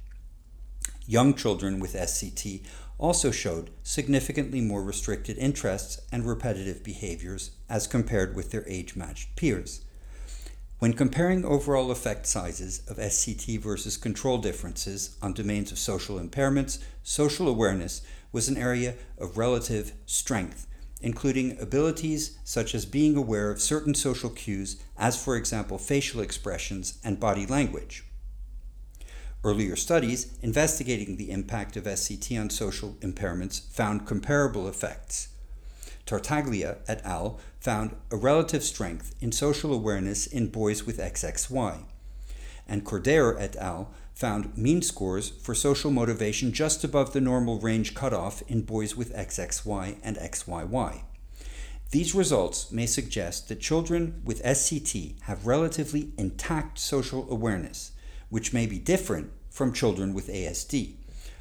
Young 1.06 1.34
children 1.34 1.80
with 1.80 1.94
SCT 1.94 2.62
also 2.98 3.30
showed 3.30 3.70
significantly 3.82 4.60
more 4.60 4.82
restricted 4.82 5.38
interests 5.38 6.00
and 6.12 6.26
repetitive 6.26 6.84
behaviors 6.84 7.50
as 7.68 7.86
compared 7.86 8.36
with 8.36 8.50
their 8.50 8.64
age 8.68 8.94
matched 8.94 9.34
peers. 9.36 9.80
When 10.80 10.92
comparing 10.94 11.44
overall 11.44 11.90
effect 11.90 12.26
sizes 12.26 12.82
of 12.88 12.96
SCT 12.96 13.58
versus 13.60 13.96
control 13.96 14.38
differences 14.38 15.16
on 15.20 15.34
domains 15.34 15.72
of 15.72 15.78
social 15.78 16.18
impairments, 16.18 16.78
social 17.02 17.48
awareness 17.48 18.02
was 18.32 18.48
an 18.48 18.56
area 18.56 18.94
of 19.18 19.36
relative 19.36 19.92
strength, 20.06 20.66
including 21.00 21.58
abilities 21.60 22.38
such 22.44 22.74
as 22.74 22.84
being 22.86 23.16
aware 23.16 23.50
of 23.50 23.60
certain 23.60 23.94
social 23.94 24.30
cues, 24.30 24.82
as 24.98 25.22
for 25.22 25.36
example 25.36 25.78
facial 25.78 26.20
expressions 26.20 26.98
and 27.02 27.20
body 27.20 27.46
language. 27.46 28.04
Earlier 29.42 29.76
studies 29.76 30.36
investigating 30.42 31.16
the 31.16 31.30
impact 31.30 31.76
of 31.76 31.84
SCT 31.84 32.38
on 32.38 32.50
social 32.50 32.96
impairments 33.00 33.62
found 33.70 34.06
comparable 34.06 34.68
effects. 34.68 35.28
Tartaglia 36.04 36.78
et 36.88 37.00
al. 37.04 37.38
found 37.60 37.96
a 38.10 38.16
relative 38.16 38.62
strength 38.62 39.14
in 39.20 39.32
social 39.32 39.72
awareness 39.72 40.26
in 40.26 40.48
boys 40.48 40.84
with 40.84 40.98
XXY, 40.98 41.84
and 42.68 42.84
Cordeiro 42.84 43.40
et 43.40 43.56
al. 43.56 43.94
Found 44.20 44.56
mean 44.56 44.82
scores 44.82 45.30
for 45.30 45.54
social 45.54 45.90
motivation 45.90 46.52
just 46.52 46.84
above 46.84 47.12
the 47.14 47.22
normal 47.22 47.58
range 47.58 47.94
cutoff 47.94 48.42
in 48.48 48.62
boys 48.62 48.94
with 48.94 49.14
XXY 49.14 49.96
and 50.02 50.16
XYY. 50.18 51.02
These 51.90 52.14
results 52.14 52.70
may 52.70 52.84
suggest 52.84 53.48
that 53.48 53.60
children 53.60 54.20
with 54.22 54.42
SCT 54.42 55.22
have 55.22 55.46
relatively 55.46 56.12
intact 56.18 56.78
social 56.78 57.26
awareness, 57.32 57.92
which 58.28 58.52
may 58.52 58.66
be 58.66 58.78
different 58.78 59.32
from 59.48 59.72
children 59.72 60.12
with 60.12 60.28
ASD 60.28 60.96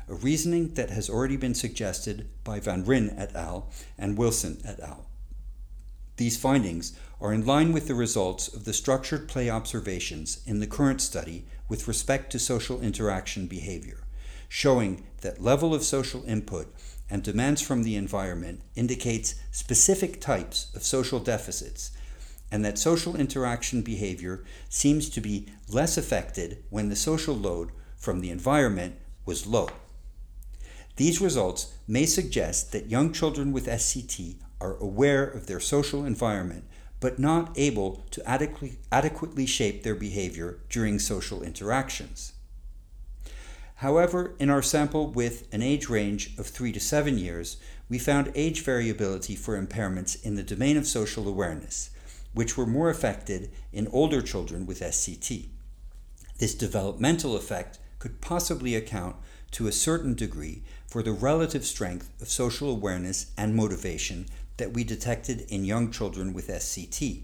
a 0.10 0.16
reasoning 0.16 0.74
that 0.74 0.90
has 0.90 1.10
already 1.10 1.38
been 1.38 1.54
suggested 1.54 2.28
by 2.44 2.60
Van 2.60 2.84
Rijn 2.84 3.14
et 3.16 3.36
al. 3.36 3.70
and 3.98 4.18
Wilson 4.18 4.58
et 4.66 4.80
al. 4.80 5.06
These 6.18 6.38
findings 6.38 6.94
are 7.22 7.32
in 7.32 7.46
line 7.46 7.72
with 7.72 7.88
the 7.88 7.94
results 7.94 8.48
of 8.48 8.66
the 8.66 8.74
structured 8.74 9.28
play 9.28 9.50
observations 9.50 10.42
in 10.46 10.60
the 10.60 10.68
current 10.68 11.00
study 11.00 11.46
with 11.70 11.88
respect 11.88 12.32
to 12.32 12.40
social 12.40 12.82
interaction 12.82 13.48
behavior, 13.48 14.04
showing 14.50 15.06
that 15.22 15.42
level 15.42 15.74
of 15.74 15.84
social 15.84 16.26
input 16.26 16.74
and 17.10 17.24
demands 17.24 17.62
from 17.62 17.84
the 17.84 17.96
environment 17.96 18.62
indicates 18.76 19.36
specific 19.52 20.20
types 20.20 20.72
of 20.76 20.84
social 20.84 21.20
deficits 21.20 21.92
and 22.52 22.66
that 22.66 22.80
social 22.80 23.16
interaction 23.16 23.82
behavior 23.82 24.44
seems 24.70 25.10
to 25.10 25.22
be 25.22 25.48
less 25.68 25.98
affected 25.98 26.64
when 26.70 26.90
the 26.90 26.96
social 26.96 27.36
load 27.36 27.72
from 27.96 28.22
the 28.22 28.32
environment 28.32 28.96
was 29.26 29.46
low. 29.46 29.70
These 30.96 31.22
results 31.22 31.74
may 31.88 32.06
suggest 32.06 32.72
that 32.72 32.90
young 32.90 33.14
children 33.14 33.54
with 33.54 33.68
SCT 33.68 34.38
are 34.60 34.76
aware 34.78 35.24
of 35.24 35.48
their 35.48 35.60
social 35.60 36.06
environment 36.06 36.66
but 37.00 37.20
not 37.20 37.58
able 37.58 38.06
to 38.12 38.22
adequately, 38.30 39.46
shape 39.46 39.84
their 39.84 39.96
behavior 39.96 40.60
during 40.70 41.00
social 41.00 41.42
interactions. 41.42 42.34
However, 43.76 44.36
in 44.40 44.50
our 44.50 44.62
sample 44.62 45.10
with 45.10 45.48
an 45.54 45.62
age 45.62 45.88
range 45.88 46.38
of 46.38 46.48
3 46.48 46.74
to 46.74 46.80
7 46.80 47.18
years, 47.18 47.56
we 47.88 47.98
found 47.98 48.32
age 48.36 48.62
variability 48.62 49.36
for 49.36 49.60
impairments 49.60 50.22
in 50.24 50.36
the 50.36 50.44
domain 50.44 50.76
of 50.76 50.86
social 50.86 51.28
awareness, 51.28 51.90
which 52.34 52.58
were 52.58 52.66
more 52.66 52.90
affected 52.90 53.50
in 53.72 53.88
older 53.88 54.22
children 54.22 54.66
with 54.66 54.82
SCT. 54.82 55.48
This 56.38 56.54
developmental 56.54 57.36
effect 57.38 57.80
could 58.00 58.20
possibly 58.22 58.76
account 58.76 59.16
to 59.52 59.68
a 59.68 59.72
certain 59.72 60.14
degree 60.14 60.62
for 60.86 61.02
the 61.02 61.12
relative 61.12 61.66
strength 61.66 62.10
of 62.22 62.30
social 62.30 62.70
awareness 62.70 63.32
and 63.38 63.56
motivation 63.56 64.26
that 64.60 64.74
we 64.74 64.84
detected 64.84 65.42
in 65.50 65.66
young 65.66 65.92
children 65.92 66.34
with 66.34 66.48
SCT. 66.48 67.24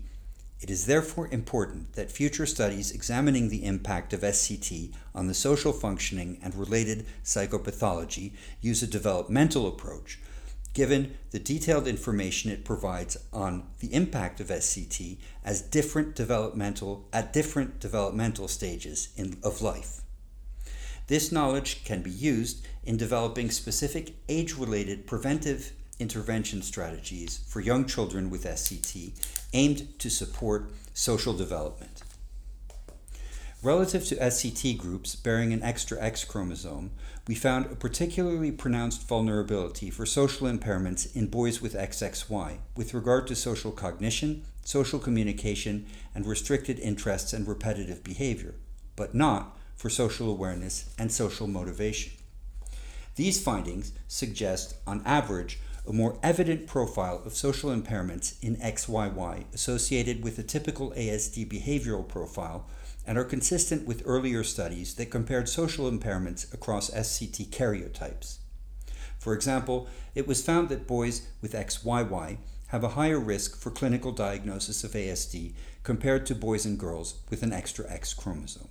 It 0.62 0.72
is 0.72 0.88
therefore 0.88 1.28
important 1.32 1.94
that 1.94 2.10
future 2.10 2.46
studies 2.46 2.92
examining 2.92 3.50
the 3.50 3.66
impact 3.66 4.14
of 4.14 4.22
SCT 4.22 4.94
on 5.14 5.28
the 5.28 5.34
social 5.34 5.74
functioning 5.74 6.40
and 6.42 6.56
related 6.56 7.06
psychopathology 7.24 8.32
use 8.62 8.82
a 8.82 8.88
developmental 8.88 9.68
approach, 9.68 10.20
given 10.74 11.18
the 11.32 11.40
detailed 11.40 11.88
information 11.88 12.52
it 12.52 12.66
provides 12.66 13.18
on 13.32 13.68
the 13.80 13.94
impact 13.94 14.40
of 14.40 14.48
SCT 14.48 15.18
as 15.44 15.62
different 15.62 16.16
developmental 16.16 17.08
at 17.14 17.34
different 17.34 17.80
developmental 17.80 18.48
stages 18.48 19.10
in, 19.18 19.38
of 19.44 19.62
life. 19.62 20.02
This 21.08 21.32
knowledge 21.32 21.84
can 21.84 22.02
be 22.02 22.10
used 22.10 22.66
in 22.84 22.98
developing 22.98 23.52
specific 23.52 24.16
age 24.28 24.56
related 24.56 25.06
preventive 25.06 25.74
intervention 26.00 26.62
strategies 26.62 27.39
for 27.48 27.60
young 27.60 27.86
children 27.86 28.30
with 28.30 28.46
SCT 28.46 29.14
aimed 29.54 30.00
to 30.00 30.10
support 30.10 30.72
social 30.93 31.34
development. 31.34 32.02
Relative 33.64 34.06
to 34.06 34.16
SCT 34.18 34.78
groups 34.78 35.16
bearing 35.16 35.52
an 35.52 35.64
extra 35.64 36.00
X 36.00 36.24
chromosome, 36.24 36.91
we 37.28 37.34
found 37.34 37.66
a 37.66 37.76
particularly 37.76 38.52
pronounced 38.52 39.08
vulnerability 39.08 39.89
for 39.89 40.06
social 40.06 40.48
impairments 40.48 41.16
in 41.16 41.26
boys 41.26 41.62
with 41.62 41.74
XXY 41.74 42.60
with 42.78 42.93
regard 42.93 43.26
to 43.26 43.36
social 43.36 43.72
cognition, 43.72 44.43
social 44.64 45.00
communication, 45.00 45.88
and 46.14 46.28
restricted 46.28 46.78
interests 46.80 47.34
and 47.34 47.48
repetitive 47.48 48.04
behavior, 48.04 48.54
but 48.96 49.16
not 49.16 49.58
for 49.76 49.89
social 49.89 50.30
awareness 50.30 50.93
and 51.00 51.12
social 51.12 51.48
motivation. 51.48 52.14
These 53.16 53.41
findings 53.41 53.93
suggest, 54.08 54.76
on 54.86 55.02
average, 55.06 55.60
a 55.88 55.94
more 55.94 56.18
evident 56.24 56.68
profile 56.68 57.22
of 57.26 57.36
social 57.36 57.70
impairments 57.70 58.42
in 58.42 58.56
XYY 58.58 59.46
associated 59.54 60.24
with 60.24 60.40
a 60.40 60.44
typical 60.44 60.92
ASD 60.92 61.48
behavioral 61.48 62.08
profile 62.08 62.68
and 63.06 63.18
are 63.18 63.24
consistent 63.24 63.86
with 63.86 64.02
earlier 64.06 64.44
studies 64.44 64.96
that 64.96 65.12
compared 65.12 65.48
social 65.48 65.90
impairments 65.90 66.52
across 66.54 66.90
SCT 66.90 67.50
karyotypes. 67.50 68.38
For 69.20 69.34
example, 69.34 69.88
it 70.16 70.28
was 70.28 70.46
found 70.46 70.70
that 70.70 70.88
boys 70.88 71.28
with 71.42 71.54
XYY 71.54 72.38
have 72.68 72.84
a 72.84 72.90
higher 72.90 73.20
risk 73.20 73.60
for 73.60 73.70
clinical 73.70 74.12
diagnosis 74.12 74.84
of 74.84 74.92
ASD 74.92 75.54
compared 75.84 76.26
to 76.26 76.36
boys 76.36 76.66
and 76.66 76.80
girls 76.80 77.20
with 77.30 77.44
an 77.44 77.54
extra 77.54 77.90
X 77.90 78.14
chromosome. 78.14 78.70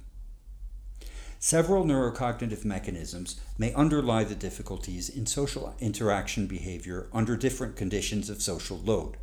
Several 1.46 1.84
neurocognitive 1.84 2.64
mechanisms 2.64 3.38
may 3.58 3.74
underlie 3.74 4.24
the 4.24 4.34
difficulties 4.34 5.10
in 5.10 5.26
social 5.26 5.74
interaction 5.78 6.46
behavior 6.46 7.06
under 7.12 7.36
different 7.36 7.76
conditions 7.76 8.30
of 8.30 8.40
social 8.40 8.78
load 8.78 9.18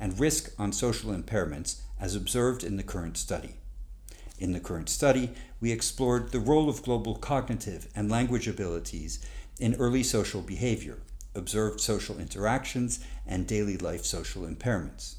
and 0.00 0.18
risk 0.18 0.52
on 0.58 0.72
social 0.72 1.12
impairments 1.12 1.76
as 2.00 2.16
observed 2.16 2.64
in 2.64 2.76
the 2.76 2.82
current 2.82 3.16
study. 3.16 3.54
In 4.40 4.50
the 4.50 4.58
current 4.58 4.88
study, 4.88 5.30
we 5.60 5.70
explored 5.70 6.32
the 6.32 6.40
role 6.40 6.68
of 6.68 6.82
global 6.82 7.14
cognitive 7.14 7.86
and 7.94 8.10
language 8.10 8.48
abilities 8.48 9.24
in 9.60 9.76
early 9.76 10.02
social 10.02 10.42
behavior, 10.42 10.98
observed 11.36 11.80
social 11.80 12.18
interactions, 12.18 12.98
and 13.24 13.46
daily 13.46 13.76
life 13.76 14.04
social 14.04 14.42
impairments. 14.42 15.14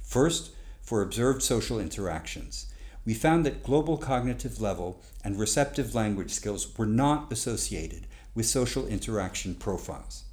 First, 0.00 0.50
for 0.80 1.02
observed 1.02 1.42
social 1.42 1.78
interactions, 1.78 2.72
we 3.08 3.14
found 3.14 3.46
that 3.46 3.62
global 3.62 3.96
cognitive 3.96 4.60
level 4.60 5.00
and 5.24 5.38
receptive 5.38 5.94
language 5.94 6.30
skills 6.30 6.76
were 6.76 6.84
not 6.84 7.32
associated 7.32 8.06
with 8.34 8.44
social 8.44 8.86
interaction 8.86 9.54
profiles. 9.54 10.24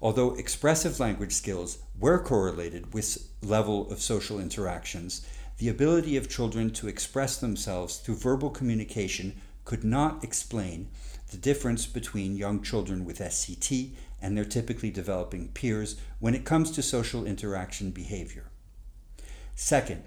Although 0.00 0.34
expressive 0.36 0.98
language 0.98 1.34
skills 1.34 1.80
were 2.00 2.18
correlated 2.18 2.94
with 2.94 3.28
level 3.42 3.92
of 3.92 4.00
social 4.00 4.40
interactions, 4.40 5.26
the 5.58 5.68
ability 5.68 6.16
of 6.16 6.30
children 6.30 6.70
to 6.70 6.88
express 6.88 7.36
themselves 7.36 7.98
through 7.98 8.16
verbal 8.16 8.48
communication 8.48 9.38
could 9.66 9.84
not 9.84 10.24
explain 10.24 10.88
the 11.30 11.36
difference 11.36 11.84
between 11.84 12.38
young 12.38 12.62
children 12.62 13.04
with 13.04 13.18
SCT 13.18 13.90
and 14.22 14.34
their 14.34 14.46
typically 14.46 14.90
developing 14.90 15.48
peers 15.48 16.00
when 16.20 16.34
it 16.34 16.46
comes 16.46 16.70
to 16.70 16.80
social 16.80 17.26
interaction 17.26 17.90
behavior. 17.90 18.46
Second, 19.54 20.04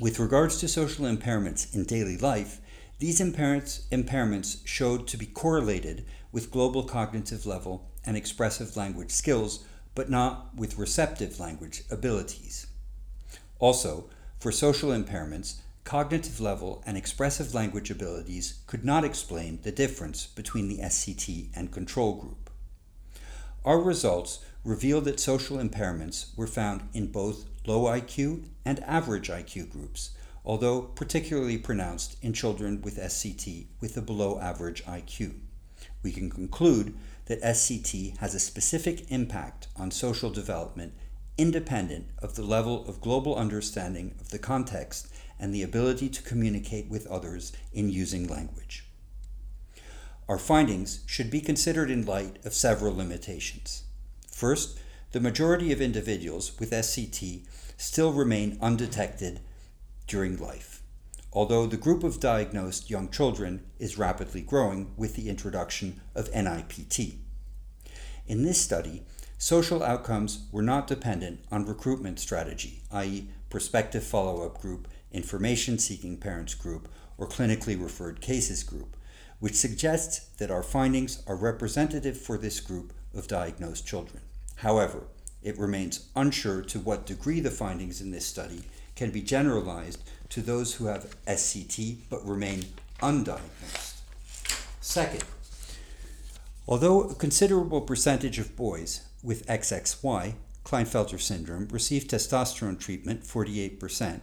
with 0.00 0.18
regards 0.18 0.58
to 0.58 0.68
social 0.68 1.04
impairments 1.04 1.74
in 1.74 1.84
daily 1.84 2.16
life, 2.16 2.60
these 2.98 3.20
impairments, 3.20 4.60
showed 4.64 5.06
to 5.08 5.16
be 5.16 5.26
correlated 5.26 6.04
with 6.32 6.50
global 6.50 6.84
cognitive 6.84 7.44
level 7.44 7.90
and 8.04 8.16
expressive 8.16 8.76
language 8.76 9.10
skills, 9.10 9.64
but 9.94 10.10
not 10.10 10.54
with 10.54 10.78
receptive 10.78 11.38
language 11.38 11.82
abilities. 11.90 12.66
Also, 13.58 14.08
for 14.38 14.50
social 14.50 14.90
impairments, 14.90 15.56
cognitive 15.84 16.40
level 16.40 16.82
and 16.86 16.96
expressive 16.96 17.54
language 17.54 17.90
abilities 17.90 18.60
could 18.66 18.84
not 18.84 19.04
explain 19.04 19.60
the 19.62 19.72
difference 19.72 20.26
between 20.26 20.68
the 20.68 20.78
SCT 20.78 21.48
and 21.54 21.70
control 21.70 22.14
group. 22.14 22.50
Our 23.64 23.80
results 23.80 24.40
revealed 24.64 25.04
that 25.04 25.20
social 25.20 25.58
impairments 25.58 26.36
were 26.36 26.46
found 26.46 26.88
in 26.92 27.08
both 27.08 27.44
low 27.66 27.84
IQ 27.84 28.44
and 28.64 28.80
average 28.80 29.28
IQ 29.28 29.70
groups, 29.70 30.10
although 30.44 30.82
particularly 30.82 31.58
pronounced 31.58 32.16
in 32.22 32.32
children 32.32 32.82
with 32.82 32.98
SCT 32.98 33.66
with 33.80 33.96
a 33.96 34.02
below 34.02 34.38
average 34.40 34.84
IQ. 34.84 35.34
We 36.02 36.12
can 36.12 36.30
conclude 36.30 36.94
that 37.26 37.42
SCT 37.42 38.18
has 38.18 38.34
a 38.34 38.40
specific 38.40 39.10
impact 39.10 39.68
on 39.76 39.90
social 39.90 40.30
development 40.30 40.92
independent 41.36 42.06
of 42.18 42.36
the 42.36 42.42
level 42.42 42.88
of 42.88 43.00
global 43.00 43.34
understanding 43.34 44.14
of 44.20 44.30
the 44.30 44.38
context 44.38 45.08
and 45.38 45.52
the 45.52 45.62
ability 45.62 46.08
to 46.08 46.22
communicate 46.22 46.88
with 46.88 47.06
others 47.08 47.52
in 47.72 47.90
using 47.90 48.26
language. 48.28 48.86
Our 50.28 50.38
findings 50.38 51.00
should 51.06 51.30
be 51.30 51.40
considered 51.40 51.90
in 51.90 52.06
light 52.06 52.38
of 52.44 52.54
several 52.54 52.94
limitations. 52.94 53.82
First, 54.30 54.78
the 55.14 55.20
majority 55.20 55.70
of 55.70 55.80
individuals 55.80 56.58
with 56.58 56.72
SCT 56.72 57.46
still 57.76 58.12
remain 58.12 58.58
undetected 58.60 59.38
during 60.08 60.36
life, 60.36 60.82
although 61.32 61.66
the 61.66 61.76
group 61.76 62.02
of 62.02 62.18
diagnosed 62.18 62.90
young 62.90 63.08
children 63.08 63.64
is 63.78 63.96
rapidly 63.96 64.40
growing 64.40 64.92
with 64.96 65.14
the 65.14 65.28
introduction 65.28 66.00
of 66.16 66.28
NIPT. 66.34 67.14
In 68.26 68.42
this 68.42 68.60
study, 68.60 69.04
social 69.38 69.84
outcomes 69.84 70.48
were 70.50 70.62
not 70.62 70.88
dependent 70.88 71.44
on 71.48 71.64
recruitment 71.64 72.18
strategy, 72.18 72.82
i.e., 72.90 73.28
prospective 73.50 74.02
follow 74.02 74.44
up 74.44 74.60
group, 74.60 74.88
information 75.12 75.78
seeking 75.78 76.16
parents 76.16 76.54
group, 76.54 76.88
or 77.18 77.28
clinically 77.28 77.80
referred 77.80 78.20
cases 78.20 78.64
group, 78.64 78.96
which 79.38 79.54
suggests 79.54 80.26
that 80.38 80.50
our 80.50 80.64
findings 80.64 81.22
are 81.28 81.36
representative 81.36 82.20
for 82.20 82.36
this 82.36 82.58
group 82.58 82.92
of 83.14 83.28
diagnosed 83.28 83.86
children. 83.86 84.20
However, 84.56 85.04
it 85.42 85.58
remains 85.58 86.08
unsure 86.16 86.62
to 86.62 86.78
what 86.78 87.06
degree 87.06 87.40
the 87.40 87.50
findings 87.50 88.00
in 88.00 88.10
this 88.10 88.26
study 88.26 88.62
can 88.96 89.10
be 89.10 89.22
generalized 89.22 90.02
to 90.30 90.40
those 90.40 90.74
who 90.74 90.86
have 90.86 91.16
SCT 91.26 91.98
but 92.08 92.26
remain 92.26 92.64
undiagnosed. 93.00 94.00
Second, 94.80 95.24
although 96.66 97.02
a 97.02 97.14
considerable 97.14 97.80
percentage 97.80 98.38
of 98.38 98.56
boys 98.56 99.02
with 99.22 99.46
XXY, 99.46 100.34
Klinefelter 100.64 101.20
syndrome, 101.20 101.68
received 101.68 102.10
testosterone 102.10 102.78
treatment, 102.78 103.22
48%, 103.22 104.20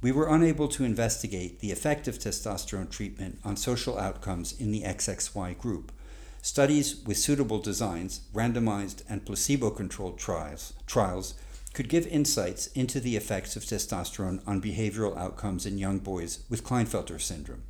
we 0.00 0.12
were 0.12 0.28
unable 0.28 0.68
to 0.68 0.84
investigate 0.84 1.60
the 1.60 1.72
effect 1.72 2.08
of 2.08 2.18
testosterone 2.18 2.90
treatment 2.90 3.38
on 3.44 3.56
social 3.56 3.98
outcomes 3.98 4.58
in 4.58 4.70
the 4.70 4.82
XXY 4.82 5.58
group. 5.58 5.92
Studies 6.44 7.02
with 7.06 7.16
suitable 7.16 7.58
designs, 7.58 8.20
randomized 8.34 9.02
and 9.08 9.24
placebo 9.24 9.70
controlled 9.70 10.18
trials, 10.18 10.74
trials 10.86 11.32
could 11.72 11.88
give 11.88 12.06
insights 12.06 12.66
into 12.74 13.00
the 13.00 13.16
effects 13.16 13.56
of 13.56 13.62
testosterone 13.62 14.42
on 14.46 14.60
behavioral 14.60 15.16
outcomes 15.16 15.64
in 15.64 15.78
young 15.78 16.00
boys 16.00 16.44
with 16.50 16.62
Klinefelter 16.62 17.18
syndrome. 17.18 17.62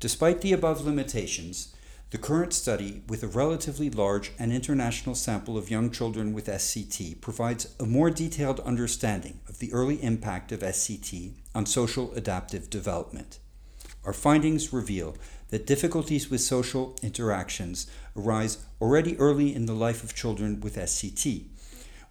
Despite 0.00 0.40
the 0.40 0.54
above 0.54 0.86
limitations, 0.86 1.74
the 2.12 2.16
current 2.16 2.54
study, 2.54 3.02
with 3.06 3.22
a 3.22 3.28
relatively 3.28 3.90
large 3.90 4.32
and 4.38 4.54
international 4.54 5.14
sample 5.14 5.58
of 5.58 5.70
young 5.70 5.90
children 5.90 6.32
with 6.32 6.46
SCT, 6.46 7.20
provides 7.20 7.74
a 7.78 7.84
more 7.84 8.08
detailed 8.08 8.60
understanding 8.60 9.38
of 9.50 9.58
the 9.58 9.70
early 9.74 10.02
impact 10.02 10.50
of 10.50 10.60
SCT 10.60 11.34
on 11.54 11.66
social 11.66 12.10
adaptive 12.14 12.70
development. 12.70 13.38
Our 14.02 14.14
findings 14.14 14.72
reveal 14.72 15.14
that 15.50 15.66
difficulties 15.66 16.30
with 16.30 16.40
social 16.40 16.96
interactions 17.02 17.86
arise 18.16 18.58
already 18.80 19.16
early 19.18 19.54
in 19.54 19.66
the 19.66 19.74
life 19.74 20.02
of 20.02 20.14
children 20.14 20.60
with 20.60 20.76
SCT. 20.76 21.44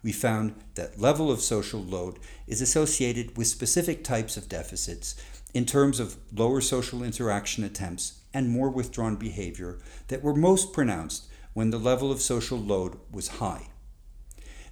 We 0.02 0.12
found 0.12 0.54
that 0.74 1.00
level 1.00 1.30
of 1.30 1.40
social 1.40 1.82
load 1.82 2.18
is 2.46 2.62
associated 2.62 3.36
with 3.36 3.46
specific 3.46 4.02
types 4.04 4.36
of 4.36 4.48
deficits 4.48 5.20
in 5.52 5.66
terms 5.66 6.00
of 6.00 6.16
lower 6.34 6.60
social 6.60 7.02
interaction 7.02 7.64
attempts 7.64 8.20
and 8.32 8.48
more 8.48 8.70
withdrawn 8.70 9.16
behavior 9.16 9.78
that 10.08 10.22
were 10.22 10.34
most 10.34 10.72
pronounced 10.72 11.26
when 11.52 11.70
the 11.70 11.78
level 11.78 12.12
of 12.12 12.20
social 12.20 12.58
load 12.58 12.96
was 13.10 13.28
high. 13.28 13.68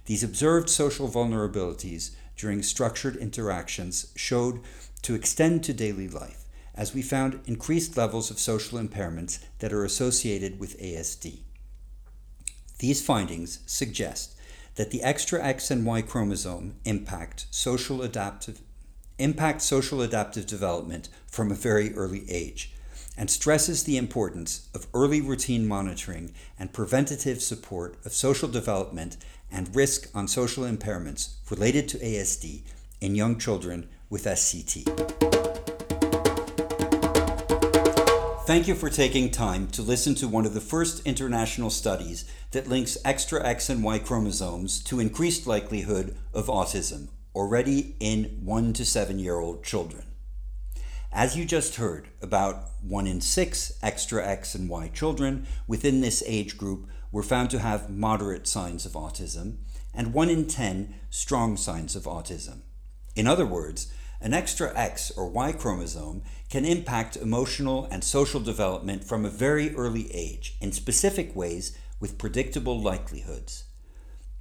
These 0.05 0.23
observed 0.23 0.69
social 0.69 1.07
vulnerabilities 1.09 2.11
during 2.35 2.63
structured 2.63 3.17
interactions 3.17 4.11
showed 4.15 4.61
to 5.03 5.13
extend 5.13 5.63
to 5.65 5.73
daily 5.73 6.07
life 6.07 6.38
as 6.79 6.93
we 6.93 7.01
found 7.01 7.41
increased 7.45 7.97
levels 7.97 8.31
of 8.31 8.39
social 8.39 8.79
impairments 8.79 9.43
that 9.59 9.73
are 9.73 9.83
associated 9.83 10.57
with 10.61 10.79
ASD. 10.79 11.39
These 12.79 13.05
findings 13.05 13.59
suggest 13.65 14.33
that 14.75 14.89
the 14.89 15.03
extra 15.03 15.43
X 15.43 15.69
and 15.69 15.85
Y 15.85 16.01
chromosome 16.01 16.75
impact 16.85 17.47
social 17.51 18.01
adaptive 18.01 18.61
impact 19.17 19.61
social 19.61 20.01
adaptive 20.01 20.47
development 20.47 21.09
from 21.27 21.51
a 21.51 21.55
very 21.55 21.93
early 21.95 22.23
age 22.31 22.71
and 23.17 23.29
stresses 23.29 23.83
the 23.83 23.97
importance 23.97 24.69
of 24.73 24.87
early 24.93 25.19
routine 25.19 25.67
monitoring 25.67 26.33
and 26.57 26.71
preventative 26.71 27.41
support 27.41 27.97
of 28.05 28.13
social 28.13 28.47
development 28.47 29.17
and 29.51 29.75
risk 29.75 30.09
on 30.15 30.29
social 30.29 30.63
impairments 30.63 31.33
related 31.51 31.89
to 31.89 31.97
ASD 31.97 32.61
in 33.01 33.15
young 33.15 33.37
children 33.37 33.89
with 34.09 34.23
SCT. 34.23 35.28
Thank 38.49 38.67
you 38.67 38.73
for 38.73 38.89
taking 38.89 39.29
time 39.29 39.67
to 39.67 39.83
listen 39.83 40.15
to 40.15 40.27
one 40.27 40.43
of 40.43 40.55
the 40.55 40.59
first 40.59 41.05
international 41.05 41.69
studies 41.69 42.25
that 42.49 42.67
links 42.67 42.97
extra 43.05 43.45
X 43.45 43.69
and 43.69 43.83
Y 43.83 43.99
chromosomes 43.99 44.83
to 44.85 44.99
increased 44.99 45.45
likelihood 45.45 46.17
of 46.33 46.47
autism 46.47 47.09
already 47.35 47.95
in 47.99 48.39
1 48.43 48.73
to 48.73 48.85
7 48.85 49.19
year 49.19 49.37
old 49.37 49.63
children. 49.63 50.01
As 51.11 51.37
you 51.37 51.45
just 51.45 51.75
heard, 51.75 52.07
about 52.23 52.69
1 52.81 53.05
in 53.05 53.21
6 53.21 53.73
extra 53.83 54.25
X 54.27 54.55
and 54.55 54.67
Y 54.67 54.87
children 54.87 55.45
within 55.67 56.01
this 56.01 56.23
age 56.25 56.57
group 56.57 56.87
were 57.11 57.21
found 57.21 57.51
to 57.51 57.59
have 57.59 57.91
moderate 57.91 58.47
signs 58.47 58.83
of 58.83 58.93
autism, 58.93 59.57
and 59.93 60.11
1 60.11 60.27
in 60.27 60.47
10 60.47 60.95
strong 61.11 61.55
signs 61.55 61.95
of 61.95 62.05
autism. 62.05 62.61
In 63.15 63.27
other 63.27 63.45
words, 63.45 63.93
an 64.21 64.33
extra 64.33 64.75
X 64.77 65.11
or 65.11 65.29
Y 65.29 65.51
chromosome 65.51 66.23
can 66.49 66.65
impact 66.65 67.15
emotional 67.15 67.87
and 67.91 68.03
social 68.03 68.39
development 68.39 69.03
from 69.03 69.23
a 69.23 69.29
very 69.29 69.75
early 69.75 70.13
age 70.13 70.55
in 70.59 70.71
specific 70.71 71.35
ways 71.35 71.77
with 71.99 72.17
predictable 72.17 72.79
likelihoods. 72.79 73.65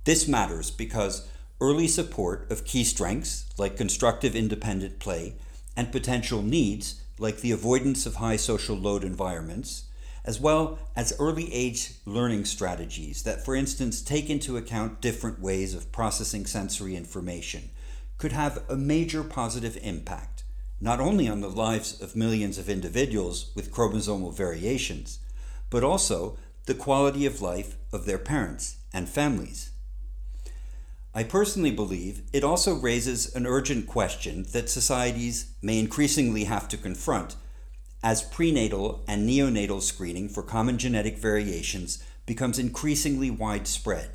This 0.04 0.26
matters 0.26 0.70
because 0.70 1.28
early 1.60 1.88
support 1.88 2.50
of 2.50 2.64
key 2.64 2.84
strengths, 2.84 3.46
like 3.58 3.76
constructive 3.76 4.34
independent 4.34 4.98
play, 4.98 5.34
and 5.76 5.92
potential 5.92 6.42
needs, 6.42 7.02
like 7.18 7.40
the 7.40 7.52
avoidance 7.52 8.06
of 8.06 8.16
high 8.16 8.36
social 8.36 8.76
load 8.76 9.04
environments, 9.04 9.84
as 10.24 10.40
well 10.40 10.78
as 10.96 11.14
early 11.18 11.52
age 11.52 11.92
learning 12.04 12.44
strategies 12.44 13.22
that, 13.22 13.44
for 13.44 13.54
instance, 13.54 14.02
take 14.02 14.30
into 14.30 14.56
account 14.56 15.00
different 15.00 15.40
ways 15.40 15.74
of 15.74 15.92
processing 15.92 16.46
sensory 16.46 16.96
information 16.96 17.70
could 18.18 18.32
have 18.32 18.62
a 18.68 18.76
major 18.76 19.22
positive 19.22 19.78
impact, 19.82 20.37
not 20.80 21.00
only 21.00 21.28
on 21.28 21.40
the 21.40 21.50
lives 21.50 22.00
of 22.00 22.16
millions 22.16 22.58
of 22.58 22.68
individuals 22.68 23.50
with 23.54 23.72
chromosomal 23.72 24.34
variations, 24.34 25.18
but 25.70 25.82
also 25.82 26.38
the 26.66 26.74
quality 26.74 27.26
of 27.26 27.42
life 27.42 27.76
of 27.92 28.04
their 28.04 28.18
parents 28.18 28.76
and 28.92 29.08
families. 29.08 29.70
I 31.14 31.24
personally 31.24 31.72
believe 31.72 32.22
it 32.32 32.44
also 32.44 32.74
raises 32.74 33.34
an 33.34 33.46
urgent 33.46 33.86
question 33.86 34.46
that 34.52 34.70
societies 34.70 35.52
may 35.62 35.78
increasingly 35.78 36.44
have 36.44 36.68
to 36.68 36.76
confront 36.76 37.34
as 38.02 38.22
prenatal 38.22 39.02
and 39.08 39.28
neonatal 39.28 39.82
screening 39.82 40.28
for 40.28 40.42
common 40.42 40.78
genetic 40.78 41.18
variations 41.18 42.02
becomes 42.26 42.58
increasingly 42.58 43.30
widespread. 43.30 44.10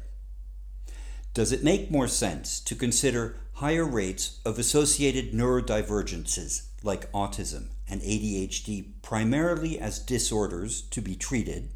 Does 1.34 1.52
it 1.52 1.64
make 1.64 1.92
more 1.92 2.08
sense 2.08 2.60
to 2.62 2.76
consider 2.76 3.36
higher 3.54 3.86
rates 3.86 4.40
of 4.46 4.58
associated 4.58 5.32
neurodivergences 5.32 6.68
like 6.82 7.12
autism 7.12 7.68
and 7.88 8.02
ADHD 8.02 8.86
primarily 9.02 9.80
as 9.80 10.00
disorders 10.00 10.82
to 10.82 11.02
be 11.02 11.16
treated 11.16 11.70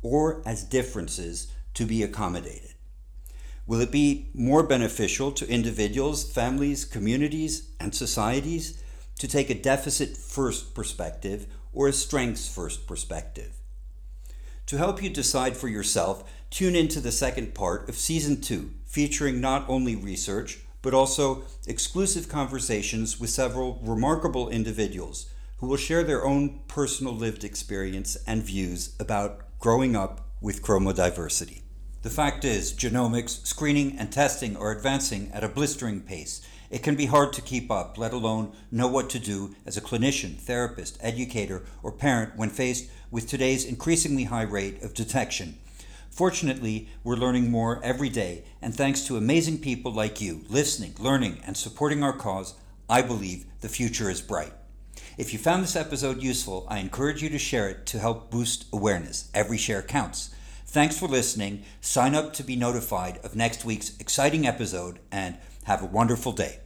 or 0.00 0.42
as 0.46 0.64
differences 0.64 1.52
to 1.74 1.84
be 1.84 2.02
accommodated? 2.02 2.74
Will 3.66 3.80
it 3.80 3.92
be 3.92 4.30
more 4.34 4.62
beneficial 4.62 5.30
to 5.32 5.48
individuals, 5.48 6.30
families, 6.30 6.84
communities, 6.84 7.70
and 7.78 7.94
societies 7.94 8.82
to 9.18 9.28
take 9.28 9.50
a 9.50 9.54
deficit 9.54 10.16
first 10.16 10.74
perspective 10.74 11.46
or 11.72 11.88
a 11.88 11.92
strengths 11.92 12.52
first 12.52 12.86
perspective? 12.86 13.52
To 14.66 14.78
help 14.78 15.02
you 15.02 15.10
decide 15.10 15.56
for 15.56 15.68
yourself, 15.68 16.24
tune 16.50 16.74
into 16.74 17.00
the 17.00 17.12
second 17.12 17.54
part 17.54 17.88
of 17.88 17.96
Season 17.96 18.40
2, 18.40 18.70
featuring 18.86 19.40
not 19.40 19.68
only 19.68 19.94
research, 19.94 20.60
but 20.82 20.92
also 20.92 21.44
exclusive 21.66 22.28
conversations 22.28 23.18
with 23.18 23.30
several 23.30 23.80
remarkable 23.82 24.48
individuals 24.48 25.32
who 25.58 25.68
will 25.68 25.76
share 25.76 26.02
their 26.02 26.26
own 26.26 26.60
personal 26.66 27.14
lived 27.14 27.44
experience 27.44 28.16
and 28.26 28.42
views 28.42 28.94
about 28.98 29.40
growing 29.60 29.94
up 29.94 30.28
with 30.40 30.60
chromodiversity. 30.60 31.62
The 32.02 32.10
fact 32.10 32.44
is, 32.44 32.72
genomics, 32.72 33.46
screening, 33.46 33.96
and 33.96 34.10
testing 34.10 34.56
are 34.56 34.72
advancing 34.72 35.30
at 35.32 35.44
a 35.44 35.48
blistering 35.48 36.00
pace. 36.00 36.44
It 36.68 36.82
can 36.82 36.96
be 36.96 37.06
hard 37.06 37.32
to 37.34 37.40
keep 37.42 37.70
up, 37.70 37.96
let 37.96 38.12
alone 38.12 38.52
know 38.72 38.88
what 38.88 39.08
to 39.10 39.20
do 39.20 39.54
as 39.64 39.76
a 39.76 39.80
clinician, 39.80 40.36
therapist, 40.36 40.98
educator, 41.00 41.62
or 41.80 41.92
parent 41.92 42.34
when 42.34 42.50
faced 42.50 42.90
with 43.12 43.28
today's 43.28 43.64
increasingly 43.64 44.24
high 44.24 44.42
rate 44.42 44.82
of 44.82 44.94
detection. 44.94 45.58
Fortunately, 46.12 46.88
we're 47.02 47.16
learning 47.16 47.50
more 47.50 47.82
every 47.82 48.10
day, 48.10 48.44
and 48.60 48.74
thanks 48.74 49.06
to 49.06 49.16
amazing 49.16 49.58
people 49.58 49.90
like 49.90 50.20
you 50.20 50.44
listening, 50.50 50.94
learning, 50.98 51.40
and 51.46 51.56
supporting 51.56 52.02
our 52.02 52.12
cause, 52.12 52.54
I 52.86 53.00
believe 53.00 53.46
the 53.62 53.70
future 53.70 54.10
is 54.10 54.20
bright. 54.20 54.52
If 55.16 55.32
you 55.32 55.38
found 55.38 55.62
this 55.62 55.74
episode 55.74 56.22
useful, 56.22 56.66
I 56.68 56.80
encourage 56.80 57.22
you 57.22 57.30
to 57.30 57.38
share 57.38 57.66
it 57.70 57.86
to 57.86 57.98
help 57.98 58.30
boost 58.30 58.66
awareness. 58.74 59.30
Every 59.32 59.56
share 59.56 59.80
counts. 59.80 60.34
Thanks 60.66 60.98
for 60.98 61.08
listening. 61.08 61.64
Sign 61.80 62.14
up 62.14 62.34
to 62.34 62.42
be 62.42 62.56
notified 62.56 63.18
of 63.24 63.34
next 63.34 63.64
week's 63.64 63.98
exciting 63.98 64.46
episode 64.46 64.98
and 65.10 65.38
have 65.64 65.82
a 65.82 65.86
wonderful 65.86 66.32
day. 66.32 66.58